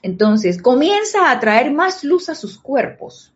Entonces, 0.03 0.61
comienza 0.61 1.29
a 1.29 1.33
atraer 1.33 1.73
más 1.73 2.03
luz 2.05 2.29
a 2.29 2.35
sus 2.35 2.59
cuerpos 2.59 3.33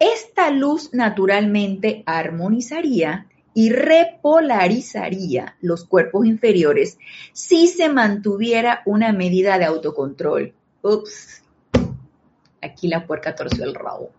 esta 0.00 0.50
luz 0.50 0.94
naturalmente 0.94 2.02
armonizaría 2.06 3.26
y 3.52 3.68
repolarizaría 3.68 5.56
los 5.60 5.84
cuerpos 5.84 6.24
inferiores 6.24 6.96
si 7.34 7.68
se 7.68 7.90
mantuviera 7.90 8.80
una 8.86 9.12
medida 9.12 9.58
de 9.58 9.66
autocontrol. 9.66 10.54
Ups, 10.82 11.39
aquí 12.62 12.88
la 12.88 13.06
puerca 13.06 13.34
torció 13.34 13.64
el 13.64 13.74
rabo. 13.74 14.10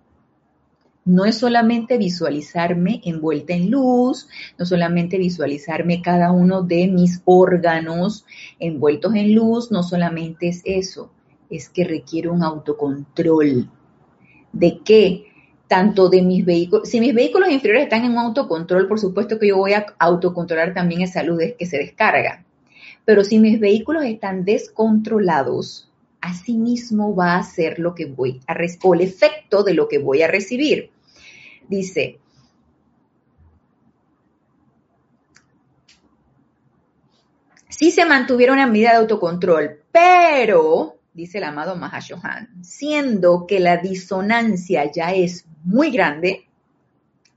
No 1.03 1.25
es 1.25 1.39
solamente 1.39 1.97
visualizarme 1.97 3.01
envuelta 3.03 3.53
en 3.53 3.71
luz, 3.71 4.27
no 4.59 4.65
solamente 4.65 5.17
visualizarme 5.17 6.01
cada 6.01 6.31
uno 6.31 6.61
de 6.61 6.87
mis 6.87 7.21
órganos 7.25 8.25
envueltos 8.59 9.15
en 9.15 9.33
luz, 9.33 9.71
no 9.71 9.81
solamente 9.81 10.49
es 10.49 10.61
eso, 10.63 11.11
es 11.49 11.69
que 11.69 11.85
requiere 11.85 12.29
un 12.29 12.43
autocontrol. 12.43 13.69
¿De 14.53 14.79
qué? 14.83 15.25
tanto 15.71 16.09
de 16.09 16.21
mis 16.21 16.43
vehículos, 16.43 16.89
si 16.89 16.99
mis 16.99 17.13
vehículos 17.13 17.49
inferiores 17.49 17.85
están 17.85 18.03
en 18.03 18.11
un 18.11 18.17
autocontrol, 18.17 18.89
por 18.89 18.99
supuesto 18.99 19.39
que 19.39 19.47
yo 19.47 19.55
voy 19.55 19.71
a 19.71 19.85
autocontrolar 19.99 20.73
también 20.73 20.99
esa 20.99 21.23
luz 21.23 21.41
que 21.57 21.65
se 21.65 21.77
descarga. 21.77 22.43
Pero 23.05 23.23
si 23.23 23.39
mis 23.39 23.57
vehículos 23.57 24.03
están 24.03 24.43
descontrolados, 24.43 25.89
asimismo 26.21 27.15
va 27.15 27.35
a 27.35 27.43
ser 27.43 27.79
lo 27.79 27.95
que 27.95 28.05
voy 28.05 28.39
a 28.47 28.55
o 28.83 28.93
el 28.93 29.01
efecto 29.01 29.63
de 29.63 29.73
lo 29.73 29.87
que 29.87 29.97
voy 29.97 30.21
a 30.21 30.27
recibir. 30.27 30.91
Dice, 31.67 32.19
si 37.69 37.91
se 37.91 38.05
mantuviera 38.05 38.53
una 38.53 38.67
medida 38.67 38.91
de 38.91 38.97
autocontrol, 38.97 39.81
pero 39.91 40.99
dice 41.13 41.39
el 41.39 41.45
amado 41.45 41.75
Mahashohan, 41.75 42.63
siendo 42.63 43.45
que 43.47 43.59
la 43.59 43.77
disonancia 43.77 44.91
ya 44.91 45.13
es 45.13 45.45
muy 45.63 45.91
grande, 45.91 46.47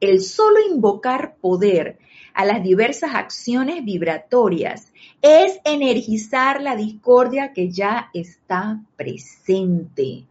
el 0.00 0.20
solo 0.20 0.58
invocar 0.70 1.36
poder 1.36 1.98
a 2.34 2.44
las 2.44 2.62
diversas 2.62 3.14
acciones 3.14 3.84
vibratorias 3.84 4.92
es 5.22 5.58
energizar 5.64 6.60
la 6.60 6.76
discordia 6.76 7.52
que 7.52 7.70
ya 7.70 8.10
está 8.12 8.82
presente. 8.96 10.26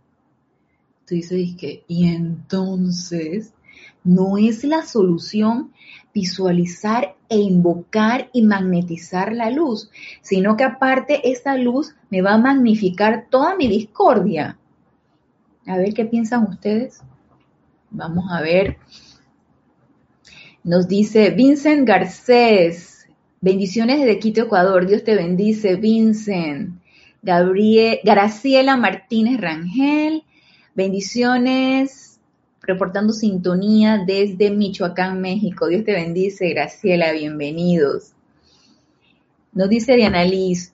Tú 1.08 1.16
dices 1.16 1.56
que, 1.58 1.84
y 1.88 2.08
entonces, 2.08 3.54
no 4.04 4.38
es 4.38 4.64
la 4.64 4.86
solución 4.86 5.72
visualizar 6.14 7.16
e 7.30 7.38
invocar 7.38 8.30
y 8.34 8.44
magnetizar 8.44 9.34
la 9.34 9.50
luz, 9.50 9.90
sino 10.22 10.56
que 10.56 10.64
aparte 10.64 11.32
esa 11.32 11.56
luz 11.56 11.96
me 12.10 12.22
va 12.22 12.34
a 12.34 12.38
magnificar 12.38 13.28
toda 13.30 13.56
mi 13.56 13.68
discordia. 13.68 14.58
A 15.66 15.78
ver 15.78 15.94
qué 15.94 16.06
piensan 16.06 16.44
ustedes. 16.44 17.02
Vamos 17.90 18.26
a 18.32 18.42
ver. 18.42 18.78
Nos 20.64 20.88
dice 20.88 21.32
Vincent 21.32 21.86
Garcés. 21.86 23.06
Bendiciones 23.42 24.00
desde 24.00 24.20
Quito, 24.20 24.44
Ecuador. 24.44 24.88
Dios 24.88 25.04
te 25.04 25.14
bendice, 25.14 25.76
Vincent. 25.76 26.80
Gabriel, 27.22 28.00
Graciela 28.02 28.78
Martínez 28.78 29.42
Rangel. 29.42 30.24
Bendiciones. 30.74 32.22
Reportando 32.62 33.12
sintonía 33.12 34.02
desde 34.08 34.52
Michoacán, 34.52 35.20
México. 35.20 35.68
Dios 35.68 35.84
te 35.84 35.92
bendice, 35.92 36.48
Graciela. 36.50 37.12
Bienvenidos. 37.12 38.14
Nos 39.52 39.68
dice 39.68 39.98
Diana 39.98 40.24
Liz. 40.24 40.74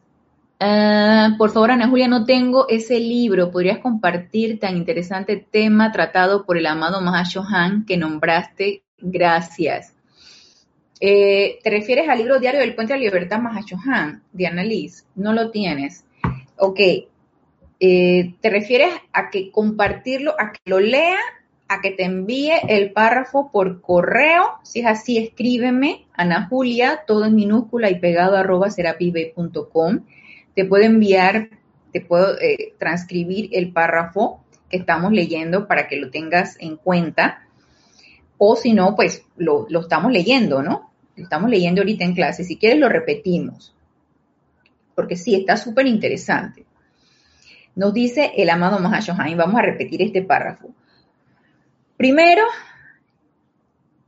Ah, 0.60 1.34
por 1.39 1.49
favor, 1.49 1.71
Ana 1.71 1.89
Julia, 1.89 2.08
no 2.08 2.25
tengo 2.25 2.69
ese 2.69 2.99
libro. 2.99 3.49
¿Podrías 3.49 3.80
compartir 3.80 4.60
tan 4.60 4.78
interesante 4.78 5.43
tema 5.49 5.91
tratado 5.91 6.45
por 6.45 6.60
el 6.60 6.67
amado 6.67 7.02
Mahashohan 7.02 7.86
que 7.88 7.97
nombraste? 7.97 8.84
Gracias. 9.01 9.93
Eh, 10.99 11.59
¿Te 11.63 11.69
refieres 11.69 12.09
al 12.09 12.17
libro 12.17 12.39
diario 12.39 12.59
del 12.59 12.75
Puente 12.75 12.93
de 12.93 12.99
la 12.99 13.05
Libertad 13.05 13.39
Mahashohan, 13.39 14.23
Diana 14.33 14.63
Liz? 14.63 15.05
No 15.15 15.33
lo 15.33 15.51
tienes. 15.51 16.03
Ok. 16.57 16.79
Eh, 17.79 18.33
¿Te 18.41 18.49
refieres 18.49 18.89
a 19.13 19.29
que 19.29 19.51
compartirlo, 19.51 20.35
a 20.38 20.51
que 20.51 20.59
lo 20.65 20.79
lea, 20.79 21.19
a 21.69 21.79
que 21.79 21.91
te 21.91 22.03
envíe 22.03 22.51
el 22.67 22.91
párrafo 22.91 23.49
por 23.51 23.79
correo? 23.79 24.59
Si 24.63 24.81
es 24.81 24.85
así, 24.85 25.17
escríbeme, 25.17 26.05
Ana 26.13 26.47
Julia, 26.49 27.03
todo 27.07 27.25
en 27.25 27.35
minúscula 27.35 27.89
y 27.89 27.99
pegado 27.99 28.35
arroba 28.35 28.67
te 30.59 30.65
puedo 30.65 30.83
enviar, 30.83 31.49
te 31.93 32.01
puedo 32.01 32.38
eh, 32.41 32.73
transcribir 32.77 33.49
el 33.53 33.71
párrafo 33.71 34.43
que 34.69 34.77
estamos 34.77 35.13
leyendo 35.13 35.67
para 35.67 35.88
que 35.88 35.95
lo 35.95 36.12
tengas 36.12 36.57
en 36.59 36.75
cuenta. 36.75 37.47
O 38.39 38.56
si 38.56 38.73
no, 38.73 38.95
pues 38.95 39.25
lo, 39.38 39.67
estamos 39.80 40.12
leyendo, 40.12 40.63
¿no? 40.63 40.91
Lo 41.15 41.23
estamos 41.23 41.49
leyendo 41.49 41.82
ahorita 41.82 42.06
en 42.06 42.15
clase. 42.15 42.45
Si 42.45 42.58
quieres, 42.58 42.80
lo 42.80 42.88
repetimos. 42.88 43.75
Porque 44.95 45.17
sí, 45.17 45.36
está 45.36 45.58
súper 45.58 45.86
interesante. 45.86 46.65
Nos 47.75 47.93
dice 47.93 48.32
el 48.38 48.49
amado 48.49 48.80
Mahashohan, 48.80 49.38
vamos 49.38 49.60
a 49.60 49.63
repetir 49.63 50.02
este 50.02 50.21
párrafo. 50.21 50.69
Primero, 51.97 52.45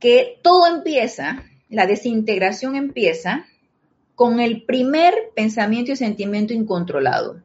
que 0.00 0.38
todo 0.42 0.66
empieza, 0.66 1.44
la 1.68 1.86
desintegración 1.86 2.74
empieza 2.74 3.44
con 4.14 4.40
el 4.40 4.62
primer 4.62 5.14
pensamiento 5.36 5.92
y 5.92 5.96
sentimiento 5.96 6.54
incontrolado. 6.54 7.42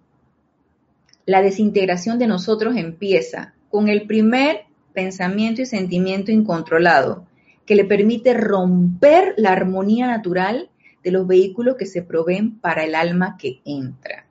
La 1.25 1.41
desintegración 1.41 2.17
de 2.17 2.27
nosotros 2.27 2.77
empieza 2.77 3.53
con 3.69 3.89
el 3.89 4.07
primer 4.07 4.66
pensamiento 4.97 5.61
y 5.61 5.67
sentimiento 5.67 6.31
incontrolado, 6.31 7.27
que 7.67 7.75
le 7.75 7.85
permite 7.85 8.33
romper 8.33 9.35
la 9.37 9.51
armonía 9.51 10.07
natural 10.07 10.71
de 11.03 11.11
los 11.11 11.27
vehículos 11.27 11.75
que 11.77 11.85
se 11.85 12.01
proveen 12.01 12.57
para 12.57 12.83
el 12.83 12.95
alma 12.95 13.37
que 13.37 13.61
entra. 13.63 14.25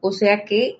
O 0.00 0.10
sea 0.10 0.46
que 0.46 0.78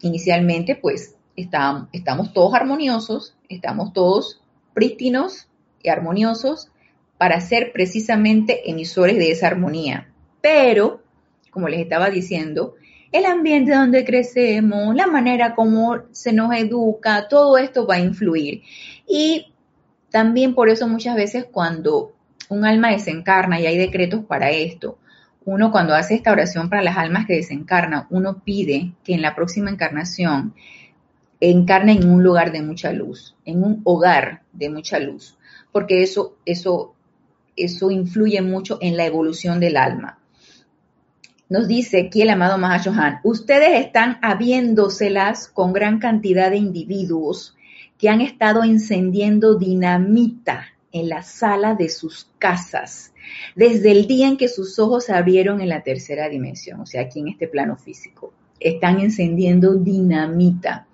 inicialmente 0.00 0.74
pues 0.74 1.14
estamos, 1.36 1.86
estamos 1.92 2.32
todos 2.32 2.52
armoniosos, 2.54 3.36
estamos 3.48 3.92
todos 3.92 4.42
prístinos 4.74 5.46
y 5.80 5.88
armoniosos, 5.88 6.68
para 7.16 7.40
ser 7.40 7.70
precisamente 7.72 8.68
emisores 8.68 9.18
de 9.18 9.30
esa 9.30 9.46
armonía. 9.46 10.12
Pero 10.40 11.00
como 11.52 11.68
les 11.68 11.78
estaba 11.78 12.10
diciendo, 12.10 12.74
el 13.12 13.26
ambiente 13.26 13.74
donde 13.74 14.04
crecemos, 14.04 14.94
la 14.94 15.06
manera 15.06 15.54
como 15.54 15.98
se 16.12 16.32
nos 16.32 16.54
educa, 16.54 17.28
todo 17.28 17.58
esto 17.58 17.86
va 17.86 17.96
a 17.96 18.00
influir. 18.00 18.62
Y 19.06 19.52
también 20.10 20.54
por 20.54 20.68
eso 20.68 20.86
muchas 20.86 21.16
veces 21.16 21.46
cuando 21.50 22.12
un 22.48 22.64
alma 22.64 22.90
desencarna 22.90 23.60
y 23.60 23.66
hay 23.66 23.78
decretos 23.78 24.24
para 24.24 24.50
esto, 24.50 24.98
uno 25.44 25.72
cuando 25.72 25.94
hace 25.94 26.14
esta 26.14 26.32
oración 26.32 26.68
para 26.68 26.82
las 26.82 26.96
almas 26.96 27.26
que 27.26 27.34
desencarnan, 27.34 28.06
uno 28.10 28.42
pide 28.44 28.92
que 29.02 29.14
en 29.14 29.22
la 29.22 29.34
próxima 29.34 29.70
encarnación 29.70 30.54
encarne 31.40 31.92
en 31.92 32.08
un 32.08 32.22
lugar 32.22 32.52
de 32.52 32.62
mucha 32.62 32.92
luz, 32.92 33.34
en 33.44 33.64
un 33.64 33.80
hogar 33.84 34.42
de 34.52 34.68
mucha 34.68 35.00
luz, 35.00 35.38
porque 35.72 36.02
eso, 36.02 36.36
eso, 36.44 36.94
eso 37.56 37.90
influye 37.90 38.42
mucho 38.42 38.78
en 38.80 38.96
la 38.96 39.06
evolución 39.06 39.58
del 39.58 39.76
alma. 39.76 40.19
Nos 41.50 41.66
dice 41.66 42.02
aquí 42.06 42.22
el 42.22 42.30
amado 42.30 42.58
Mahashohan, 42.58 43.18
ustedes 43.24 43.84
están 43.84 44.18
habiéndoselas 44.22 45.48
con 45.48 45.72
gran 45.72 45.98
cantidad 45.98 46.48
de 46.48 46.58
individuos 46.58 47.56
que 47.98 48.08
han 48.08 48.20
estado 48.20 48.62
encendiendo 48.62 49.56
dinamita 49.56 50.66
en 50.92 51.08
la 51.08 51.22
sala 51.24 51.74
de 51.74 51.88
sus 51.88 52.30
casas 52.38 53.12
desde 53.56 53.90
el 53.90 54.06
día 54.06 54.28
en 54.28 54.36
que 54.36 54.46
sus 54.46 54.78
ojos 54.78 55.06
se 55.06 55.12
abrieron 55.12 55.60
en 55.60 55.70
la 55.70 55.82
tercera 55.82 56.28
dimensión, 56.28 56.78
o 56.78 56.86
sea, 56.86 57.02
aquí 57.02 57.18
en 57.18 57.26
este 57.26 57.48
plano 57.48 57.76
físico. 57.76 58.32
Están 58.60 59.00
encendiendo 59.00 59.74
dinamita. 59.74 60.86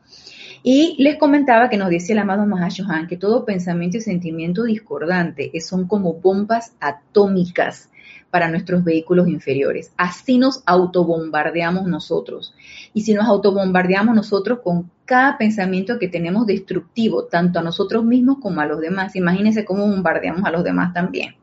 Y 0.63 0.97
les 0.99 1.17
comentaba 1.17 1.69
que 1.69 1.77
nos 1.77 1.91
dice 1.91 2.15
el 2.15 2.19
amado 2.19 2.47
Mahashohan 2.47 3.09
que 3.09 3.19
todo 3.19 3.45
pensamiento 3.45 3.99
y 3.99 4.01
sentimiento 4.01 4.63
discordante 4.63 5.53
son 5.61 5.87
como 5.87 6.15
bombas 6.15 6.73
atómicas 6.81 7.91
para 8.31 8.49
nuestros 8.49 8.85
vehículos 8.85 9.29
inferiores. 9.29 9.93
Así 9.97 10.39
nos 10.39 10.63
autobombardeamos 10.67 11.87
nosotros. 11.87 12.55
Y 12.93 13.03
si 13.03 13.15
nos 13.15 13.27
autobombardeamos 13.27 14.15
nosotros 14.15 14.61
con 14.63 14.91
cada 15.05 15.39
pensamiento 15.39 15.99
que 15.99 16.09
tenemos 16.09 16.47
destructivo, 16.47 17.25
tanto 17.25 17.59
a 17.59 17.63
nosotros 17.63 18.05
mismos 18.05 18.39
como 18.41 18.61
a 18.61 18.67
los 18.67 18.81
demás, 18.81 19.17
imagínense 19.17 19.65
cómo 19.65 19.87
bombardeamos 19.89 20.45
a 20.45 20.51
los 20.51 20.65
demás 20.65 20.93
también. 20.93 21.37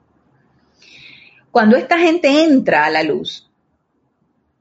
Cuando 1.52 1.76
esta 1.76 2.00
gente 2.00 2.44
entra 2.44 2.86
a 2.86 2.90
la 2.90 3.04
luz, 3.04 3.50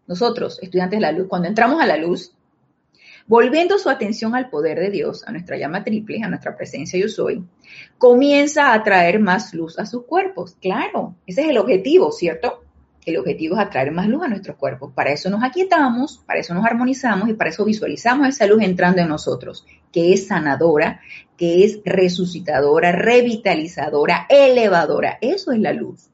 nosotros, 0.06 0.58
estudiantes 0.62 0.98
de 0.98 1.06
la 1.06 1.12
luz, 1.12 1.26
cuando 1.28 1.48
entramos 1.48 1.80
a 1.80 1.86
la 1.86 1.96
luz, 1.96 2.32
volviendo 3.26 3.78
su 3.78 3.88
atención 3.88 4.34
al 4.34 4.50
poder 4.50 4.78
de 4.78 4.90
Dios, 4.90 5.26
a 5.26 5.32
nuestra 5.32 5.56
llama 5.56 5.84
triple, 5.84 6.22
a 6.22 6.28
nuestra 6.28 6.56
presencia 6.56 6.98
yo 6.98 7.08
soy, 7.08 7.44
comienza 7.98 8.72
a 8.72 8.82
traer 8.82 9.20
más 9.20 9.54
luz 9.54 9.78
a 9.78 9.86
sus 9.86 10.04
cuerpos. 10.04 10.56
Claro, 10.60 11.16
ese 11.26 11.42
es 11.42 11.48
el 11.48 11.58
objetivo, 11.58 12.12
¿cierto? 12.12 12.64
El 13.04 13.16
objetivo 13.16 13.56
es 13.56 13.62
atraer 13.62 13.90
más 13.90 14.06
luz 14.08 14.22
a 14.22 14.28
nuestros 14.28 14.56
cuerpos. 14.56 14.92
Para 14.94 15.10
eso 15.10 15.28
nos 15.28 15.42
aquietamos, 15.42 16.22
para 16.24 16.38
eso 16.38 16.54
nos 16.54 16.64
armonizamos 16.64 17.28
y 17.28 17.34
para 17.34 17.50
eso 17.50 17.64
visualizamos 17.64 18.28
esa 18.28 18.46
luz 18.46 18.62
entrando 18.62 19.02
en 19.02 19.08
nosotros, 19.08 19.66
que 19.92 20.12
es 20.12 20.28
sanadora, 20.28 21.00
que 21.36 21.64
es 21.64 21.80
resucitadora, 21.84 22.92
revitalizadora, 22.92 24.26
elevadora. 24.28 25.18
Eso 25.20 25.50
es 25.50 25.58
la 25.58 25.72
luz. 25.72 26.08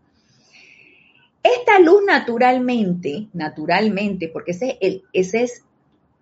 Esta 1.42 1.78
luz 1.78 2.02
naturalmente, 2.06 3.28
naturalmente, 3.32 4.28
porque 4.28 4.52
ese, 4.52 4.78
el, 4.80 5.04
ese 5.12 5.42
es 5.42 5.64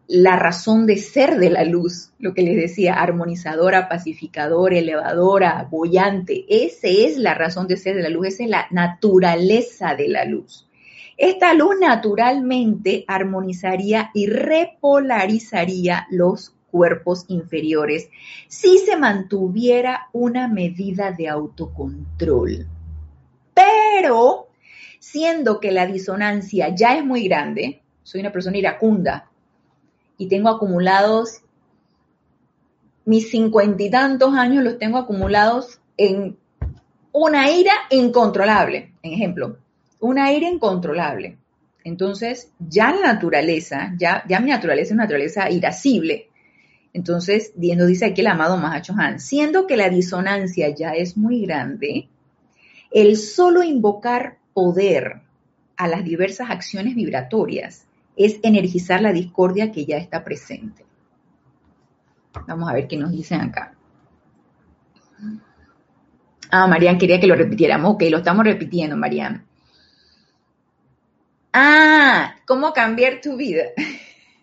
la 0.08 0.36
razón 0.36 0.86
de 0.86 0.96
ser 0.98 1.38
de 1.38 1.50
la 1.50 1.64
luz, 1.64 2.12
lo 2.18 2.32
que 2.32 2.42
les 2.42 2.56
decía, 2.56 2.94
armonizadora, 2.94 3.88
pacificadora, 3.88 4.78
elevadora, 4.78 5.66
bollante. 5.70 6.44
Esa 6.48 6.88
es 6.88 7.18
la 7.18 7.34
razón 7.34 7.66
de 7.66 7.76
ser 7.76 7.96
de 7.96 8.02
la 8.02 8.08
luz, 8.08 8.28
esa 8.28 8.44
es 8.44 8.50
la 8.50 8.66
naturaleza 8.70 9.94
de 9.94 10.08
la 10.08 10.24
luz. 10.24 10.68
Esta 11.16 11.54
luz 11.54 11.76
naturalmente 11.80 13.04
armonizaría 13.08 14.10
y 14.14 14.26
repolarizaría 14.26 16.06
los 16.10 16.54
cuerpos 16.70 17.24
inferiores 17.28 18.10
si 18.48 18.78
se 18.78 18.96
mantuviera 18.96 20.08
una 20.12 20.46
medida 20.46 21.10
de 21.10 21.28
autocontrol. 21.28 22.66
Pero, 23.54 24.48
siendo 24.98 25.58
que 25.58 25.72
la 25.72 25.86
disonancia 25.86 26.74
ya 26.74 26.96
es 26.96 27.04
muy 27.04 27.26
grande, 27.26 27.82
soy 28.02 28.20
una 28.20 28.32
persona 28.32 28.58
iracunda, 28.58 29.30
y 30.18 30.28
tengo 30.28 30.48
acumulados, 30.48 31.42
mis 33.04 33.30
cincuenta 33.30 33.82
y 33.82 33.90
tantos 33.90 34.34
años 34.34 34.64
los 34.64 34.78
tengo 34.78 34.98
acumulados 34.98 35.80
en 35.96 36.36
una 37.12 37.50
ira 37.50 37.72
incontrolable. 37.90 38.92
En 39.02 39.12
ejemplo, 39.12 39.58
una 40.00 40.32
ira 40.32 40.48
incontrolable. 40.48 41.38
Entonces, 41.84 42.50
ya 42.58 42.92
la 42.92 43.12
naturaleza, 43.12 43.94
ya, 43.96 44.24
ya 44.28 44.40
mi 44.40 44.50
naturaleza 44.50 44.88
es 44.88 44.92
una 44.92 45.04
naturaleza 45.04 45.50
irascible. 45.50 46.28
Entonces, 46.92 47.52
nos 47.56 47.86
dice 47.86 48.06
aquí 48.06 48.22
el 48.22 48.26
amado 48.26 48.56
Mahacho 48.56 48.94
Han, 48.98 49.20
siendo 49.20 49.66
que 49.66 49.76
la 49.76 49.88
disonancia 49.88 50.74
ya 50.74 50.90
es 50.90 51.16
muy 51.16 51.42
grande, 51.42 52.08
el 52.90 53.16
solo 53.16 53.62
invocar 53.62 54.38
poder 54.52 55.20
a 55.76 55.88
las 55.88 56.02
diversas 56.04 56.50
acciones 56.50 56.94
vibratorias 56.94 57.85
es 58.16 58.40
energizar 58.42 59.02
la 59.02 59.12
discordia 59.12 59.70
que 59.70 59.84
ya 59.84 59.98
está 59.98 60.24
presente. 60.24 60.84
Vamos 62.46 62.68
a 62.68 62.74
ver 62.74 62.88
qué 62.88 62.96
nos 62.96 63.12
dicen 63.12 63.40
acá. 63.40 63.74
Ah, 66.50 66.66
Marian 66.66 66.98
quería 66.98 67.20
que 67.20 67.26
lo 67.26 67.34
repitiéramos. 67.34 67.94
Ok, 67.94 68.04
lo 68.10 68.18
estamos 68.18 68.44
repitiendo, 68.44 68.96
Marian. 68.96 69.44
Ah, 71.52 72.36
¿cómo 72.46 72.72
cambiar 72.72 73.20
tu 73.20 73.36
vida? 73.36 73.64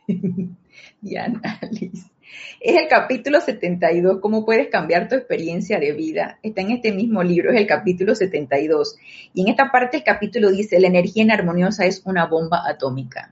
Diana 1.01 1.59
Alice. 1.61 2.13
Es 2.59 2.75
el 2.81 2.87
capítulo 2.87 3.41
72, 3.41 4.19
¿cómo 4.19 4.45
puedes 4.45 4.69
cambiar 4.69 5.07
tu 5.07 5.15
experiencia 5.15 5.79
de 5.79 5.91
vida? 5.91 6.39
Está 6.41 6.61
en 6.61 6.71
este 6.71 6.91
mismo 6.91 7.21
libro, 7.21 7.51
es 7.51 7.57
el 7.57 7.67
capítulo 7.67 8.15
72. 8.15 8.95
Y 9.33 9.41
en 9.41 9.49
esta 9.49 9.71
parte 9.71 9.97
el 9.97 10.03
capítulo 10.03 10.49
dice, 10.49 10.79
la 10.79 10.87
energía 10.87 11.23
inarmoniosa 11.23 11.85
es 11.85 12.01
una 12.05 12.25
bomba 12.25 12.63
atómica. 12.67 13.31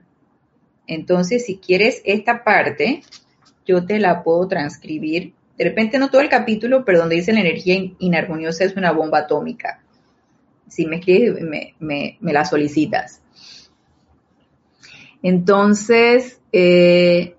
Entonces, 0.86 1.46
si 1.46 1.58
quieres 1.58 2.02
esta 2.04 2.44
parte, 2.44 3.02
yo 3.66 3.84
te 3.84 3.98
la 3.98 4.22
puedo 4.22 4.48
transcribir. 4.48 5.32
De 5.56 5.64
repente 5.64 5.98
no 5.98 6.10
todo 6.10 6.20
el 6.20 6.28
capítulo, 6.28 6.84
pero 6.84 6.98
donde 6.98 7.16
dice 7.16 7.32
la 7.32 7.40
energía 7.40 7.76
inarmoniosa 7.98 8.64
es 8.64 8.76
una 8.76 8.92
bomba 8.92 9.18
atómica. 9.18 9.82
Si 10.68 10.86
me 10.86 10.96
escribes, 10.96 11.42
me, 11.78 12.18
la 12.20 12.44
solicitas. 12.44 13.20
Entonces, 15.22 16.40
eh, 16.52 17.36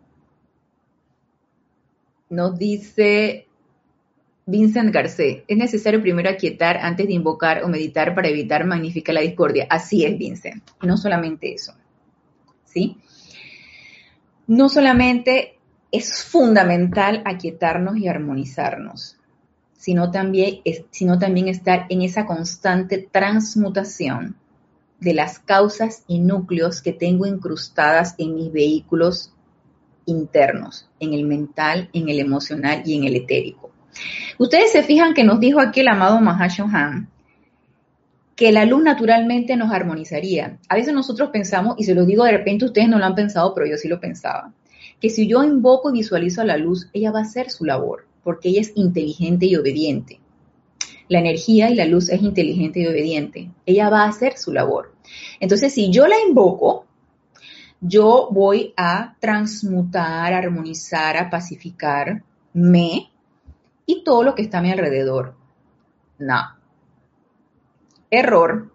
nos 2.29 2.57
dice 2.57 3.47
Vincent 4.45 4.93
Garcés, 4.93 5.43
es 5.47 5.57
necesario 5.57 6.01
primero 6.01 6.29
aquietar 6.29 6.77
antes 6.77 7.07
de 7.07 7.13
invocar 7.13 7.63
o 7.63 7.69
meditar 7.69 8.13
para 8.13 8.27
evitar 8.27 8.65
magnificar 8.65 9.15
la 9.15 9.21
discordia. 9.21 9.67
Así 9.69 10.05
es, 10.05 10.17
Vincent. 10.17 10.63
no 10.81 10.97
solamente 10.97 11.53
eso. 11.53 11.73
¿Sí? 12.65 12.97
No 14.47 14.69
solamente 14.69 15.59
es 15.91 16.23
fundamental 16.23 17.21
aquietarnos 17.25 17.97
y 17.97 18.07
armonizarnos, 18.07 19.17
sino 19.77 20.11
también, 20.11 20.61
sino 20.91 21.19
también 21.19 21.47
estar 21.47 21.85
en 21.89 22.01
esa 22.01 22.25
constante 22.25 23.07
transmutación 23.11 24.35
de 24.99 25.13
las 25.13 25.39
causas 25.39 26.03
y 26.07 26.19
núcleos 26.19 26.81
que 26.81 26.93
tengo 26.93 27.25
incrustadas 27.25 28.15
en 28.17 28.35
mis 28.35 28.51
vehículos 28.51 29.33
internos, 30.05 30.89
en 30.99 31.13
el 31.13 31.25
mental, 31.25 31.89
en 31.93 32.09
el 32.09 32.19
emocional 32.19 32.83
y 32.85 32.97
en 32.97 33.03
el 33.03 33.15
etérico. 33.15 33.71
Ustedes 34.39 34.71
se 34.71 34.83
fijan 34.83 35.13
que 35.13 35.23
nos 35.23 35.39
dijo 35.39 35.59
aquí 35.59 35.81
el 35.81 35.89
amado 35.89 36.19
Mahashohan 36.19 37.09
que 38.35 38.51
la 38.51 38.65
luz 38.65 38.83
naturalmente 38.83 39.55
nos 39.55 39.71
armonizaría. 39.71 40.59
A 40.69 40.75
veces 40.75 40.93
nosotros 40.93 41.29
pensamos, 41.29 41.75
y 41.77 41.83
se 41.83 41.93
lo 41.93 42.05
digo 42.05 42.23
de 42.23 42.31
repente, 42.31 42.65
ustedes 42.65 42.89
no 42.89 42.99
lo 42.99 43.05
han 43.05 43.15
pensado, 43.15 43.53
pero 43.53 43.67
yo 43.67 43.77
sí 43.77 43.87
lo 43.87 43.99
pensaba, 43.99 44.53
que 44.99 45.09
si 45.09 45.27
yo 45.27 45.43
invoco 45.43 45.89
y 45.89 45.99
visualizo 45.99 46.41
a 46.41 46.45
la 46.45 46.57
luz, 46.57 46.89
ella 46.93 47.11
va 47.11 47.19
a 47.19 47.23
hacer 47.23 47.49
su 47.51 47.65
labor, 47.65 48.07
porque 48.23 48.49
ella 48.49 48.61
es 48.61 48.71
inteligente 48.75 49.45
y 49.45 49.55
obediente. 49.55 50.19
La 51.09 51.19
energía 51.19 51.69
y 51.69 51.75
la 51.75 51.85
luz 51.85 52.09
es 52.09 52.21
inteligente 52.21 52.79
y 52.79 52.87
obediente. 52.87 53.51
Ella 53.65 53.89
va 53.89 54.03
a 54.03 54.09
hacer 54.09 54.37
su 54.37 54.53
labor. 54.53 54.93
Entonces, 55.39 55.73
si 55.73 55.91
yo 55.91 56.07
la 56.07 56.15
invoco, 56.27 56.85
yo 57.81 58.29
voy 58.31 58.73
a 58.77 59.15
transmutar, 59.19 60.33
armonizar, 60.33 61.17
a 61.17 61.29
pacificar 61.29 62.23
me 62.53 63.11
y 63.85 64.03
todo 64.03 64.23
lo 64.23 64.35
que 64.35 64.41
está 64.41 64.59
a 64.59 64.61
mi 64.61 64.71
alrededor. 64.71 65.35
No, 66.17 66.39
Error. 68.13 68.71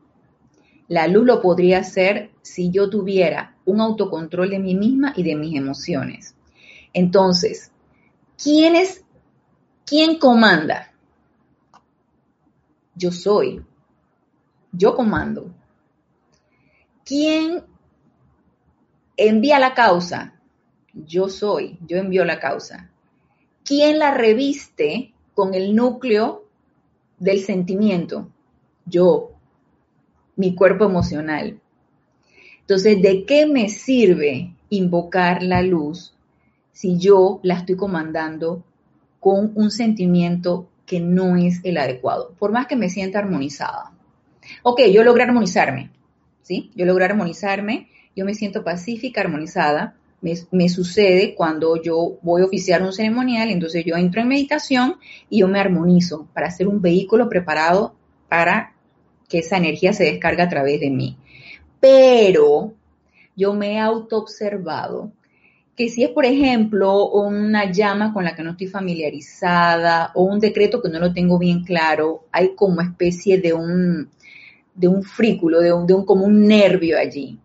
La 0.89 1.07
luz 1.07 1.25
lo 1.25 1.41
podría 1.41 1.79
hacer 1.79 2.33
si 2.43 2.71
yo 2.71 2.91
tuviera 2.91 3.57
un 3.65 3.81
autocontrol 3.81 4.51
de 4.51 4.59
mí 4.59 4.75
misma 4.75 5.13
y 5.15 5.23
de 5.23 5.37
mis 5.37 5.57
emociones. 5.57 6.35
Entonces, 6.93 7.71
¿quién 8.43 8.75
es, 8.75 9.05
quién 9.87 10.19
comanda? 10.19 10.93
Yo 12.95 13.13
soy. 13.13 13.63
Yo 14.73 14.97
comando. 14.97 15.55
¿Quién 17.05 17.65
envía 19.17 19.61
la 19.61 19.75
causa. 19.75 20.35
Yo 20.95 21.29
soy, 21.29 21.79
yo 21.87 21.99
envío 21.99 22.25
la 22.25 22.41
causa. 22.41 22.91
¿Quién 23.65 23.99
la 23.99 24.13
reviste 24.13 25.15
con 25.35 25.55
el 25.55 25.77
núcleo 25.77 26.45
del 27.19 27.41
sentimiento? 27.41 28.33
Yo, 28.89 29.33
mi 30.37 30.55
cuerpo 30.55 30.85
emocional. 30.85 31.61
Entonces, 32.61 33.01
¿de 33.01 33.25
qué 33.25 33.47
me 33.47 33.69
sirve 33.69 34.55
invocar 34.71 35.43
la 35.43 35.63
luz 35.63 36.15
si 36.73 36.99
yo 36.99 37.41
la 37.43 37.55
estoy 37.55 37.77
comandando 37.77 38.63
con 39.21 39.53
un 39.55 39.71
sentimiento 39.71 40.69
que 40.87 41.01
no 41.01 41.37
es 41.37 41.61
el 41.65 41.79
adecuado? 41.79 42.35
Por 42.39 42.53
más 42.53 42.67
que 42.67 42.77
me 42.77 42.91
sienta 42.91 43.19
armonizada. 43.19 43.93
Ok, 44.63 44.83
yo 44.93 45.03
logré 45.03 45.25
armonizarme, 45.25 45.91
¿sí? 46.43 46.71
Yo 46.75 46.87
logré 46.87 47.07
armonizarme, 47.07 47.89
yo 48.15 48.25
me 48.25 48.35
siento 48.35 48.65
pacífica, 48.65 49.21
armonizada. 49.21 49.95
Me, 50.21 50.69
sucede 50.69 51.37
cuando 51.37 51.81
yo 51.81 52.19
voy 52.23 52.43
a 52.43 52.47
oficiar 52.47 52.83
un 52.83 52.93
ceremonial, 52.93 53.51
entonces 53.51 53.85
yo 53.85 53.97
entro 53.97 54.21
en 54.21 54.27
meditación 54.27 54.97
y 55.31 55.41
yo 55.41 55.49
me 55.49 55.61
armonizo 55.61 56.27
para 56.35 56.51
ser 56.51 56.67
un 56.67 56.83
vehículo 56.83 57.29
preparado 57.29 57.95
para 58.29 58.75
que 59.29 59.39
esa 59.39 59.57
energía 59.57 59.93
se 59.93 60.05
descargue 60.05 60.43
a 60.43 60.49
través 60.49 60.81
de 60.81 60.91
mí. 60.91 61.17
Pero 61.81 62.75
yo 63.37 63.55
me 63.55 63.75
he 63.75 63.79
autoobservado 63.79 65.13
que 65.79 65.89
si 65.89 66.03
es, 66.03 66.11
por 66.11 66.25
ejemplo, 66.25 67.09
una 67.09 67.71
llama 67.71 68.13
con 68.13 68.25
la 68.25 68.35
que 68.35 68.43
no 68.43 68.51
estoy 68.51 68.67
familiarizada 68.67 70.11
o 70.17 70.25
un 70.25 70.41
decreto 70.41 70.83
que 70.83 70.89
no 70.89 70.99
lo 70.99 71.13
tengo 71.13 71.39
bien 71.39 71.63
claro, 71.63 72.25
hay 72.33 72.57
como 72.57 72.81
especie 72.81 73.41
de 73.41 73.53
un, 73.53 74.11
de 74.75 74.89
un 74.89 75.05
frículo, 75.05 75.61
de 75.61 75.73
un, 75.73 75.87
de 75.87 75.95
un 75.95 76.05
como 76.05 76.25
un 76.25 76.49
nervio 76.49 76.99
allí. 76.99 77.39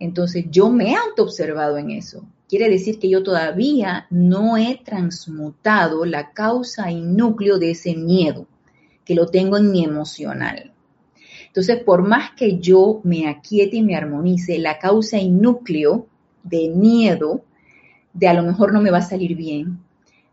Entonces 0.00 0.46
yo 0.50 0.70
me 0.70 0.90
he 0.90 0.96
autoobservado 0.96 1.78
en 1.78 1.92
eso. 1.92 2.26
Quiere 2.48 2.68
decir 2.68 2.98
que 2.98 3.08
yo 3.08 3.22
todavía 3.22 4.08
no 4.10 4.56
he 4.56 4.80
transmutado 4.84 6.04
la 6.04 6.32
causa 6.32 6.90
y 6.90 7.00
núcleo 7.00 7.58
de 7.58 7.70
ese 7.70 7.94
miedo, 7.94 8.48
que 9.04 9.14
lo 9.14 9.28
tengo 9.28 9.56
en 9.56 9.70
mi 9.70 9.84
emocional. 9.84 10.72
Entonces, 11.56 11.82
por 11.84 12.06
más 12.06 12.32
que 12.32 12.58
yo 12.58 13.00
me 13.02 13.28
aquiete 13.28 13.78
y 13.78 13.82
me 13.82 13.96
armonice, 13.96 14.58
la 14.58 14.78
causa 14.78 15.16
y 15.16 15.30
núcleo 15.30 16.06
de 16.42 16.68
miedo, 16.68 17.44
de 18.12 18.28
a 18.28 18.34
lo 18.34 18.42
mejor 18.42 18.74
no 18.74 18.82
me 18.82 18.90
va 18.90 18.98
a 18.98 19.02
salir 19.02 19.34
bien, 19.34 19.78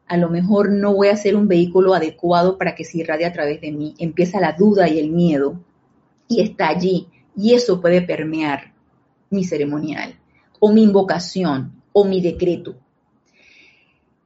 a 0.06 0.18
lo 0.18 0.30
mejor 0.30 0.70
no 0.70 0.94
voy 0.94 1.08
a 1.08 1.16
ser 1.16 1.38
un 1.38 1.48
vehículo 1.48 1.94
adecuado 1.94 2.58
para 2.58 2.76
que 2.76 2.84
se 2.84 2.98
irradie 2.98 3.26
a 3.26 3.32
través 3.32 3.62
de 3.62 3.72
mí, 3.72 3.96
empieza 4.00 4.42
la 4.42 4.52
duda 4.52 4.90
y 4.90 5.00
el 5.00 5.12
miedo 5.12 5.62
y 6.28 6.42
está 6.42 6.68
allí. 6.68 7.08
Y 7.38 7.54
eso 7.54 7.80
puede 7.80 8.02
permear 8.02 8.74
mi 9.30 9.46
ceremonial 9.46 10.20
o 10.60 10.74
mi 10.74 10.84
invocación 10.84 11.72
o 11.94 12.04
mi 12.04 12.20
decreto 12.20 12.76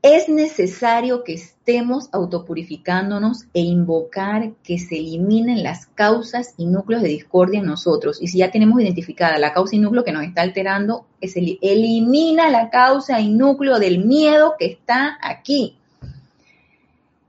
es 0.01 0.29
necesario 0.29 1.23
que 1.23 1.33
estemos 1.33 2.09
autopurificándonos 2.11 3.45
e 3.53 3.61
invocar 3.61 4.51
que 4.63 4.77
se 4.77 4.97
eliminen 4.97 5.63
las 5.63 5.87
causas 5.87 6.53
y 6.57 6.67
núcleos 6.67 7.01
de 7.01 7.09
discordia 7.09 7.59
en 7.59 7.65
nosotros. 7.65 8.21
Y 8.21 8.27
si 8.27 8.37
ya 8.37 8.51
tenemos 8.51 8.79
identificada 8.79 9.39
la 9.39 9.53
causa 9.53 9.75
y 9.75 9.79
núcleo 9.79 10.03
que 10.03 10.11
nos 10.11 10.23
está 10.23 10.43
alterando, 10.43 11.07
es 11.19 11.35
el, 11.35 11.57
elimina 11.61 12.49
la 12.49 12.69
causa 12.69 13.19
y 13.19 13.29
núcleo 13.29 13.79
del 13.79 14.05
miedo 14.05 14.55
que 14.57 14.67
está 14.67 15.17
aquí. 15.21 15.77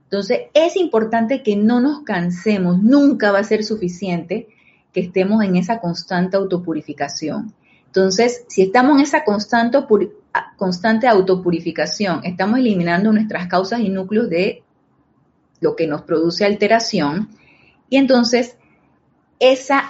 Entonces, 0.03 0.41
es 0.53 0.75
importante 0.75 1.43
que 1.43 1.55
no 1.55 1.81
nos 1.81 2.01
cansemos, 2.01 2.81
nunca 2.81 3.31
va 3.31 3.39
a 3.39 3.43
ser 3.43 3.63
suficiente 3.63 4.47
que 4.93 5.01
estemos 5.01 5.43
en 5.43 5.55
esa 5.55 5.79
constante 5.79 6.37
autopurificación. 6.37 7.53
Entonces, 7.89 8.45
si 8.47 8.61
estamos 8.61 8.97
en 8.97 9.01
esa 9.01 9.23
constante, 9.23 11.07
autopurificación, 11.07 12.21
estamos 12.23 12.59
eliminando 12.59 13.11
nuestras 13.11 13.47
causas 13.47 13.79
y 13.79 13.89
núcleos 13.89 14.29
de 14.29 14.61
lo 15.59 15.75
que 15.75 15.87
nos 15.87 16.03
produce 16.03 16.45
alteración, 16.45 17.29
y 17.89 17.97
entonces 17.97 18.57
esa 19.39 19.89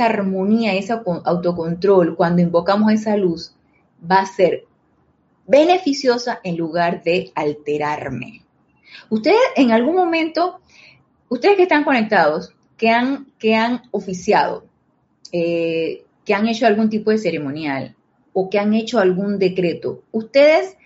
armonía, 0.00 0.72
ese 0.72 0.94
autocontrol, 0.94 2.16
cuando 2.16 2.40
invocamos 2.40 2.92
esa 2.92 3.14
luz, 3.18 3.54
va 4.10 4.20
a 4.20 4.26
ser 4.26 4.64
beneficiosa 5.46 6.40
en 6.42 6.56
lugar 6.56 7.02
de 7.02 7.30
alterarme. 7.34 8.42
Ustedes 9.10 9.36
en 9.54 9.72
algún 9.72 9.96
momento, 9.96 10.60
ustedes 11.28 11.56
que 11.56 11.64
están 11.64 11.84
conectados, 11.84 12.54
que 12.78 12.88
han, 12.88 13.26
que 13.38 13.54
han 13.54 13.82
oficiado, 13.90 14.64
eh, 15.30 16.06
que 16.28 16.34
han 16.34 16.46
hecho 16.46 16.66
algún 16.66 16.90
tipo 16.90 17.10
de 17.10 17.16
ceremonial 17.16 17.96
o 18.34 18.50
que 18.50 18.58
han 18.58 18.74
hecho 18.74 18.98
algún 18.98 19.38
decreto, 19.38 20.02
ustedes 20.12 20.76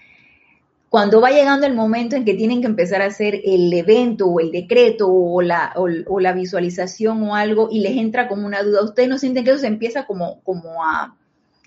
cuando 0.88 1.20
va 1.20 1.32
llegando 1.32 1.66
el 1.66 1.74
momento 1.74 2.14
en 2.14 2.24
que 2.24 2.34
tienen 2.34 2.61
que 2.61 2.68
empezar 2.68 3.03
a 3.03 3.07
hacer 3.07 3.40
el 3.45 3.72
evento 3.72 4.28
o 4.28 4.38
el 4.38 4.53
decreto 4.53 5.09
o 5.12 5.43
la, 5.43 5.72
o, 5.74 6.20
la 6.20 6.32
visualización 6.32 7.24
o 7.24 7.34
algo 7.34 7.68
y 7.72 7.80
les 7.80 7.97
entra 7.97 8.28
como 8.28 8.47
una 8.47 8.62
duda, 8.62 8.84
ustedes 8.84 9.09
no 9.09 9.18
sienten 9.18 9.43
que 9.43 9.51
eso 9.51 9.59
se 9.59 9.66
empieza 9.66 10.07
como, 10.07 10.40
como 10.43 10.84
a, 10.84 11.16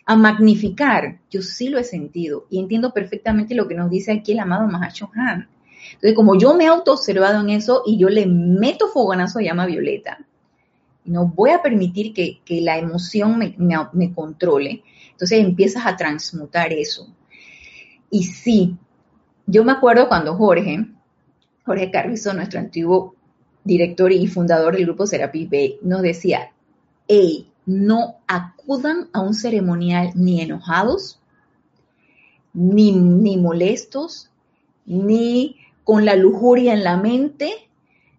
a 0.06 0.16
magnificar. 0.16 1.20
Yo 1.30 1.42
sí 1.42 1.68
lo 1.68 1.78
he 1.78 1.84
sentido 1.84 2.46
y 2.50 2.60
entiendo 2.60 2.94
perfectamente 2.94 3.56
lo 3.56 3.68
que 3.68 3.76
nos 3.76 3.90
dice 3.90 4.14
aquí 4.14 4.32
el 4.32 4.40
amado 4.40 4.70
Mahashohan. 4.70 5.50
Entonces, 5.96 6.14
como 6.14 6.38
yo 6.38 6.54
me 6.54 6.64
he 6.64 6.68
auto-observado 6.68 7.42
en 7.42 7.50
eso 7.50 7.84
y 7.86 7.98
yo 7.98 8.08
le 8.08 8.26
meto 8.26 8.88
fogonazo 8.88 9.42
llama 9.42 9.66
violeta, 9.66 10.20
no 11.06 11.28
voy 11.28 11.52
a 11.52 11.62
permitir 11.62 12.14
que, 12.14 12.42
la 12.62 12.78
emoción 12.78 13.38
me, 13.38 14.14
controle. 14.14 14.84
Entonces 15.12 15.40
empiezas 15.40 15.86
a 15.86 15.96
transmutar 15.96 16.74
eso. 16.74 17.14
Y 18.10 18.24
sí, 18.24 18.78
yo 19.46 19.64
me 19.64 19.72
acuerdo 19.72 20.08
cuando 20.08 20.36
Jorge, 20.36 20.88
Jorge 21.66 21.92
Carrizo, 21.92 22.34
nuestro 22.34 22.60
antiguo 22.60 23.16
director 23.64 24.12
y 24.12 24.28
fundador 24.28 24.76
del 24.76 24.86
grupo 24.86 25.08
Serapis 25.08 25.50
Bay, 25.50 25.80
nos 25.82 26.02
decía, 26.02 26.52
hey, 27.08 27.52
no 27.66 28.18
acudan 28.28 29.10
a 29.14 29.22
un 29.22 29.34
ceremonial 29.34 30.12
ni 30.16 30.42
enojados, 30.42 31.20
ni, 32.54 32.92
ni 32.92 33.38
molestos, 33.38 34.30
ni 34.86 35.58
con 35.84 36.06
la 36.06 36.16
lujuria 36.16 36.74
en 36.74 36.84
la 36.84 36.98
mente, 36.98 37.65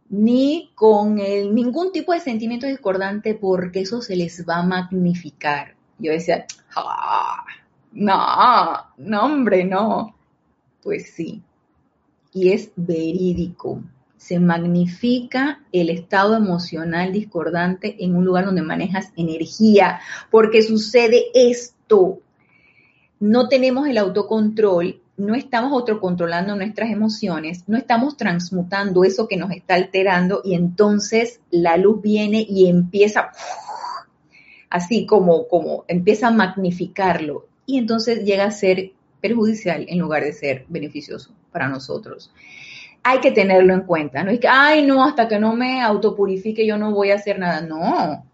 ni 0.08 0.70
con 0.74 1.18
el, 1.18 1.54
ningún 1.54 1.92
tipo 1.92 2.12
de 2.12 2.20
sentimiento 2.20 2.66
discordante 2.66 3.34
porque 3.34 3.80
eso 3.80 4.00
se 4.00 4.16
les 4.16 4.46
va 4.48 4.58
a 4.58 4.62
magnificar. 4.62 5.74
Yo 5.98 6.12
decía, 6.12 6.46
ah, 6.76 7.44
no, 7.92 8.16
no 8.98 9.24
hombre, 9.24 9.64
no. 9.64 10.14
Pues 10.82 11.10
sí, 11.14 11.42
y 12.32 12.52
es 12.52 12.70
verídico. 12.76 13.82
Se 14.16 14.38
magnifica 14.38 15.64
el 15.72 15.90
estado 15.90 16.36
emocional 16.36 17.12
discordante 17.12 18.04
en 18.04 18.14
un 18.14 18.24
lugar 18.24 18.44
donde 18.44 18.62
manejas 18.62 19.12
energía, 19.16 20.00
porque 20.30 20.62
sucede 20.62 21.26
esto. 21.34 22.20
No 23.18 23.48
tenemos 23.48 23.88
el 23.88 23.98
autocontrol 23.98 25.00
no 25.16 25.34
estamos 25.34 25.72
autocontrolando 25.72 26.56
nuestras 26.56 26.90
emociones, 26.90 27.64
no 27.66 27.78
estamos 27.78 28.16
transmutando 28.16 29.04
eso 29.04 29.28
que 29.28 29.36
nos 29.36 29.50
está 29.50 29.74
alterando 29.74 30.42
y 30.44 30.54
entonces 30.54 31.40
la 31.50 31.76
luz 31.76 32.02
viene 32.02 32.44
y 32.46 32.68
empieza 32.68 33.30
así 34.68 35.06
como, 35.06 35.48
como 35.48 35.84
empieza 35.88 36.28
a 36.28 36.32
magnificarlo 36.32 37.46
y 37.64 37.78
entonces 37.78 38.24
llega 38.24 38.44
a 38.44 38.50
ser 38.50 38.92
perjudicial 39.20 39.86
en 39.88 39.98
lugar 39.98 40.22
de 40.22 40.32
ser 40.32 40.66
beneficioso 40.68 41.32
para 41.50 41.68
nosotros. 41.68 42.32
Hay 43.02 43.20
que 43.20 43.30
tenerlo 43.30 43.72
en 43.72 43.82
cuenta, 43.82 44.22
no 44.22 44.30
es 44.30 44.40
que, 44.40 44.48
ay, 44.48 44.84
no, 44.84 45.04
hasta 45.04 45.28
que 45.28 45.38
no 45.38 45.54
me 45.54 45.80
autopurifique 45.80 46.66
yo 46.66 46.76
no 46.76 46.92
voy 46.92 47.10
a 47.10 47.14
hacer 47.14 47.38
nada, 47.38 47.60
no. 47.60 48.24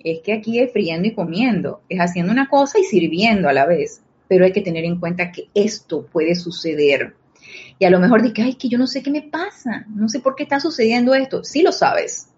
Es 0.00 0.20
que 0.20 0.34
aquí 0.34 0.58
es 0.58 0.72
friendo 0.72 1.08
y 1.08 1.14
comiendo, 1.14 1.80
es 1.88 1.98
haciendo 1.98 2.32
una 2.32 2.48
cosa 2.48 2.78
y 2.78 2.84
sirviendo 2.84 3.48
a 3.48 3.52
la 3.52 3.64
vez 3.64 4.02
pero 4.28 4.44
hay 4.44 4.52
que 4.52 4.62
tener 4.62 4.84
en 4.84 4.98
cuenta 4.98 5.32
que 5.32 5.48
esto 5.54 6.06
puede 6.06 6.34
suceder. 6.34 7.14
Y 7.78 7.84
a 7.84 7.90
lo 7.90 8.00
mejor 8.00 8.22
dices, 8.22 8.44
ay, 8.44 8.54
que 8.54 8.68
yo 8.68 8.78
no 8.78 8.86
sé 8.86 9.02
qué 9.02 9.10
me 9.10 9.22
pasa, 9.22 9.84
no 9.88 10.08
sé 10.08 10.20
por 10.20 10.34
qué 10.34 10.44
está 10.44 10.60
sucediendo 10.60 11.14
esto. 11.14 11.44
Sí 11.44 11.62
lo 11.62 11.72
sabes, 11.72 12.28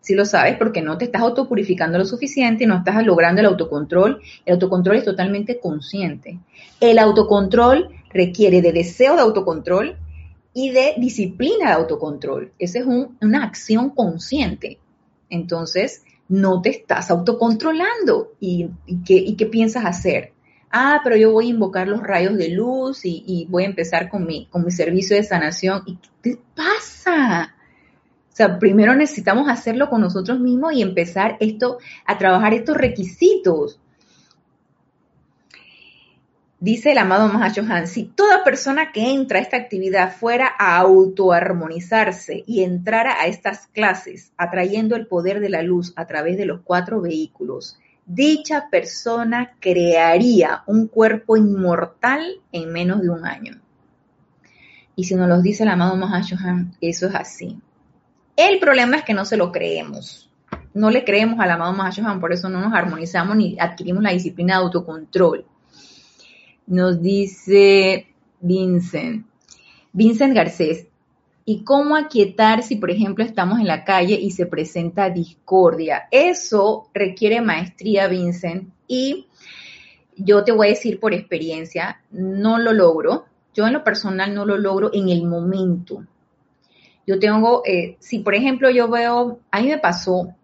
sí 0.00 0.14
lo 0.14 0.24
sabes 0.24 0.56
porque 0.56 0.82
no 0.82 0.98
te 0.98 1.06
estás 1.06 1.22
autopurificando 1.22 1.98
lo 1.98 2.04
suficiente, 2.04 2.66
no 2.66 2.78
estás 2.78 3.04
logrando 3.04 3.40
el 3.40 3.46
autocontrol. 3.46 4.20
El 4.44 4.54
autocontrol 4.54 4.96
es 4.96 5.04
totalmente 5.04 5.58
consciente. 5.60 6.38
El 6.80 6.98
autocontrol 6.98 7.88
requiere 8.10 8.60
de 8.60 8.72
deseo 8.72 9.14
de 9.16 9.22
autocontrol 9.22 9.96
y 10.52 10.70
de 10.70 10.94
disciplina 10.98 11.68
de 11.68 11.74
autocontrol. 11.74 12.52
Esa 12.58 12.80
es 12.80 12.86
una 12.86 13.44
acción 13.44 13.90
consciente. 13.90 14.78
Entonces, 15.28 16.02
no 16.28 16.60
te 16.60 16.70
estás 16.70 17.10
autocontrolando. 17.10 18.32
¿Y, 18.40 18.68
¿Y 18.86 19.36
qué 19.36 19.46
piensas 19.46 19.84
hacer? 19.84 20.32
Ah, 20.70 21.00
pero 21.02 21.16
yo 21.16 21.32
voy 21.32 21.46
a 21.46 21.50
invocar 21.50 21.88
los 21.88 22.02
rayos 22.02 22.36
de 22.36 22.48
luz 22.48 23.00
y, 23.04 23.46
voy 23.50 23.64
a 23.64 23.66
empezar 23.66 24.08
con 24.08 24.26
mi, 24.26 24.46
con 24.46 24.64
mi 24.64 24.70
servicio 24.70 25.16
de 25.16 25.22
sanación. 25.22 25.82
¿Y 25.86 25.96
qué 25.96 26.08
te 26.22 26.40
pasa? 26.54 27.54
O 28.32 28.36
sea, 28.36 28.58
primero 28.58 28.94
necesitamos 28.94 29.48
hacerlo 29.48 29.90
con 29.90 30.00
nosotros 30.00 30.38
mismos 30.38 30.72
y 30.72 30.82
empezar 30.82 31.36
esto, 31.40 31.78
a 32.06 32.16
trabajar 32.16 32.54
estos 32.54 32.76
requisitos. 32.76 33.80
Dice 36.62 36.92
el 36.92 36.98
amado 36.98 37.28
Mahashohan, 37.28 37.86
si 37.88 38.04
toda 38.04 38.44
persona 38.44 38.92
que 38.92 39.12
entra 39.12 39.38
a 39.38 39.42
esta 39.42 39.56
actividad 39.56 40.12
fuera 40.12 40.52
a 40.58 40.76
autoarmonizarse 40.76 42.44
y 42.46 42.62
entrara 42.62 43.18
a 43.18 43.26
estas 43.28 43.66
clases 43.68 44.32
atrayendo 44.36 44.94
el 44.94 45.06
poder 45.06 45.40
de 45.40 45.48
la 45.48 45.62
luz 45.62 45.94
a 45.96 46.06
través 46.06 46.36
de 46.36 46.44
los 46.44 46.60
cuatro 46.60 47.00
vehículos, 47.00 47.78
dicha 48.14 48.68
persona 48.70 49.56
crearía 49.60 50.62
un 50.66 50.86
cuerpo 50.88 51.36
inmortal 51.36 52.40
en 52.52 52.72
menos 52.72 53.02
de 53.02 53.10
un 53.10 53.24
año. 53.24 53.60
Y 54.96 55.04
si 55.04 55.14
nos 55.14 55.28
lo 55.28 55.40
dice 55.40 55.62
el 55.62 55.70
amado 55.70 55.96
Mahashohan, 55.96 56.76
eso 56.80 57.06
es 57.06 57.14
así. 57.14 57.58
El 58.36 58.58
problema 58.58 58.96
es 58.96 59.04
que 59.04 59.14
no 59.14 59.24
se 59.24 59.36
lo 59.36 59.52
creemos. 59.52 60.30
No 60.74 60.90
le 60.90 61.04
creemos 61.04 61.40
al 61.40 61.50
amado 61.50 61.72
Mahashohan, 61.72 62.20
por 62.20 62.32
eso 62.32 62.48
no 62.48 62.60
nos 62.60 62.72
armonizamos 62.72 63.36
ni 63.36 63.58
adquirimos 63.58 64.02
la 64.02 64.12
disciplina 64.12 64.54
de 64.54 64.64
autocontrol 64.64 65.46
nos 66.70 67.02
dice 67.02 68.06
Vincent, 68.40 69.26
Vincent 69.92 70.34
Garcés, 70.34 70.86
¿y 71.44 71.64
cómo 71.64 71.96
aquietar 71.96 72.62
si, 72.62 72.76
por 72.76 72.90
ejemplo, 72.90 73.24
estamos 73.24 73.60
en 73.60 73.66
la 73.66 73.84
calle 73.84 74.14
y 74.14 74.30
se 74.30 74.46
presenta 74.46 75.10
discordia? 75.10 76.08
Eso 76.10 76.88
requiere 76.94 77.40
maestría, 77.40 78.08
Vincent, 78.08 78.68
y 78.86 79.26
yo 80.16 80.44
te 80.44 80.52
voy 80.52 80.68
a 80.68 80.70
decir 80.70 81.00
por 81.00 81.14
experiencia, 81.14 82.02
no 82.10 82.58
lo 82.58 82.72
logro. 82.72 83.26
Yo 83.54 83.66
en 83.66 83.72
lo 83.72 83.82
personal 83.82 84.34
no 84.34 84.44
lo 84.44 84.56
logro 84.56 84.90
en 84.92 85.08
el 85.08 85.24
momento. 85.24 86.04
Yo 87.06 87.18
tengo, 87.18 87.62
eh, 87.66 87.96
si 87.98 88.20
por 88.20 88.34
ejemplo 88.34 88.70
yo 88.70 88.88
veo, 88.88 89.40
a 89.50 89.60
mí 89.60 89.68
me 89.68 89.78
pasó, 89.78 90.34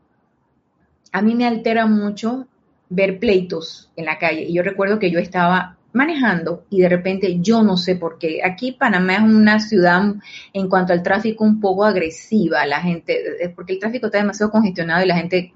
a 1.12 1.22
mí 1.22 1.34
me 1.34 1.46
altera 1.46 1.86
mucho 1.86 2.46
ver 2.88 3.18
pleitos 3.18 3.90
en 3.96 4.06
la 4.06 4.18
calle. 4.18 4.42
Y 4.42 4.54
yo 4.54 4.62
recuerdo 4.62 4.98
que 4.98 5.10
yo 5.10 5.18
estaba 5.18 5.75
manejando 5.96 6.64
y 6.70 6.82
de 6.82 6.88
repente 6.88 7.38
yo 7.40 7.62
no 7.62 7.76
sé 7.76 7.96
por 7.96 8.18
qué. 8.18 8.40
Aquí 8.44 8.72
Panamá 8.72 9.14
es 9.14 9.22
una 9.22 9.58
ciudad 9.58 10.14
en 10.52 10.68
cuanto 10.68 10.92
al 10.92 11.02
tráfico 11.02 11.42
un 11.42 11.58
poco 11.60 11.84
agresiva, 11.84 12.66
la 12.66 12.80
gente, 12.80 13.52
porque 13.56 13.72
el 13.72 13.78
tráfico 13.78 14.06
está 14.06 14.18
demasiado 14.18 14.52
congestionado 14.52 15.02
y 15.02 15.08
la 15.08 15.16
gente, 15.16 15.54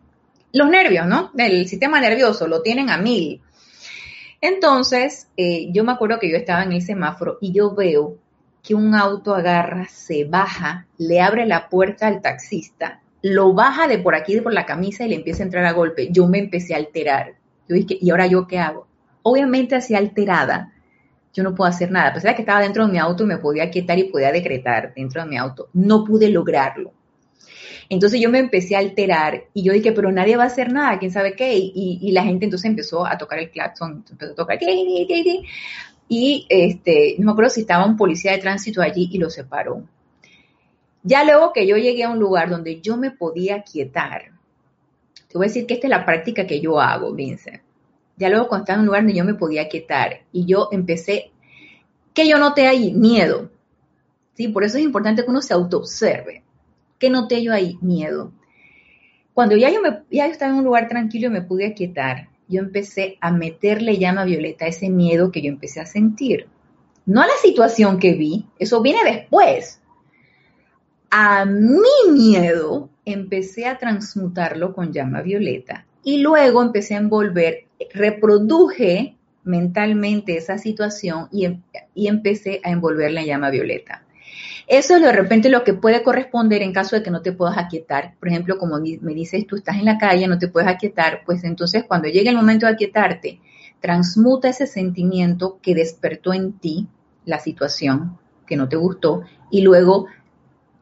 los 0.52 0.68
nervios, 0.68 1.06
¿no? 1.06 1.30
El 1.36 1.68
sistema 1.68 2.00
nervioso 2.00 2.48
lo 2.48 2.62
tienen 2.62 2.90
a 2.90 2.96
mil. 2.96 3.40
Entonces, 4.40 5.28
eh, 5.36 5.68
yo 5.70 5.84
me 5.84 5.92
acuerdo 5.92 6.18
que 6.18 6.30
yo 6.30 6.36
estaba 6.36 6.62
en 6.64 6.72
el 6.72 6.82
semáforo 6.82 7.36
y 7.42 7.52
yo 7.52 7.74
veo 7.74 8.16
que 8.62 8.74
un 8.74 8.94
auto 8.94 9.34
agarra, 9.34 9.86
se 9.88 10.24
baja, 10.24 10.86
le 10.96 11.20
abre 11.20 11.46
la 11.46 11.68
puerta 11.68 12.06
al 12.06 12.22
taxista, 12.22 13.02
lo 13.22 13.52
baja 13.52 13.86
de 13.86 13.98
por 13.98 14.14
aquí, 14.14 14.34
de 14.34 14.42
por 14.42 14.54
la 14.54 14.64
camisa 14.64 15.04
y 15.04 15.10
le 15.10 15.16
empieza 15.16 15.42
a 15.42 15.46
entrar 15.46 15.66
a 15.66 15.72
golpe. 15.72 16.08
Yo 16.10 16.26
me 16.26 16.38
empecé 16.38 16.74
a 16.74 16.78
alterar. 16.78 17.34
Yo 17.68 17.76
dije, 17.76 17.98
¿y 18.00 18.10
ahora 18.10 18.26
yo 18.26 18.46
qué 18.46 18.58
hago? 18.58 18.86
Obviamente 19.22 19.74
así 19.74 19.94
alterada, 19.94 20.72
yo 21.32 21.42
no 21.42 21.54
puedo 21.54 21.68
hacer 21.68 21.90
nada. 21.90 22.08
A 22.08 22.14
pesar 22.14 22.30
de 22.30 22.36
que 22.36 22.42
estaba 22.42 22.60
dentro 22.60 22.86
de 22.86 22.92
mi 22.92 22.98
auto 22.98 23.26
me 23.26 23.38
podía 23.38 23.70
quietar 23.70 23.98
y 23.98 24.04
podía 24.04 24.32
decretar 24.32 24.92
dentro 24.94 25.22
de 25.22 25.28
mi 25.28 25.36
auto, 25.36 25.68
no 25.72 26.04
pude 26.04 26.28
lograrlo. 26.28 26.92
Entonces 27.88 28.20
yo 28.20 28.30
me 28.30 28.38
empecé 28.38 28.76
a 28.76 28.78
alterar 28.78 29.44
y 29.52 29.64
yo 29.64 29.72
dije, 29.72 29.92
pero 29.92 30.12
nadie 30.12 30.36
va 30.36 30.44
a 30.44 30.46
hacer 30.46 30.72
nada, 30.72 30.98
quién 30.98 31.10
sabe 31.10 31.34
qué. 31.34 31.56
Y, 31.56 32.10
la 32.12 32.22
gente 32.22 32.44
entonces 32.44 32.68
empezó 32.68 33.04
a 33.04 33.18
tocar 33.18 33.38
el 33.38 33.50
claxon, 33.50 34.04
empezó 34.10 34.32
a 34.32 34.36
tocar. 34.36 34.58
Y 36.08 36.46
este, 36.48 37.16
no 37.18 37.26
me 37.26 37.32
acuerdo 37.32 37.50
si 37.50 37.62
estaba 37.62 37.86
un 37.86 37.96
policía 37.96 38.32
de 38.32 38.38
tránsito 38.38 38.80
allí 38.82 39.08
y 39.12 39.18
lo 39.18 39.30
separó. 39.30 39.84
Ya 41.02 41.24
luego 41.24 41.52
que 41.52 41.66
yo 41.66 41.76
llegué 41.76 42.04
a 42.04 42.10
un 42.10 42.18
lugar 42.18 42.50
donde 42.50 42.80
yo 42.80 42.96
me 42.96 43.10
podía 43.10 43.62
quietar, 43.62 44.32
te 45.28 45.38
voy 45.38 45.46
a 45.46 45.48
decir 45.48 45.66
que 45.66 45.74
esta 45.74 45.86
es 45.86 45.90
la 45.90 46.04
práctica 46.04 46.46
que 46.46 46.60
yo 46.60 46.80
hago, 46.80 47.12
Vincent 47.12 47.62
ya 48.20 48.28
luego 48.28 48.48
cuando 48.48 48.64
estaba 48.64 48.76
en 48.76 48.80
un 48.80 48.86
lugar 48.86 49.02
donde 49.02 49.16
yo 49.16 49.24
me 49.24 49.34
podía 49.34 49.68
quietar 49.70 50.24
y 50.30 50.44
yo 50.44 50.68
empecé, 50.70 51.32
que 52.12 52.28
yo 52.28 52.38
noté 52.38 52.66
ahí? 52.66 52.92
Miedo. 52.92 53.50
¿Sí? 54.34 54.48
Por 54.48 54.62
eso 54.62 54.76
es 54.76 54.84
importante 54.84 55.24
que 55.24 55.30
uno 55.30 55.40
se 55.40 55.54
autoobserve. 55.54 56.44
¿Qué 56.98 57.08
noté 57.08 57.42
yo 57.42 57.54
ahí? 57.54 57.78
Miedo. 57.80 58.32
Cuando 59.32 59.56
ya 59.56 59.70
yo, 59.70 59.80
me, 59.80 60.02
ya 60.10 60.26
estaba 60.26 60.52
en 60.52 60.58
un 60.58 60.64
lugar 60.64 60.86
tranquilo 60.86 61.28
y 61.28 61.30
me 61.30 61.40
pude 61.40 61.72
quietar, 61.72 62.28
yo 62.46 62.60
empecé 62.60 63.16
a 63.22 63.32
meterle 63.32 63.96
llama 63.96 64.24
violeta 64.24 64.66
a 64.66 64.68
ese 64.68 64.90
miedo 64.90 65.32
que 65.32 65.40
yo 65.40 65.48
empecé 65.48 65.80
a 65.80 65.86
sentir. 65.86 66.46
No 67.06 67.22
a 67.22 67.26
la 67.26 67.36
situación 67.42 67.98
que 67.98 68.12
vi, 68.12 68.44
eso 68.58 68.82
viene 68.82 69.00
después. 69.02 69.80
A 71.10 71.46
mi 71.46 72.12
miedo 72.12 72.90
empecé 73.06 73.66
a 73.66 73.78
transmutarlo 73.78 74.74
con 74.74 74.92
llama 74.92 75.22
violeta 75.22 75.86
y 76.04 76.18
luego 76.18 76.60
empecé 76.60 76.94
a 76.96 76.98
envolver 76.98 77.69
reproduje 77.92 79.16
mentalmente 79.44 80.36
esa 80.36 80.58
situación 80.58 81.28
y, 81.32 81.46
em, 81.46 81.62
y, 81.94 82.08
empecé 82.08 82.60
a 82.62 82.70
envolver 82.70 83.10
la 83.10 83.24
llama 83.24 83.50
violeta. 83.50 84.04
Eso 84.66 84.96
es 84.96 85.02
de 85.02 85.12
repente 85.12 85.48
lo 85.48 85.64
que 85.64 85.74
puede 85.74 86.02
corresponder 86.02 86.62
en 86.62 86.72
caso 86.72 86.94
de 86.94 87.02
que 87.02 87.10
no 87.10 87.22
te 87.22 87.32
puedas 87.32 87.58
aquietar. 87.58 88.14
Por 88.20 88.28
ejemplo, 88.28 88.58
como 88.58 88.78
me 88.78 89.14
dices, 89.14 89.46
tú 89.46 89.56
estás 89.56 89.76
en 89.76 89.84
la 89.84 89.98
calle, 89.98 90.28
no 90.28 90.38
te 90.38 90.48
puedes 90.48 90.68
aquietar, 90.68 91.22
pues 91.26 91.42
entonces 91.42 91.84
cuando 91.88 92.08
llegue 92.08 92.30
el 92.30 92.36
momento 92.36 92.66
de 92.66 92.72
aquietarte, 92.72 93.40
transmuta 93.80 94.48
ese 94.48 94.66
sentimiento 94.66 95.58
que 95.60 95.74
despertó 95.74 96.32
en 96.32 96.52
ti 96.52 96.86
la 97.24 97.40
situación 97.40 98.18
que 98.46 98.56
no 98.56 98.68
te 98.68 98.76
gustó 98.76 99.22
y 99.50 99.62
luego 99.62 100.06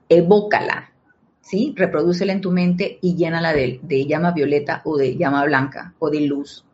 evócala, 0.09 0.93
¿sí? 1.41 1.73
Reprodúcela 1.77 2.33
en 2.33 2.41
tu 2.41 2.51
mente 2.51 2.99
y 3.01 3.15
llénala 3.15 3.53
de, 3.53 3.81
de 3.83 4.07
llama 4.07 4.33
violeta 4.33 4.83
o 4.85 4.97
de 4.97 5.17
llama 5.17 5.45
blanca 5.45 5.95
o 5.99 6.11
de 6.11 6.21
luz. 6.21 6.65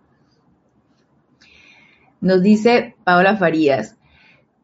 Nos 2.25 2.41
dice 2.41 2.97
Paola 3.05 3.37
Farías, 3.37 3.99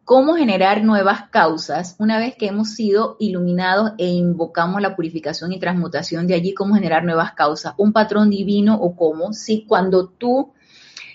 ¿cómo 0.06 0.34
generar 0.34 0.82
nuevas 0.82 1.28
causas 1.28 1.94
una 1.98 2.18
vez 2.18 2.34
que 2.34 2.46
hemos 2.46 2.70
sido 2.70 3.18
iluminados 3.20 3.92
e 3.98 4.06
invocamos 4.06 4.80
la 4.80 4.96
purificación 4.96 5.52
y 5.52 5.58
transmutación 5.58 6.26
de 6.26 6.32
allí? 6.32 6.54
¿Cómo 6.54 6.74
generar 6.74 7.04
nuevas 7.04 7.34
causas? 7.34 7.74
¿Un 7.76 7.92
patrón 7.92 8.30
divino 8.30 8.76
o 8.80 8.96
cómo? 8.96 9.34
Si 9.34 9.66
cuando 9.66 10.08
tú, 10.08 10.54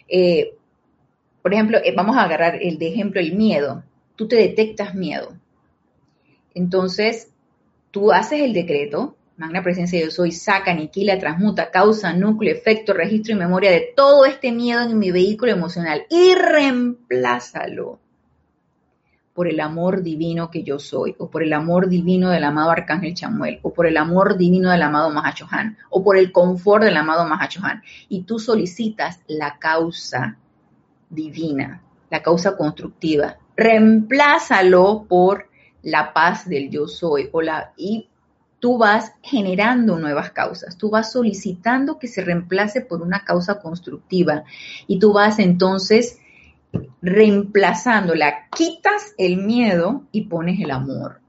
eh, 0.07 0.53
por 1.41 1.51
ejemplo, 1.51 1.79
eh, 1.83 1.95
vamos 1.97 2.15
a 2.15 2.21
agarrar 2.21 2.61
el 2.61 2.77
de 2.77 2.89
ejemplo 2.89 3.19
el 3.19 3.33
miedo, 3.33 3.83
tú 4.15 4.27
te 4.27 4.35
detectas 4.35 4.93
miedo. 4.93 5.35
Entonces, 6.53 7.31
tú 7.89 8.11
haces 8.11 8.41
el 8.41 8.53
decreto, 8.53 9.17
Magna 9.37 9.61
presencia 9.61 9.99
yo 9.99 10.11
soy, 10.11 10.31
saca, 10.31 10.71
aniquila, 10.71 11.19
transmuta, 11.19 11.69
causa, 11.69 12.13
núcleo, 12.13 12.55
efecto, 12.55 12.93
registro 12.93 13.33
y 13.33 13.37
memoria 13.37 13.69
de 13.69 13.91
todo 13.95 14.25
este 14.25 14.53
miedo 14.53 14.81
en 14.81 14.97
mi 14.97 15.11
vehículo 15.11 15.51
emocional 15.51 16.05
y 16.09 16.35
reemplázalo 16.35 17.99
por 19.35 19.49
el 19.49 19.59
amor 19.59 20.01
divino 20.01 20.49
que 20.49 20.63
yo 20.63 20.79
soy, 20.79 21.13
o 21.19 21.29
por 21.29 21.43
el 21.43 21.51
amor 21.51 21.89
divino 21.89 22.29
del 22.29 22.45
amado 22.45 22.71
Arcángel 22.71 23.13
Chamuel, 23.13 23.59
o 23.63 23.73
por 23.73 23.85
el 23.85 23.97
amor 23.97 24.37
divino 24.37 24.71
del 24.71 24.81
amado 24.81 25.09
Mahachohan, 25.09 25.77
o 25.89 26.01
por 26.01 26.15
el 26.15 26.31
confort 26.31 26.85
del 26.85 26.95
amado 26.95 27.27
Mahachohan. 27.27 27.83
Y 28.07 28.21
tú 28.21 28.39
solicitas 28.39 29.19
la 29.27 29.59
causa 29.59 30.37
divina, 31.09 31.81
la 32.09 32.23
causa 32.23 32.55
constructiva. 32.55 33.37
Reemplázalo 33.57 35.05
por 35.09 35.49
la 35.81 36.13
paz 36.13 36.47
del 36.47 36.69
yo 36.69 36.87
soy, 36.87 37.27
o 37.33 37.41
la, 37.41 37.73
y 37.75 38.07
tú 38.65 38.79
vas 38.79 39.13
generando 39.21 39.99
nuevas 39.99 40.31
causas, 40.31 40.75
tú 40.75 40.89
vas 40.89 41.11
solicitando 41.11 41.99
que 41.99 42.07
se 42.07 42.23
reemplace 42.23 42.81
por 42.81 43.03
una 43.03 43.23
causa 43.23 43.59
constructiva 43.59 44.43
y 44.87 44.97
tú 44.97 45.13
vas 45.13 45.37
entonces 45.37 46.17
reemplazándola, 46.99 48.49
quitas 48.49 49.13
el 49.19 49.37
miedo 49.37 50.05
y 50.11 50.23
pones 50.23 50.59
el 50.59 50.71
amor. 50.71 51.19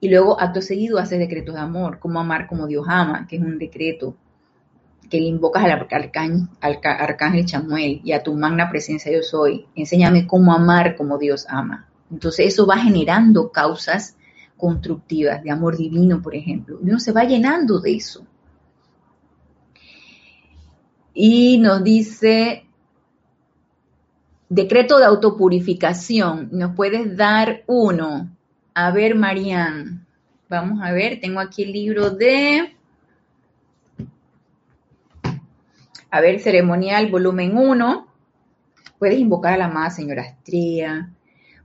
Y 0.00 0.08
luego, 0.08 0.40
acto 0.40 0.62
seguido, 0.62 0.98
haces 0.98 1.18
decretos 1.18 1.54
de 1.54 1.60
amor, 1.60 1.98
como 1.98 2.18
amar 2.18 2.46
como 2.46 2.66
Dios 2.66 2.86
ama, 2.88 3.26
que 3.28 3.36
es 3.36 3.42
un 3.42 3.58
decreto 3.58 4.16
que 5.10 5.20
le 5.20 5.26
invocas 5.26 5.64
al 5.64 5.72
arcángel, 5.72 6.48
al 6.62 6.78
arcángel 6.82 7.44
Chamuel 7.44 8.00
y 8.02 8.12
a 8.12 8.22
tu 8.22 8.34
magna 8.34 8.70
presencia 8.70 9.12
yo 9.12 9.22
soy. 9.22 9.66
Enséñame 9.74 10.26
cómo 10.26 10.54
amar 10.54 10.96
como 10.96 11.18
Dios 11.18 11.44
ama. 11.46 11.90
Entonces 12.10 12.46
eso 12.46 12.66
va 12.66 12.78
generando 12.78 13.52
causas 13.52 14.16
constructivas, 14.60 15.42
de 15.42 15.50
amor 15.50 15.76
divino, 15.76 16.22
por 16.22 16.34
ejemplo. 16.34 16.78
uno 16.80 17.00
se 17.00 17.12
va 17.12 17.24
llenando 17.24 17.80
de 17.80 17.96
eso. 17.96 18.26
Y 21.12 21.58
nos 21.58 21.82
dice, 21.82 22.66
decreto 24.48 24.98
de 24.98 25.06
autopurificación, 25.06 26.50
¿nos 26.52 26.74
puedes 26.74 27.16
dar 27.16 27.62
uno? 27.66 28.36
A 28.74 28.90
ver, 28.90 29.14
Marian, 29.14 30.06
vamos 30.48 30.80
a 30.82 30.92
ver, 30.92 31.20
tengo 31.20 31.40
aquí 31.40 31.62
el 31.62 31.72
libro 31.72 32.10
de, 32.10 32.76
a 36.10 36.20
ver, 36.20 36.40
ceremonial, 36.40 37.10
volumen 37.10 37.56
1. 37.56 38.06
Puedes 38.98 39.18
invocar 39.18 39.54
a 39.54 39.56
la 39.56 39.64
amada 39.66 39.90
señora 39.90 40.22
Astrea, 40.22 41.10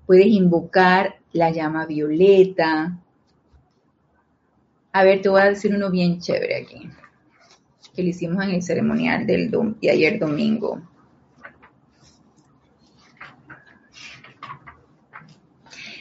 puedes 0.05 0.27
invocar 0.27 1.15
la 1.35 1.51
llama 1.51 1.85
violeta. 1.85 2.97
A 4.93 5.03
ver, 5.03 5.21
te 5.21 5.27
voy 5.27 5.41
a 5.41 5.49
decir 5.49 5.75
uno 5.75 5.91
bien 5.91 6.19
chévere 6.19 6.61
aquí, 6.61 6.89
que 7.93 8.03
lo 8.03 8.09
hicimos 8.09 8.41
en 8.45 8.51
el 8.51 8.63
ceremonial 8.63 9.27
del 9.27 9.51
de 9.51 9.91
ayer 9.91 10.17
domingo. 10.17 10.81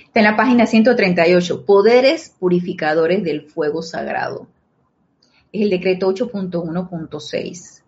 Está 0.04 0.20
en 0.20 0.24
la 0.24 0.36
página 0.36 0.66
138, 0.66 1.66
poderes 1.66 2.30
purificadores 2.38 3.24
del 3.24 3.42
fuego 3.42 3.82
sagrado. 3.82 4.46
Es 5.50 5.62
el 5.62 5.70
decreto 5.70 6.14
8.1.6. 6.14 7.82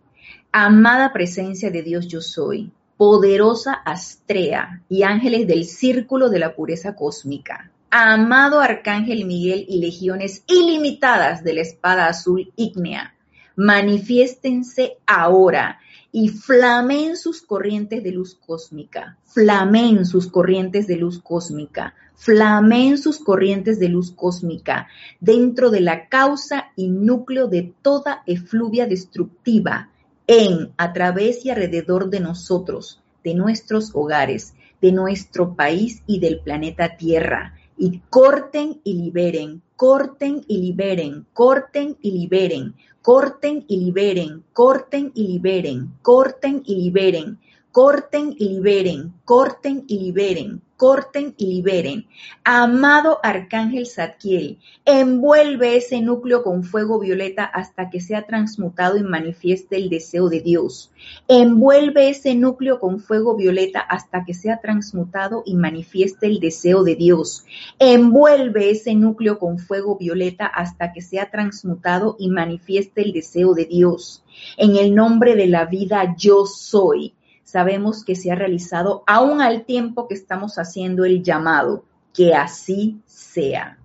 Amada 0.51 1.12
presencia 1.12 1.70
de 1.70 1.82
Dios 1.82 2.09
yo 2.09 2.20
soy 2.20 2.72
poderosa 2.97 3.72
Astrea 3.72 4.82
y 4.88 5.03
ángeles 5.03 5.47
del 5.47 5.64
círculo 5.64 6.30
de 6.30 6.38
la 6.38 6.55
pureza 6.55 6.94
cósmica. 6.94 7.70
Amado 7.90 8.61
Arcángel 8.61 9.24
Miguel 9.26 9.64
y 9.68 9.80
legiones 9.80 10.42
ilimitadas 10.47 11.44
de 11.44 11.55
la 11.55 11.61
espada 11.61 12.09
azul 12.09 12.53
ígnea, 12.57 13.14
manifiéstense 13.55 14.99
ahora 15.07 15.78
y 16.11 16.30
flamen 16.30 17.16
sus 17.16 17.42
corrientes 17.42 18.03
de 18.03 18.12
luz 18.12 18.34
cósmica, 18.34 19.18
flamen 19.24 20.07
sus 20.07 20.28
corrientes 20.28 20.86
de 20.86 20.97
luz 20.97 21.20
cósmica, 21.20 21.94
flamen 22.14 22.99
sus 22.99 23.18
corrientes 23.18 23.78
de 23.78 23.88
luz 23.88 24.11
cósmica 24.11 24.88
dentro 25.20 25.70
de 25.70 25.80
la 25.80 26.09
causa 26.09 26.72
y 26.74 26.88
núcleo 26.88 27.47
de 27.49 27.74
toda 27.82 28.22
efluvia 28.26 28.86
destructiva 28.86 29.90
en, 30.27 30.72
a 30.77 30.93
través 30.93 31.45
y 31.45 31.51
alrededor 31.51 32.11
de 32.11 32.20
nosotros, 32.20 33.01
de 33.22 33.35
nuestros 33.35 33.91
hogares, 33.95 34.55
de 34.81 34.93
nuestro 34.93 35.55
país 35.55 36.03
y 36.07 36.20
del 36.20 36.41
planeta 36.41 36.97
Tierra. 36.97 37.55
Y 37.79 38.01
corten 38.09 38.81
y 38.85 38.95
liberen, 38.95 39.62
corten 39.77 40.45
y 40.49 40.59
liberen, 40.59 41.27
corten 41.35 41.97
y 42.01 42.11
liberen, 42.12 42.74
corten 43.03 43.64
y 43.68 43.77
liberen, 43.77 44.45
corten 44.53 45.12
y 45.14 45.27
liberen, 45.29 45.93
corten 46.03 46.62
y 46.64 46.77
liberen, 46.77 47.39
corten 47.70 48.35
y 48.39 48.49
liberen, 48.49 49.12
corten 49.24 49.85
y 49.87 49.99
liberen, 49.99 50.62
corten 50.77 51.35
y 51.37 51.47
liberen. 51.47 52.07
Amado 52.45 53.18
Arcángel 53.22 53.87
Zadkiel, 53.87 54.59
envuelve 54.85 55.77
ese 55.77 56.01
núcleo 56.01 56.43
con 56.43 56.64
fuego 56.64 56.99
violeta 56.99 57.45
hasta 57.45 57.91
que 57.91 58.01
sea 58.01 58.27
transmutado 58.27 58.97
y 58.99 59.03
manifieste 59.03 59.77
el 59.77 59.89
deseo 59.89 60.29
de 60.29 60.41
Dios. 60.41 60.93
Envuelve 61.29 62.11
ese 62.11 62.35
núcleo 62.35 62.79
con 62.79 63.01
fuego 63.01 63.37
violeta 63.37 63.81
hasta 63.81 64.24
que 64.24 64.35
sea 64.35 64.61
transmutado 64.61 65.43
y 65.47 65.55
manifieste 65.57 66.27
el 66.27 66.41
deseo 66.41 66.85
de 66.85 66.95
Dios. 66.95 67.45
Envuelve 67.79 68.70
ese 68.70 68.95
núcleo 68.95 69.39
con 69.39 69.59
fuego 69.59 69.97
violeta 69.97 70.47
hasta 70.47 70.93
que 70.93 71.03
sea 71.03 71.31
transmutado 71.31 72.16
y 72.18 72.29
manifieste 72.29 73.03
el 73.03 73.12
deseo 73.12 73.55
de 73.55 73.64
Dios. 73.64 74.24
En 74.57 74.77
el 74.77 74.95
nombre 74.95 75.35
de 75.35 75.47
la 75.47 75.64
vida 75.64 76.14
yo 76.18 76.47
soy 76.47 77.14
sabemos 77.47 78.05
que 78.05 78.16
se 78.16 78.32
ha 78.32 78.34
realizado 78.34 79.05
aún 79.07 79.40
al 79.40 79.64
tiempo 79.64 80.09
que 80.09 80.14
estamos 80.14 80.59
haciendo 80.59 81.05
el 81.05 81.22
llamado, 81.22 81.84
que 82.12 82.34
así 82.34 83.01
sea. 83.07 83.78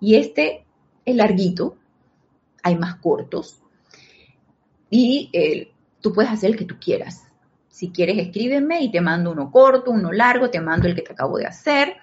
Y 0.00 0.14
este 0.14 0.64
es 1.04 1.16
larguito, 1.16 1.76
hay 2.62 2.78
más 2.78 2.94
cortos, 2.96 3.60
y 4.88 5.28
eh, 5.32 5.72
tú 6.00 6.12
puedes 6.12 6.30
hacer 6.30 6.50
el 6.50 6.56
que 6.56 6.64
tú 6.64 6.76
quieras. 6.78 7.24
Si 7.68 7.90
quieres, 7.90 8.18
escríbeme 8.18 8.82
y 8.82 8.92
te 8.92 9.00
mando 9.00 9.32
uno 9.32 9.50
corto, 9.50 9.90
uno 9.90 10.12
largo, 10.12 10.50
te 10.50 10.60
mando 10.60 10.86
el 10.86 10.94
que 10.94 11.02
te 11.02 11.14
acabo 11.14 11.38
de 11.38 11.46
hacer 11.46 11.96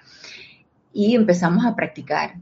y 0.91 1.16
empezamos 1.16 1.66
a 1.66 1.76
practicar. 1.76 2.36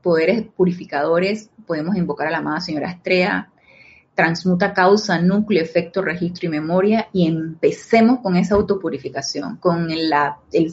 Poderes 0.00 0.46
purificadores, 0.56 1.50
podemos 1.66 1.96
invocar 1.96 2.28
a 2.28 2.30
la 2.30 2.38
amada 2.38 2.60
señora 2.60 2.90
Estrella, 2.90 3.50
transmuta 4.20 4.74
causa, 4.74 5.18
núcleo, 5.18 5.62
efecto, 5.62 6.02
registro 6.02 6.46
y 6.46 6.50
memoria 6.50 7.08
y 7.10 7.26
empecemos 7.26 8.20
con 8.20 8.36
esa 8.36 8.54
autopurificación, 8.54 9.56
con 9.56 9.90
el, 9.90 10.12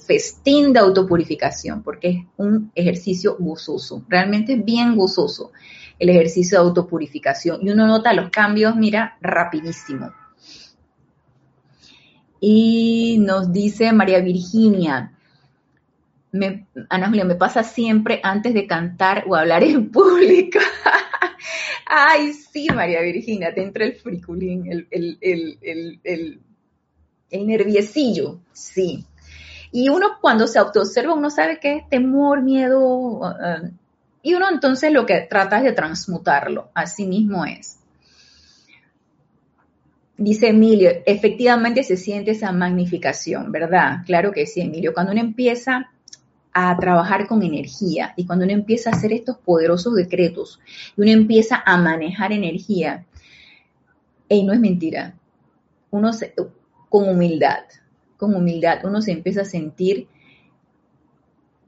festín 0.06 0.74
de 0.74 0.82
autopurificación, 0.82 1.82
porque 1.82 2.10
es 2.10 2.18
un 2.36 2.74
ejercicio 2.76 3.38
gozoso, 3.40 4.04
realmente 4.10 4.58
bien 4.58 4.98
gozoso 4.98 5.54
el 5.98 6.10
ejercicio 6.10 6.60
de 6.60 6.66
autopurificación 6.66 7.66
y 7.66 7.70
uno 7.70 7.88
nota 7.88 8.12
los 8.12 8.30
cambios, 8.32 8.76
mira, 8.76 9.18
rapidísimo. 9.22 10.12
Y 12.42 13.18
nos 13.22 13.54
dice 13.54 13.94
María 13.94 14.20
Virginia, 14.20 15.14
Ana 16.90 17.08
Julia, 17.08 17.24
me 17.24 17.36
pasa 17.36 17.64
siempre 17.64 18.20
antes 18.24 18.54
de 18.54 18.68
cantar 18.68 19.24
o 19.26 19.36
hablar 19.36 19.64
en 19.64 19.90
público. 19.92 20.60
Ay, 21.86 22.34
sí, 22.34 22.68
María 22.74 23.02
Virginia, 23.02 23.54
te 23.54 23.64
entra 23.64 23.86
el 23.86 23.96
friculín, 23.96 24.72
el, 24.72 24.88
el, 24.92 26.00
el, 26.04 26.42
nerviecillo, 27.46 28.40
sí. 28.52 29.06
Y 29.72 29.90
uno 29.90 30.18
cuando 30.22 30.48
se 30.48 30.60
autoobserva, 30.60 31.14
uno 31.14 31.30
sabe 31.30 31.60
que 31.60 31.78
es 31.78 31.90
temor, 31.90 32.42
miedo, 32.42 32.80
uh, 32.80 33.70
y 34.22 34.34
uno 34.34 34.48
entonces 34.52 34.92
lo 34.92 35.06
que 35.06 35.22
trata 35.22 35.58
es 35.58 35.64
de 35.64 35.72
transmutarlo, 35.74 36.70
así 36.74 37.06
mismo 37.06 37.46
es. 37.46 37.78
Dice 40.18 40.48
Emilio, 40.50 40.90
efectivamente 41.06 41.84
se 41.84 41.96
siente 41.96 42.32
esa 42.32 42.52
magnificación, 42.52 43.52
¿verdad? 43.52 44.00
Claro 44.06 44.32
que 44.32 44.48
sí, 44.48 44.62
Emilio. 44.62 44.94
Cuando 44.94 45.12
uno 45.12 45.22
empieza 45.22 45.92
a 46.60 46.76
trabajar 46.80 47.28
con 47.28 47.44
energía 47.44 48.14
y 48.16 48.26
cuando 48.26 48.44
uno 48.44 48.54
empieza 48.56 48.90
a 48.90 48.94
hacer 48.94 49.14
estos 49.14 49.38
poderosos 49.38 49.94
decretos 49.94 50.60
y 50.96 51.02
uno 51.02 51.12
empieza 51.12 51.62
a 51.64 51.78
manejar 51.78 52.32
energía, 52.32 53.06
y 54.28 54.42
no 54.42 54.54
es 54.54 54.60
mentira, 54.60 55.14
uno 55.92 56.10
con 56.90 57.10
humildad, 57.10 57.60
con 58.18 58.34
humildad, 58.34 58.80
uno 58.86 59.04
se 59.04 59.12
empieza 59.12 59.42
a 59.42 59.46
sentir 59.46 60.08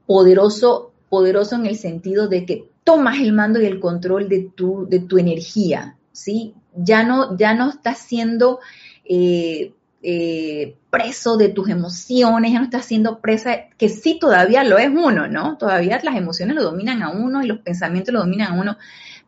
poderoso, 0.06 0.92
poderoso 1.08 1.54
en 1.54 1.66
el 1.66 1.76
sentido 1.76 2.26
de 2.26 2.44
que 2.44 2.68
tomas 2.82 3.20
el 3.20 3.32
mando 3.32 3.60
y 3.60 3.66
el 3.66 3.78
control 3.78 4.28
de 4.28 4.50
tu, 4.56 4.88
de 4.88 4.98
tu 4.98 5.18
energía, 5.18 5.96
¿sí? 6.10 6.54
Ya 6.74 7.04
no, 7.04 7.36
ya 7.36 7.54
no 7.54 7.70
estás 7.70 7.98
siendo 7.98 8.58
eh, 9.04 9.72
eh, 10.02 10.76
preso 10.88 11.36
de 11.36 11.50
tus 11.50 11.68
emociones, 11.68 12.52
ya 12.52 12.58
no 12.58 12.64
estás 12.64 12.86
siendo 12.86 13.20
presa, 13.20 13.68
que 13.76 13.88
sí 13.88 14.18
todavía 14.18 14.64
lo 14.64 14.78
es 14.78 14.88
uno, 14.88 15.28
¿no? 15.28 15.58
Todavía 15.58 16.00
las 16.02 16.16
emociones 16.16 16.56
lo 16.56 16.62
dominan 16.62 17.02
a 17.02 17.10
uno 17.10 17.42
y 17.42 17.46
los 17.46 17.58
pensamientos 17.58 18.14
lo 18.14 18.20
dominan 18.20 18.52
a 18.52 18.60
uno, 18.60 18.78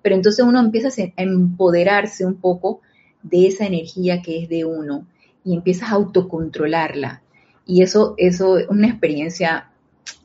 pero 0.01 0.15
entonces 0.15 0.45
uno 0.45 0.61
empieza 0.61 0.89
a 0.89 1.23
empoderarse 1.23 2.25
un 2.25 2.37
poco 2.37 2.81
de 3.23 3.47
esa 3.47 3.67
energía 3.67 4.23
que 4.23 4.43
es 4.43 4.49
de 4.49 4.65
uno 4.65 5.07
y 5.45 5.55
empiezas 5.55 5.91
a 5.91 5.95
autocontrolarla. 5.95 7.23
Y 7.67 7.83
eso, 7.83 8.15
eso 8.17 8.59
es 8.59 8.69
una 8.69 8.89
experiencia 8.89 9.71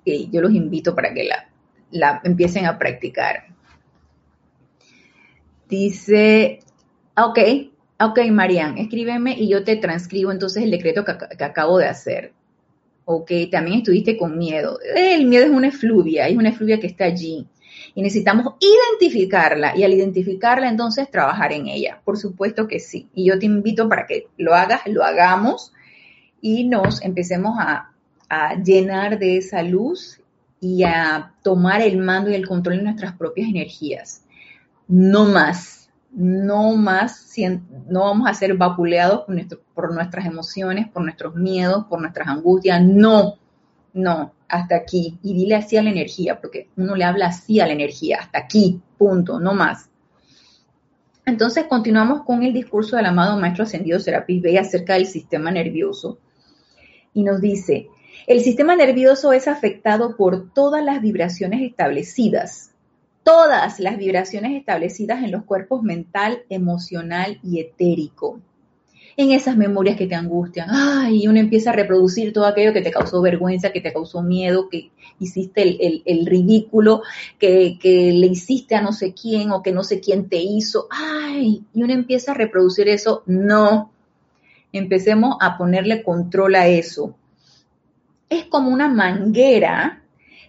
que 0.05 0.27
yo 0.27 0.41
los 0.41 0.53
invito 0.53 0.95
para 0.95 1.13
que 1.13 1.25
la, 1.25 1.49
la 1.91 2.21
empiecen 2.23 2.65
a 2.65 2.77
practicar. 2.77 3.47
Dice, 5.67 6.61
ok, 7.17 7.39
Ok, 7.99 8.19
Marian, 8.29 8.77
escríbeme 8.77 9.35
y 9.39 9.49
yo 9.49 9.63
te 9.63 9.75
transcribo 9.75 10.31
entonces 10.31 10.63
el 10.63 10.69
decreto 10.69 11.03
que, 11.03 11.43
acabo 11.43 11.79
de 11.79 11.87
hacer. 11.87 12.31
Ok, 13.05 13.31
también 13.51 13.79
estuviste 13.79 14.17
con 14.17 14.37
miedo. 14.37 14.79
El 14.95 15.25
miedo 15.25 15.45
es 15.45 15.49
una 15.49 15.69
efluvia, 15.69 16.27
es 16.27 16.37
una 16.37 16.49
efluvia 16.49 16.79
que 16.79 16.85
está 16.85 17.05
allí. 17.05 17.47
Y 17.95 18.03
necesitamos 18.03 18.53
identificarla 18.59 19.75
y 19.75 19.83
al 19.83 19.93
identificarla 19.93 20.69
entonces 20.69 21.09
trabajar 21.09 21.53
en 21.53 21.67
ella. 21.67 21.99
Por 22.05 22.17
supuesto 22.17 22.67
que 22.67 22.79
sí. 22.79 23.09
Y 23.15 23.25
yo 23.25 23.39
te 23.39 23.47
invito 23.47 23.89
para 23.89 24.05
que 24.05 24.27
lo 24.37 24.53
hagas, 24.53 24.81
lo 24.85 25.03
hagamos 25.03 25.73
y 26.39 26.65
nos 26.65 27.01
empecemos 27.01 27.57
a, 27.59 27.93
a 28.29 28.61
llenar 28.61 29.17
de 29.17 29.37
esa 29.37 29.63
luz 29.63 30.21
y 30.59 30.83
a 30.83 31.33
tomar 31.41 31.81
el 31.81 31.97
mando 31.97 32.29
y 32.29 32.35
el 32.35 32.47
control 32.47 32.77
de 32.77 32.83
nuestras 32.83 33.17
propias 33.17 33.49
energías. 33.49 34.23
No 34.87 35.25
más 35.25 35.76
no 36.17 36.75
más, 36.75 37.31
no 37.87 38.05
vamos 38.05 38.27
a 38.27 38.33
ser 38.33 38.57
vapuleados 38.57 39.25
por, 39.75 39.93
nuestras 39.93 40.25
emociones, 40.25 40.89
por 40.89 41.03
nuestros 41.03 41.35
miedos, 41.35 41.85
por 41.85 42.01
nuestras 42.01 42.27
angustias, 42.27 42.81
no, 42.83 43.35
no, 43.93 44.33
hasta 44.49 44.77
aquí. 44.77 45.19
Y 45.21 45.35
dile 45.35 45.53
así 45.53 45.77
a 45.77 45.83
la 45.83 45.91
energía, 45.91 46.41
porque 46.41 46.69
uno 46.75 46.95
le 46.95 47.03
habla 47.03 47.27
así 47.27 47.59
a 47.59 47.67
la 47.67 47.73
energía, 47.73 48.17
hasta 48.19 48.39
aquí, 48.39 48.81
punto, 48.97 49.39
no 49.39 49.53
más. 49.53 49.91
Entonces 51.27 51.65
continuamos 51.65 52.23
con 52.23 52.41
el 52.41 52.51
discurso 52.51 52.95
del 52.95 53.05
amado 53.05 53.39
Maestro 53.39 53.65
Ascendido 53.65 53.99
Serapis 53.99 54.41
Bey 54.41 54.57
acerca 54.57 54.95
del 54.95 55.05
sistema 55.05 55.51
nervioso. 55.51 56.17
Y 57.13 57.21
nos 57.21 57.41
dice, 57.41 57.89
el 58.25 58.41
sistema 58.41 58.75
nervioso 58.75 59.33
es 59.33 59.47
afectado 59.47 60.17
por 60.17 60.51
todas 60.51 60.83
las 60.83 60.99
vibraciones 60.99 61.61
establecidas, 61.61 62.71
todas 63.27 63.81
las 63.81 63.97
vibraciones 63.97 64.57
establecidas 64.57 65.21
en 65.21 65.31
los 65.31 65.43
cuerpos 65.43 65.83
mental, 65.83 66.43
emocional 66.47 67.41
y 67.43 67.59
etérico. 67.59 68.39
En 69.17 69.31
esas 69.31 69.57
memorias 69.57 69.97
que 69.97 70.07
te 70.07 70.15
angustian, 70.15 70.69
ay, 70.71 71.27
uno 71.27 71.37
empieza 71.37 71.71
a 71.71 71.73
reproducir 71.73 72.31
todo 72.31 72.45
aquello 72.45 72.71
que 72.71 72.81
te 72.81 72.89
causó 72.89 73.21
vergüenza, 73.21 73.73
que 73.73 73.81
te 73.81 73.91
causó 73.91 74.23
miedo, 74.23 74.69
que 74.69 74.91
hiciste 75.19 75.61
el, 76.05 76.25
ridículo, 76.25 77.01
que, 77.37 77.77
que, 77.81 78.13
le 78.13 78.27
hiciste 78.27 78.75
a 78.75 78.81
no 78.81 78.93
sé 78.93 79.13
quién 79.13 79.51
o 79.51 79.61
que 79.61 79.73
no 79.73 79.83
sé 79.83 79.99
quién 79.99 80.29
te 80.29 80.37
hizo, 80.37 80.87
ay, 80.89 81.65
y 81.73 81.83
uno 81.83 81.91
empieza 81.91 82.31
a 82.31 82.35
reproducir 82.35 82.87
eso. 82.87 83.23
No, 83.25 83.91
empecemos 84.71 85.35
a 85.41 85.57
ponerle 85.57 86.01
control 86.01 86.55
a 86.55 86.67
eso. 86.67 87.13
Es 88.29 88.45
como 88.45 88.69
una 88.69 88.87
manguera 88.87 89.96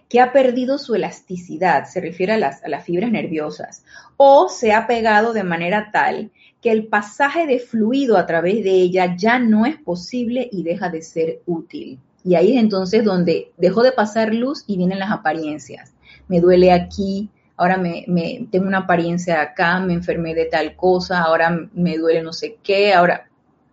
que 0.09 0.19
ha 0.19 0.33
perdido 0.33 0.79
su 0.79 0.95
elasticidad, 0.95 1.85
se 1.85 2.01
refiere 2.01 2.33
a 2.33 2.37
las, 2.37 2.63
a 2.63 2.67
las 2.67 2.83
fibras 2.83 3.11
nerviosas, 3.11 3.83
o 4.17 4.49
se 4.49 4.73
ha 4.73 4.87
pegado 4.87 5.31
de 5.33 5.43
manera 5.43 5.91
tal 5.93 6.31
que 6.61 6.71
el 6.71 6.87
pasaje 6.87 7.45
de 7.45 7.59
fluido 7.59 8.17
a 8.17 8.25
través 8.25 8.63
de 8.63 8.71
ella 8.71 9.15
ya 9.15 9.39
no 9.39 9.65
es 9.65 9.77
posible 9.77 10.49
y 10.51 10.63
deja 10.63 10.89
de 10.89 11.01
ser 11.01 11.41
útil. 11.45 11.99
Y 12.23 12.35
ahí 12.35 12.55
es 12.55 12.61
entonces 12.61 13.05
donde 13.05 13.51
dejó 13.57 13.83
de 13.83 13.91
pasar 13.91 14.33
luz 14.33 14.63
y 14.67 14.75
vienen 14.75 14.99
las 14.99 15.11
apariencias. 15.11 15.93
Me 16.27 16.41
duele 16.41 16.71
aquí, 16.71 17.29
ahora 17.55 17.77
me, 17.77 18.05
tengo 18.51 18.67
una 18.67 18.79
apariencia 18.79 19.41
acá, 19.41 19.79
me 19.79 19.93
enfermé 19.93 20.33
de 20.33 20.45
tal 20.45 20.75
cosa, 20.75 21.21
ahora 21.21 21.69
me 21.73 21.97
duele 21.97 22.21
no 22.21 22.33
sé 22.33 22.57
qué, 22.63 22.93
ahora 22.93 23.29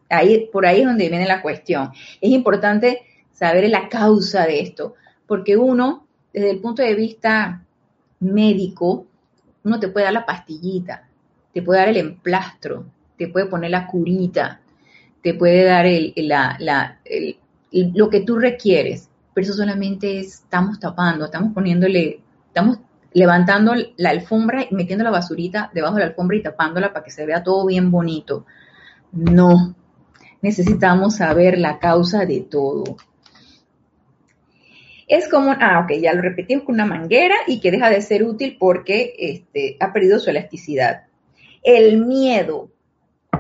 ahí 0.09 0.49
por 0.53 0.67
ahí 0.67 0.81
es 0.81 0.87
donde 0.87 1.09
viene 1.09 1.27
la 1.27 1.43
cuestión. 1.43 1.91
Es 2.21 2.31
importante 2.31 3.01
saber 3.33 3.69
la 3.69 3.89
causa 3.89 4.47
de 4.47 4.61
esto, 4.61 4.95
porque 5.27 5.57
uno, 5.57 6.06
desde 6.37 6.51
el 6.51 6.61
punto 6.61 6.83
de 6.83 6.95
vista 6.95 7.65
médico, 8.21 9.07
uno 9.65 9.81
te 9.81 9.89
puede 9.89 10.05
dar 10.05 10.13
la 10.13 10.27
pastillita, 10.27 11.09
te 11.55 11.63
puede 11.63 11.81
dar 11.81 11.89
el 11.89 11.97
emplastro, 11.97 12.85
te 13.17 13.29
puede 13.29 13.47
poner 13.47 13.71
la 13.71 13.87
curita, 13.87 14.61
te 15.23 15.33
puede 15.33 15.65
dar 15.65 15.87
el, 15.87 16.13
lo 17.95 18.11
que 18.11 18.21
tú 18.21 18.37
requieres, 18.39 19.09
pero 19.33 19.47
eso 19.47 19.55
solamente 19.55 20.21
estamos 20.21 20.79
tapando, 20.79 21.25
estamos 21.25 21.55
poniéndole, 21.55 22.21
estamos 22.49 22.81
levantando 23.15 23.73
la 23.97 24.11
alfombra 24.11 24.67
y 24.71 24.75
metiendo 24.75 25.05
la 25.05 25.11
basurita 25.11 25.71
debajo 25.73 25.95
de 25.95 26.01
la 26.01 26.07
alfombra 26.09 26.37
y 26.37 26.43
tapándola 26.43 26.93
para 26.93 27.03
que 27.03 27.11
se 27.11 27.25
vea 27.25 27.43
todo 27.43 27.65
bien 27.65 27.91
bonito. 27.91 28.45
No, 29.13 29.75
necesitamos 30.43 31.17
saber 31.17 31.57
la 31.59 31.79
causa 31.79 32.27
de 32.27 32.43
todo. 32.43 32.99
Es 35.09 35.29
como, 35.29 35.53
ah, 35.53 35.85
ok, 35.85 36.01
ya 36.01 36.13
lo 36.15 36.23
repetimos 36.23 36.65
con 36.65 36.75
una 36.75 36.87
manguera 36.87 37.37
y 37.47 37.61
que 37.61 37.71
deja 37.71 37.91
de 37.91 38.03
ser 38.03 38.25
útil 38.25 38.57
porque 38.59 39.15
este, 39.19 39.77
ha 39.79 39.93
perdido 39.93 40.19
su 40.19 40.31
elasticidad. 40.31 41.05
El 41.63 42.05
miedo, 42.05 42.71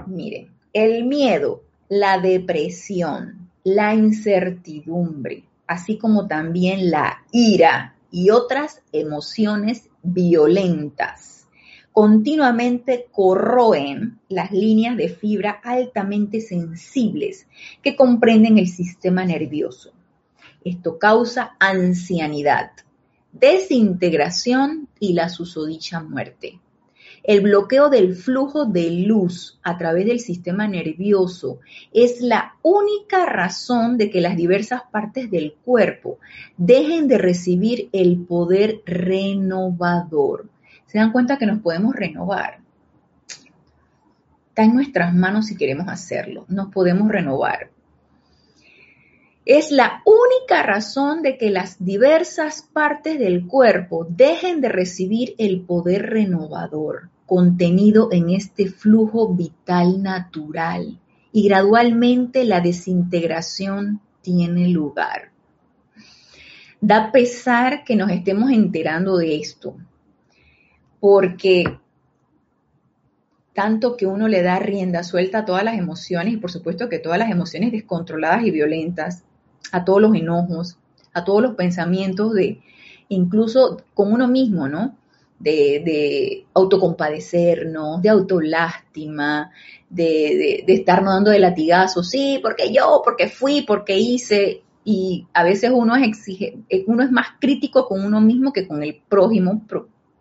miren, 0.06 0.52
el 0.72 1.04
miedo, 1.04 1.64
la 1.88 2.18
depresión, 2.18 3.50
la 3.64 3.94
incertidumbre, 3.94 5.44
así 5.66 5.98
como 5.98 6.28
también 6.28 6.90
la 6.90 7.24
ira 7.32 7.96
y 8.12 8.30
otras 8.30 8.82
emociones 8.92 9.88
violentas, 10.04 11.48
continuamente 11.90 13.06
corroen 13.10 14.20
las 14.28 14.52
líneas 14.52 14.96
de 14.96 15.08
fibra 15.08 15.60
altamente 15.64 16.40
sensibles 16.40 17.48
que 17.82 17.96
comprenden 17.96 18.58
el 18.58 18.68
sistema 18.68 19.24
nervioso. 19.24 19.95
Esto 20.66 20.98
causa 20.98 21.54
ancianidad, 21.60 22.72
desintegración 23.30 24.88
y 24.98 25.12
la 25.12 25.28
susodicha 25.28 26.00
muerte. 26.02 26.58
El 27.22 27.40
bloqueo 27.40 27.88
del 27.88 28.16
flujo 28.16 28.64
de 28.64 28.90
luz 28.90 29.60
a 29.62 29.78
través 29.78 30.06
del 30.06 30.18
sistema 30.18 30.66
nervioso 30.66 31.60
es 31.92 32.20
la 32.20 32.56
única 32.62 33.26
razón 33.26 33.96
de 33.96 34.10
que 34.10 34.20
las 34.20 34.36
diversas 34.36 34.82
partes 34.90 35.30
del 35.30 35.54
cuerpo 35.64 36.18
dejen 36.56 37.06
de 37.06 37.18
recibir 37.18 37.88
el 37.92 38.24
poder 38.24 38.82
renovador. 38.86 40.48
¿Se 40.86 40.98
dan 40.98 41.12
cuenta 41.12 41.38
que 41.38 41.46
nos 41.46 41.60
podemos 41.60 41.94
renovar? 41.94 42.58
Está 44.48 44.64
en 44.64 44.74
nuestras 44.74 45.14
manos 45.14 45.46
si 45.46 45.56
queremos 45.56 45.86
hacerlo. 45.86 46.44
Nos 46.48 46.72
podemos 46.72 47.08
renovar. 47.08 47.70
Es 49.46 49.70
la 49.70 50.02
única 50.04 50.64
razón 50.64 51.22
de 51.22 51.38
que 51.38 51.50
las 51.50 51.76
diversas 51.84 52.62
partes 52.62 53.16
del 53.20 53.46
cuerpo 53.46 54.04
dejen 54.10 54.60
de 54.60 54.68
recibir 54.68 55.36
el 55.38 55.60
poder 55.60 56.10
renovador 56.10 57.10
contenido 57.26 58.08
en 58.10 58.30
este 58.30 58.68
flujo 58.68 59.32
vital 59.34 60.02
natural 60.02 60.98
y 61.30 61.48
gradualmente 61.48 62.44
la 62.44 62.60
desintegración 62.60 64.00
tiene 64.20 64.66
lugar. 64.66 65.30
Da 66.80 67.12
pesar 67.12 67.84
que 67.84 67.94
nos 67.94 68.10
estemos 68.10 68.50
enterando 68.50 69.16
de 69.16 69.36
esto, 69.36 69.76
porque 70.98 71.78
tanto 73.54 73.96
que 73.96 74.06
uno 74.06 74.26
le 74.26 74.42
da 74.42 74.58
rienda 74.58 75.04
suelta 75.04 75.38
a 75.38 75.44
todas 75.44 75.62
las 75.62 75.78
emociones 75.78 76.34
y 76.34 76.36
por 76.36 76.50
supuesto 76.50 76.88
que 76.88 76.98
todas 76.98 77.20
las 77.20 77.30
emociones 77.30 77.70
descontroladas 77.70 78.44
y 78.44 78.50
violentas, 78.50 79.22
a 79.72 79.84
todos 79.84 80.00
los 80.00 80.14
enojos, 80.14 80.78
a 81.12 81.24
todos 81.24 81.42
los 81.42 81.54
pensamientos 81.54 82.34
de 82.34 82.60
incluso 83.08 83.82
con 83.94 84.12
uno 84.12 84.28
mismo, 84.28 84.68
¿no? 84.68 84.96
de, 85.38 86.46
autocompadecernos, 86.54 88.02
de 88.02 88.08
autolástima, 88.08 89.50
de, 89.88 90.64
de, 90.66 90.72
estarnos 90.74 91.14
dando 91.14 91.30
de 91.30 91.38
latigazo, 91.38 92.02
sí, 92.02 92.38
porque 92.42 92.72
yo, 92.72 93.02
porque 93.04 93.28
fui, 93.28 93.62
porque 93.62 93.98
hice, 93.98 94.62
y 94.84 95.26
a 95.34 95.44
veces 95.44 95.70
uno 95.74 95.96
es, 95.96 96.06
exige, 96.06 96.58
uno 96.86 97.02
es 97.02 97.10
más 97.10 97.26
crítico 97.40 97.86
con 97.86 98.04
uno 98.04 98.20
mismo 98.20 98.52
que 98.52 98.66
con 98.66 98.82
el 98.82 99.00
prójimo, 99.08 99.62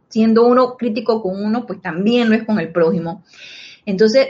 siendo 0.10 0.46
uno 0.46 0.76
crítico 0.76 1.22
con 1.22 1.44
uno, 1.44 1.66
pues 1.66 1.82
también 1.82 2.30
lo 2.30 2.36
es 2.36 2.44
con 2.44 2.60
el 2.60 2.72
prójimo. 2.72 3.24
Entonces, 3.86 4.28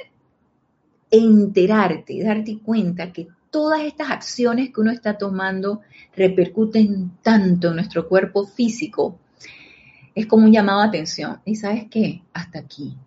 enterarte, 1.09 2.23
darte 2.23 2.59
cuenta 2.59 3.11
que 3.13 3.27
todas 3.55 3.83
estas 3.83 4.11
acciones 4.11 4.73
que 4.73 4.81
uno 4.81 4.91
está 4.91 5.17
tomando 5.17 5.79
repercuten 6.13 7.11
tanto 7.21 7.69
en 7.69 7.75
nuestro 7.75 8.09
cuerpo 8.09 8.45
físico 8.45 9.17
es 10.13 10.25
como 10.25 10.43
un 10.43 10.51
llamado 10.51 10.81
a 10.81 10.87
atención. 10.87 11.39
Y 11.45 11.55
sabes 11.55 11.85
qué, 11.89 12.21
hasta 12.33 12.59
aquí, 12.59 12.97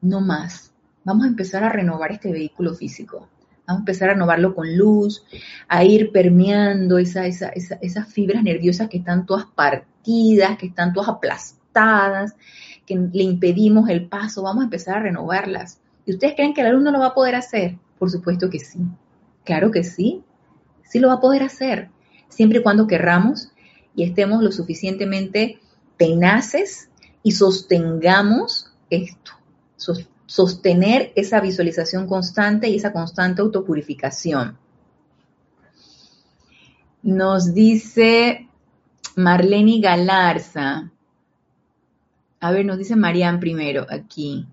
no 0.00 0.20
más. 0.20 0.72
Vamos 1.02 1.24
a 1.24 1.28
empezar 1.28 1.64
a 1.64 1.70
renovar 1.70 2.12
este 2.12 2.30
vehículo 2.30 2.72
físico. 2.72 3.28
Vamos 3.66 3.80
a 3.80 3.82
empezar 3.82 4.10
a 4.10 4.12
renovarlo 4.12 4.54
con 4.54 4.76
luz, 4.78 5.24
a 5.66 5.82
ir 5.82 6.12
permeando 6.12 6.98
esa, 6.98 7.26
esas 7.26 8.06
fibras 8.06 8.44
nerviosas 8.44 8.88
que 8.88 8.98
están 8.98 9.26
todas 9.26 9.46
partidas, 9.46 10.56
que 10.56 10.66
están 10.66 10.92
todas 10.92 11.08
aplastadas, 11.08 12.36
que 12.86 12.94
le 12.94 13.24
impedimos 13.24 13.88
el 13.88 14.06
paso. 14.06 14.44
Vamos 14.44 14.60
a 14.60 14.66
empezar 14.66 14.98
a 14.98 15.00
renovarlas. 15.00 15.80
¿Y 16.04 16.12
ustedes 16.12 16.36
creen 16.36 16.54
que 16.54 16.60
el 16.60 16.68
alumno 16.68 16.92
lo 16.92 17.00
va 17.00 17.06
a 17.08 17.14
poder 17.14 17.34
hacer? 17.34 17.76
Por 17.98 18.08
supuesto 18.08 18.48
que 18.48 18.60
sí. 18.60 18.78
Claro 19.46 19.70
que 19.70 19.84
sí. 19.84 20.22
Sí 20.82 20.98
lo 20.98 21.08
va 21.08 21.14
a 21.14 21.20
poder 21.20 21.42
hacer. 21.42 21.88
Siempre 22.28 22.58
y 22.58 22.62
cuando 22.62 22.86
querramos 22.86 23.52
y 23.94 24.02
estemos 24.02 24.42
lo 24.42 24.52
suficientemente 24.52 25.60
tenaces 25.96 26.90
y 27.22 27.32
sostengamos 27.32 28.72
esto, 28.90 29.32
sostener 30.26 31.12
esa 31.16 31.40
visualización 31.40 32.06
constante 32.06 32.68
y 32.68 32.76
esa 32.76 32.92
constante 32.92 33.40
autopurificación. 33.40 34.58
Nos 37.02 37.54
dice 37.54 38.48
Marlene 39.14 39.80
Galarza. 39.80 40.90
A 42.40 42.50
ver, 42.50 42.66
nos 42.66 42.78
dice 42.78 42.96
Marian 42.96 43.40
primero 43.40 43.86
aquí. 43.88 44.46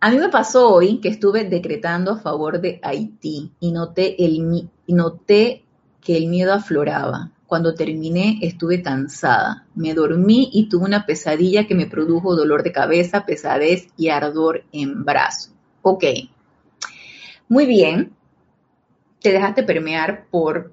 A 0.00 0.10
mí 0.10 0.18
me 0.18 0.28
pasó 0.28 0.72
hoy 0.72 1.00
que 1.00 1.08
estuve 1.08 1.44
decretando 1.44 2.12
a 2.12 2.18
favor 2.18 2.60
de 2.60 2.78
Haití 2.84 3.50
y 3.58 3.72
noté, 3.72 4.24
el, 4.24 4.68
y 4.86 4.92
noté 4.92 5.64
que 6.00 6.16
el 6.16 6.28
miedo 6.28 6.52
afloraba. 6.52 7.32
Cuando 7.48 7.74
terminé 7.74 8.38
estuve 8.42 8.82
cansada. 8.82 9.66
Me 9.74 9.94
dormí 9.94 10.50
y 10.52 10.68
tuve 10.68 10.84
una 10.84 11.04
pesadilla 11.04 11.66
que 11.66 11.74
me 11.74 11.86
produjo 11.86 12.36
dolor 12.36 12.62
de 12.62 12.70
cabeza, 12.70 13.24
pesadez 13.24 13.88
y 13.96 14.10
ardor 14.10 14.64
en 14.70 15.04
brazo. 15.04 15.50
Ok. 15.82 16.04
Muy 17.48 17.66
bien. 17.66 18.12
Te 19.20 19.32
dejaste 19.32 19.64
permear 19.64 20.26
por, 20.30 20.72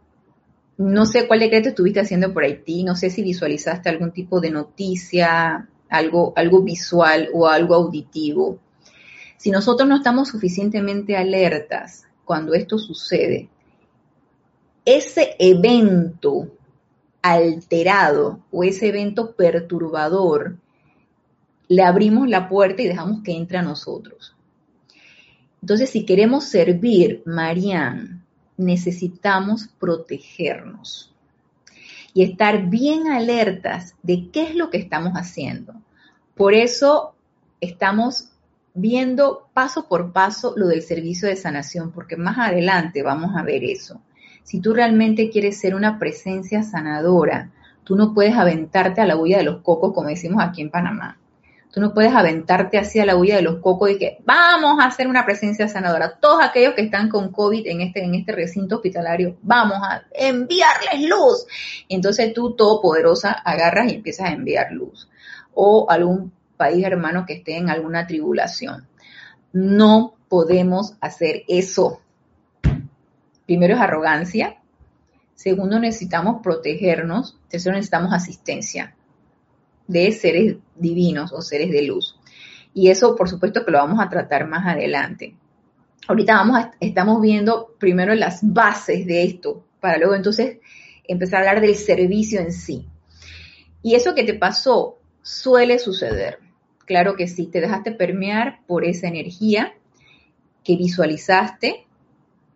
no 0.77 1.05
sé 1.07 1.27
cuál 1.27 1.39
decreto 1.39 1.69
estuviste 1.69 2.01
haciendo 2.01 2.31
por 2.31 2.43
Haití, 2.43 2.83
no 2.83 2.95
sé 2.95 3.09
si 3.09 3.23
visualizaste 3.23 3.89
algún 3.89 4.11
tipo 4.11 4.39
de 4.39 4.51
noticia, 4.51 5.67
algo, 5.89 6.33
algo 6.35 6.61
visual 6.61 7.29
o 7.33 7.47
algo 7.47 7.73
auditivo. 7.73 8.59
Si 9.37 9.51
nosotros 9.51 9.87
no 9.87 9.97
estamos 9.97 10.29
suficientemente 10.29 11.15
alertas 11.17 12.05
cuando 12.23 12.53
esto 12.53 12.77
sucede, 12.77 13.49
ese 14.85 15.35
evento 15.39 16.51
alterado 17.21 18.39
o 18.51 18.63
ese 18.63 18.87
evento 18.87 19.35
perturbador, 19.35 20.57
le 21.67 21.83
abrimos 21.83 22.29
la 22.29 22.47
puerta 22.47 22.81
y 22.81 22.87
dejamos 22.87 23.23
que 23.23 23.35
entre 23.35 23.57
a 23.57 23.63
nosotros. 23.63 24.35
Entonces, 25.61 25.89
si 25.89 26.05
queremos 26.05 26.43
servir, 26.43 27.23
Marianne, 27.25 28.21
necesitamos 28.57 29.67
protegernos 29.79 31.11
y 32.13 32.23
estar 32.23 32.69
bien 32.69 33.07
alertas 33.07 33.95
de 34.03 34.29
qué 34.31 34.43
es 34.43 34.55
lo 34.55 34.69
que 34.69 34.77
estamos 34.77 35.13
haciendo. 35.13 35.73
Por 36.35 36.53
eso 36.53 37.15
estamos 37.59 38.29
viendo 38.75 39.47
paso 39.53 39.87
por 39.87 40.11
paso 40.11 40.53
lo 40.55 40.67
del 40.67 40.83
servicio 40.83 41.27
de 41.27 41.37
sanación, 41.37 41.91
porque 41.91 42.17
más 42.17 42.37
adelante 42.37 43.01
vamos 43.01 43.31
a 43.35 43.41
ver 43.41 43.63
eso. 43.63 44.01
Si 44.43 44.59
tú 44.59 44.73
realmente 44.73 45.29
quieres 45.31 45.59
ser 45.59 45.73
una 45.73 45.97
presencia 45.97 46.61
sanadora, 46.61 47.49
tú 47.83 47.95
no 47.95 48.13
puedes 48.13 48.35
aventarte 48.35 49.01
a 49.01 49.05
la 49.05 49.15
huella 49.15 49.37
de 49.37 49.45
los 49.45 49.61
cocos, 49.61 49.93
como 49.93 50.09
decimos 50.09 50.43
aquí 50.43 50.61
en 50.61 50.69
Panamá. 50.69 51.17
Tú 51.71 51.81
no 51.81 51.93
puedes 51.93 52.13
aventarte 52.13 52.77
hacia 52.77 53.05
la 53.05 53.17
huella 53.17 53.37
de 53.37 53.41
los 53.41 53.57
cocos 53.57 53.91
y 53.91 53.97
que 53.97 54.19
vamos 54.25 54.79
a 54.79 54.87
hacer 54.87 55.07
una 55.07 55.25
presencia 55.25 55.67
sanadora. 55.67 56.19
Todos 56.21 56.41
aquellos 56.43 56.73
que 56.73 56.83
están 56.83 57.09
con 57.09 57.31
COVID 57.31 57.67
en 57.67 57.81
este, 57.81 58.03
en 58.03 58.15
este 58.15 58.31
recinto 58.31 58.75
hospitalario, 58.75 59.37
vamos 59.41 59.79
a 59.81 60.03
enviarles 60.13 61.01
luz. 61.01 61.45
entonces 61.89 62.33
tú, 62.33 62.55
todopoderosa, 62.55 63.31
agarras 63.31 63.91
y 63.91 63.95
empiezas 63.95 64.29
a 64.29 64.33
enviar 64.33 64.71
luz. 64.71 65.09
O 65.53 65.85
algún 65.89 66.31
país 66.57 66.85
hermano 66.85 67.25
que 67.25 67.33
esté 67.33 67.57
en 67.57 67.69
alguna 67.69 68.07
tribulación. 68.07 68.87
No 69.53 70.15
podemos 70.27 70.95
hacer 71.01 71.43
eso. 71.47 72.01
Primero 73.45 73.75
es 73.75 73.79
arrogancia. 73.79 74.57
Segundo, 75.35 75.79
necesitamos 75.79 76.41
protegernos. 76.41 77.37
Tercero, 77.49 77.75
necesitamos 77.75 78.13
asistencia 78.13 78.95
de 79.87 80.11
seres 80.11 80.57
divinos 80.75 81.31
o 81.31 81.41
seres 81.41 81.71
de 81.71 81.83
luz. 81.83 82.19
Y 82.73 82.89
eso, 82.89 83.15
por 83.15 83.29
supuesto, 83.29 83.63
que 83.63 83.71
lo 83.71 83.77
vamos 83.77 84.03
a 84.03 84.09
tratar 84.09 84.47
más 84.47 84.65
adelante. 84.65 85.35
Ahorita 86.07 86.35
vamos 86.35 86.57
a, 86.57 86.71
estamos 86.79 87.21
viendo 87.21 87.75
primero 87.79 88.13
las 88.13 88.39
bases 88.41 89.05
de 89.05 89.23
esto, 89.23 89.65
para 89.79 89.97
luego 89.97 90.15
entonces 90.15 90.57
empezar 91.07 91.37
a 91.37 91.49
hablar 91.49 91.61
del 91.61 91.75
servicio 91.75 92.39
en 92.39 92.51
sí. 92.51 92.87
Y 93.81 93.95
eso 93.95 94.13
que 94.13 94.23
te 94.23 94.33
pasó 94.33 94.99
suele 95.21 95.79
suceder. 95.79 96.39
Claro 96.85 97.15
que 97.15 97.27
sí, 97.27 97.47
te 97.47 97.61
dejaste 97.61 97.91
permear 97.91 98.59
por 98.67 98.85
esa 98.85 99.07
energía 99.07 99.73
que 100.63 100.75
visualizaste, 100.75 101.85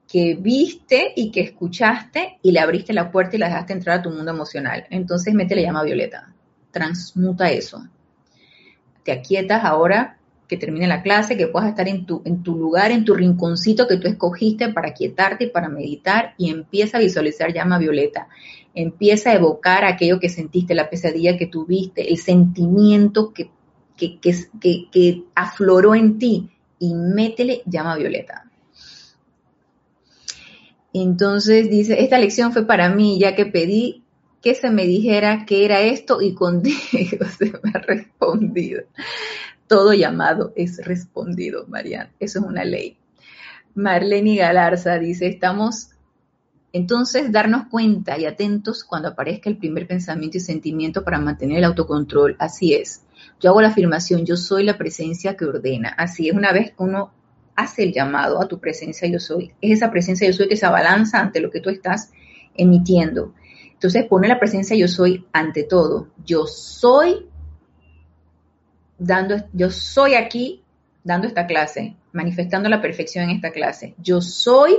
que 0.07 0.35
viste 0.35 1.13
y 1.15 1.31
que 1.31 1.41
escuchaste 1.41 2.39
y 2.41 2.51
le 2.51 2.59
abriste 2.59 2.93
la 2.93 3.11
puerta 3.11 3.35
y 3.35 3.39
la 3.39 3.47
dejaste 3.47 3.73
entrar 3.73 3.99
a 3.99 4.01
tu 4.01 4.09
mundo 4.09 4.31
emocional. 4.31 4.85
Entonces 4.89 5.33
mete 5.33 5.55
la 5.55 5.61
llama 5.61 5.83
violeta, 5.83 6.33
transmuta 6.71 7.51
eso. 7.51 7.87
Te 9.03 9.11
aquietas 9.11 9.63
ahora 9.63 10.17
que 10.47 10.57
termine 10.57 10.87
la 10.87 11.03
clase, 11.03 11.37
que 11.37 11.47
puedas 11.47 11.69
estar 11.69 11.87
en 11.87 12.07
tu, 12.07 12.23
en 12.25 12.41
tu 12.41 12.55
lugar, 12.55 12.91
en 12.91 13.05
tu 13.05 13.13
rinconcito 13.13 13.87
que 13.87 13.97
tú 13.97 14.07
escogiste 14.07 14.69
para 14.69 14.93
quietarte 14.93 15.45
y 15.45 15.49
para 15.49 15.69
meditar 15.69 16.33
y 16.37 16.49
empieza 16.49 16.97
a 16.97 17.01
visualizar 17.01 17.53
llama 17.53 17.77
violeta. 17.77 18.27
Empieza 18.73 19.29
a 19.29 19.35
evocar 19.35 19.85
aquello 19.85 20.19
que 20.19 20.29
sentiste, 20.29 20.73
la 20.73 20.89
pesadilla 20.89 21.37
que 21.37 21.45
tuviste, 21.45 22.09
el 22.09 22.17
sentimiento 22.17 23.31
que, 23.31 23.51
que, 23.99 24.19
que, 24.19 24.89
que 24.91 25.23
afloró 25.35 25.93
en 25.93 26.17
ti 26.17 26.49
y 26.79 26.93
métele 26.93 27.61
llama 27.65 27.97
violeta. 27.97 28.49
Entonces 30.93 31.69
dice, 31.69 32.01
esta 32.01 32.17
lección 32.17 32.51
fue 32.51 32.65
para 32.65 32.89
mí, 32.89 33.19
ya 33.19 33.35
que 33.35 33.45
pedí 33.45 34.03
que 34.41 34.55
se 34.55 34.69
me 34.69 34.85
dijera 34.85 35.45
qué 35.45 35.65
era 35.65 35.81
esto 35.81 36.21
y 36.21 36.33
contigo 36.33 36.79
se 37.37 37.45
me 37.63 37.71
ha 37.73 37.79
respondido. 37.79 38.83
Todo 39.67 39.93
llamado 39.93 40.53
es 40.55 40.83
respondido, 40.83 41.67
Mariana. 41.67 42.11
Eso 42.19 42.39
es 42.39 42.45
una 42.45 42.63
ley. 42.63 42.97
Marlene 43.75 44.37
Galarza 44.37 44.97
dice, 44.97 45.27
estamos 45.27 45.91
entonces 46.71 47.31
darnos 47.31 47.67
cuenta 47.67 48.17
y 48.17 48.25
atentos 48.25 48.83
cuando 48.83 49.09
aparezca 49.09 49.49
el 49.49 49.57
primer 49.57 49.87
pensamiento 49.87 50.37
y 50.37 50.41
sentimiento 50.41 51.03
para 51.03 51.19
mantener 51.19 51.59
el 51.59 51.63
autocontrol. 51.65 52.35
Así 52.39 52.73
es. 52.73 53.03
Yo 53.39 53.49
hago 53.49 53.61
la 53.61 53.69
afirmación, 53.69 54.25
yo 54.25 54.35
soy 54.35 54.63
la 54.63 54.77
presencia 54.77 55.37
que 55.37 55.45
ordena. 55.45 55.89
Así 55.89 56.29
es, 56.29 56.35
una 56.35 56.51
vez 56.51 56.71
que 56.71 56.83
uno 56.83 57.13
hace 57.55 57.83
el 57.83 57.93
llamado 57.93 58.41
a 58.41 58.47
tu 58.47 58.59
presencia 58.59 59.07
yo 59.09 59.19
soy, 59.19 59.53
es 59.61 59.77
esa 59.77 59.91
presencia 59.91 60.25
yo 60.27 60.33
soy 60.33 60.47
que 60.47 60.55
se 60.55 60.65
abalanza 60.65 61.19
ante 61.19 61.41
lo 61.41 61.51
que 61.51 61.59
tú 61.59 61.69
estás 61.69 62.11
emitiendo. 62.55 63.33
Entonces 63.73 64.05
pone 64.05 64.27
la 64.27 64.39
presencia 64.39 64.75
yo 64.75 64.87
soy 64.87 65.25
ante 65.31 65.63
todo. 65.63 66.09
Yo 66.25 66.47
soy 66.47 67.27
dando, 68.97 69.37
yo 69.53 69.71
soy 69.71 70.15
aquí 70.15 70.63
dando 71.03 71.27
esta 71.27 71.47
clase, 71.47 71.95
manifestando 72.11 72.67
la 72.69 72.81
perfección 72.81 73.25
en 73.25 73.31
esta 73.31 73.51
clase. 73.51 73.95
Yo 73.97 74.21
soy 74.21 74.75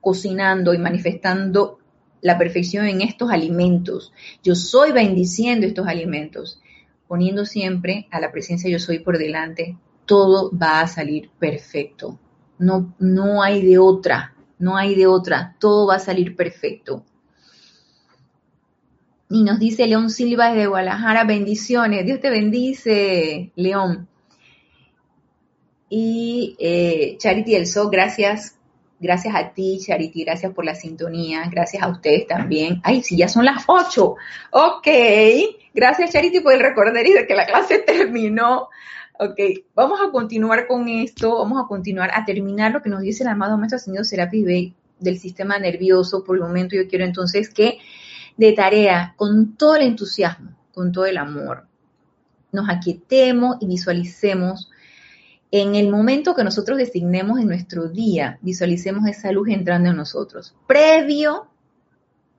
cocinando 0.00 0.72
y 0.72 0.78
manifestando 0.78 1.78
la 2.22 2.38
perfección 2.38 2.86
en 2.86 3.02
estos 3.02 3.30
alimentos. 3.30 4.12
Yo 4.42 4.54
soy 4.54 4.92
bendiciendo 4.92 5.66
estos 5.66 5.86
alimentos 5.86 6.60
poniendo 7.08 7.44
siempre 7.44 8.06
a 8.10 8.20
la 8.20 8.30
presencia 8.30 8.70
yo 8.70 8.78
soy 8.78 9.00
por 9.00 9.18
delante, 9.18 9.76
todo 10.06 10.50
va 10.56 10.80
a 10.80 10.86
salir 10.86 11.30
perfecto. 11.38 12.18
No, 12.58 12.94
no 12.98 13.42
hay 13.42 13.64
de 13.66 13.78
otra, 13.78 14.34
no 14.58 14.76
hay 14.76 14.94
de 14.94 15.06
otra, 15.06 15.56
todo 15.58 15.86
va 15.88 15.96
a 15.96 16.00
salir 16.00 16.36
perfecto. 16.36 17.04
Y 19.30 19.42
nos 19.42 19.58
dice 19.58 19.86
León 19.86 20.10
Silva 20.10 20.50
desde 20.50 20.66
Guadalajara, 20.68 21.24
bendiciones, 21.24 22.04
Dios 22.04 22.20
te 22.20 22.30
bendice, 22.30 23.52
León. 23.56 24.08
Y 25.90 26.56
eh, 26.58 27.16
Charity 27.18 27.52
del 27.52 27.66
Sol, 27.66 27.88
gracias 27.90 28.58
Gracias 29.00 29.32
a 29.36 29.52
ti, 29.52 29.78
Charity, 29.80 30.24
gracias 30.24 30.52
por 30.52 30.64
la 30.64 30.74
sintonía, 30.74 31.48
gracias 31.50 31.82
a 31.82 31.88
ustedes 31.88 32.26
también. 32.26 32.80
Ay, 32.82 33.02
si 33.02 33.16
ya 33.16 33.28
son 33.28 33.44
las 33.44 33.62
ocho. 33.68 34.16
Ok, 34.50 34.88
gracias 35.78 36.10
Charity 36.10 36.40
por 36.40 36.52
el 36.52 36.60
recordar 36.60 37.06
y 37.06 37.12
de 37.12 37.24
que 37.26 37.34
la 37.36 37.46
clase 37.46 37.78
terminó. 37.86 38.68
Ok, 39.20 39.38
vamos 39.74 40.00
a 40.00 40.10
continuar 40.10 40.66
con 40.66 40.88
esto, 40.88 41.38
vamos 41.38 41.62
a 41.64 41.68
continuar 41.68 42.10
a 42.12 42.24
terminar 42.24 42.72
lo 42.72 42.82
que 42.82 42.90
nos 42.90 43.00
dice 43.00 43.22
el 43.22 43.28
amado 43.28 43.56
Maestro 43.56 43.78
Señor 43.78 44.04
Serapis 44.04 44.44
Bey 44.44 44.74
del 44.98 45.18
sistema 45.18 45.58
nervioso. 45.58 46.24
Por 46.24 46.36
el 46.36 46.42
momento 46.42 46.74
yo 46.74 46.88
quiero 46.88 47.04
entonces 47.04 47.48
que 47.48 47.78
de 48.36 48.52
tarea, 48.52 49.14
con 49.16 49.56
todo 49.56 49.76
el 49.76 49.82
entusiasmo, 49.82 50.50
con 50.72 50.90
todo 50.90 51.06
el 51.06 51.16
amor, 51.16 51.66
nos 52.52 52.68
aquietemos 52.68 53.56
y 53.60 53.66
visualicemos 53.66 54.70
en 55.50 55.76
el 55.76 55.90
momento 55.90 56.34
que 56.34 56.44
nosotros 56.44 56.76
designemos 56.76 57.38
en 57.38 57.46
nuestro 57.46 57.88
día, 57.88 58.38
visualicemos 58.42 59.06
esa 59.06 59.32
luz 59.32 59.48
entrando 59.48 59.90
en 59.90 59.96
nosotros, 59.96 60.54
previo 60.66 61.48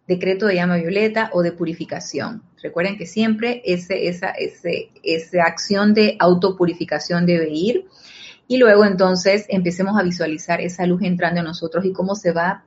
decreto 0.10 0.47
de 0.47 0.55
llama 0.55 0.78
violeta 0.78 1.30
o 1.34 1.43
de 1.43 1.51
purificación. 1.51 2.41
Recuerden 2.64 2.97
que 2.97 3.05
siempre 3.05 3.62
esa, 3.64 3.93
esa 3.93 5.43
acción 5.43 5.93
de 5.93 6.18
autopurificación 6.20 7.28
debe 7.28 7.49
ir. 7.51 7.86
Y 8.47 8.57
luego 8.57 8.84
entonces 8.86 9.45
empecemos 9.49 9.97
a 9.99 10.01
visualizar 10.01 10.62
esa 10.62 10.88
luz 10.88 11.03
entrando 11.03 11.41
en 11.41 11.45
nosotros 11.45 11.86
y 11.86 11.93
cómo 11.93 12.16
se 12.16 12.32
va 12.32 12.66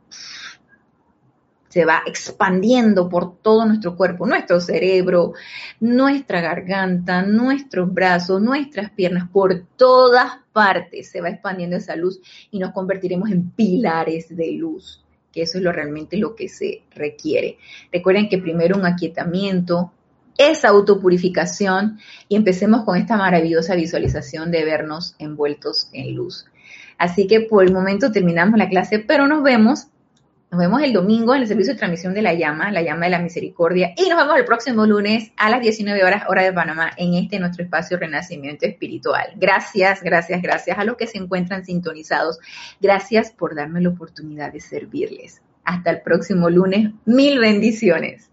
se 1.69 1.87
va 1.87 2.03
expandiendo 2.05 3.09
por 3.09 3.39
todo 3.39 3.65
nuestro 3.65 3.97
cuerpo, 3.97 4.27
nuestro 4.27 4.61
cerebro, 4.61 5.33
nuestra 5.81 6.43
garganta, 6.43 7.23
nuestros 7.23 7.91
brazos, 7.91 8.43
nuestras 8.43 8.91
piernas, 8.91 9.27
por 9.31 9.65
todas 9.77 10.33
partes 10.53 11.11
se 11.11 11.23
va 11.23 11.31
expandiendo 11.31 11.77
esa 11.77 11.97
luz 11.97 12.21
y 12.51 12.59
nos 12.59 12.73
convertiremos 12.73 13.31
en 13.31 13.51
pilares 13.53 14.37
de 14.37 14.53
luz, 14.53 15.02
que 15.33 15.43
eso 15.43 15.59
es 15.59 15.65
lo 15.65 15.73
realmente 15.73 16.17
lo 16.17 16.35
que 16.35 16.49
se 16.49 16.83
requiere. 16.95 17.59
Recuerden 17.91 18.29
que 18.29 18.39
primero 18.39 18.77
un 18.77 18.87
aquietamiento, 18.87 19.93
esa 20.39 20.69
autopurificación 20.69 21.99
y 22.29 22.37
empecemos 22.37 22.85
con 22.85 22.97
esta 22.97 23.17
maravillosa 23.17 23.75
visualización 23.75 24.51
de 24.51 24.65
vernos 24.65 25.15
envueltos 25.19 25.89
en 25.93 26.15
luz. 26.15 26.47
Así 26.99 27.27
que 27.27 27.41
por 27.41 27.65
el 27.65 27.73
momento 27.73 28.13
terminamos 28.13 28.59
la 28.59 28.69
clase, 28.69 28.99
pero 28.99 29.27
nos 29.27 29.43
vemos 29.43 29.89
nos 30.53 30.59
vemos 30.59 30.83
el 30.83 30.93
domingo 30.93 31.35
en 31.35 31.41
el 31.41 31.49
servicio 31.49 31.73
de 31.73 31.79
transmisión 31.79 32.13
de 32.13 32.21
la 32.21 32.35
llama, 32.35 32.71
la 32.71 32.83
llama 32.83 33.07
de 33.07 33.11
la 33.13 33.21
misericordia, 33.21 33.95
y 33.97 34.07
nos 34.11 34.19
vemos 34.19 34.37
el 34.37 34.45
próximo 34.45 34.85
lunes 34.85 35.33
a 35.39 35.49
las 35.49 35.63
19 35.63 36.05
horas 36.05 36.25
hora 36.29 36.43
de 36.43 36.53
Panamá 36.53 36.91
en 36.99 37.15
este 37.15 37.39
nuestro 37.39 37.65
espacio 37.65 37.97
Renacimiento 37.97 38.67
Espiritual. 38.67 39.33
Gracias, 39.37 40.03
gracias, 40.03 40.43
gracias 40.43 40.79
a 40.79 40.85
los 40.85 40.99
que 40.99 41.07
se 41.07 41.17
encuentran 41.17 41.65
sintonizados. 41.65 42.39
Gracias 42.83 43.33
por 43.33 43.55
darme 43.55 43.81
la 43.81 43.89
oportunidad 43.89 44.53
de 44.53 44.61
servirles. 44.61 45.41
Hasta 45.65 45.89
el 45.89 46.03
próximo 46.03 46.51
lunes. 46.51 46.91
Mil 47.07 47.39
bendiciones. 47.39 48.32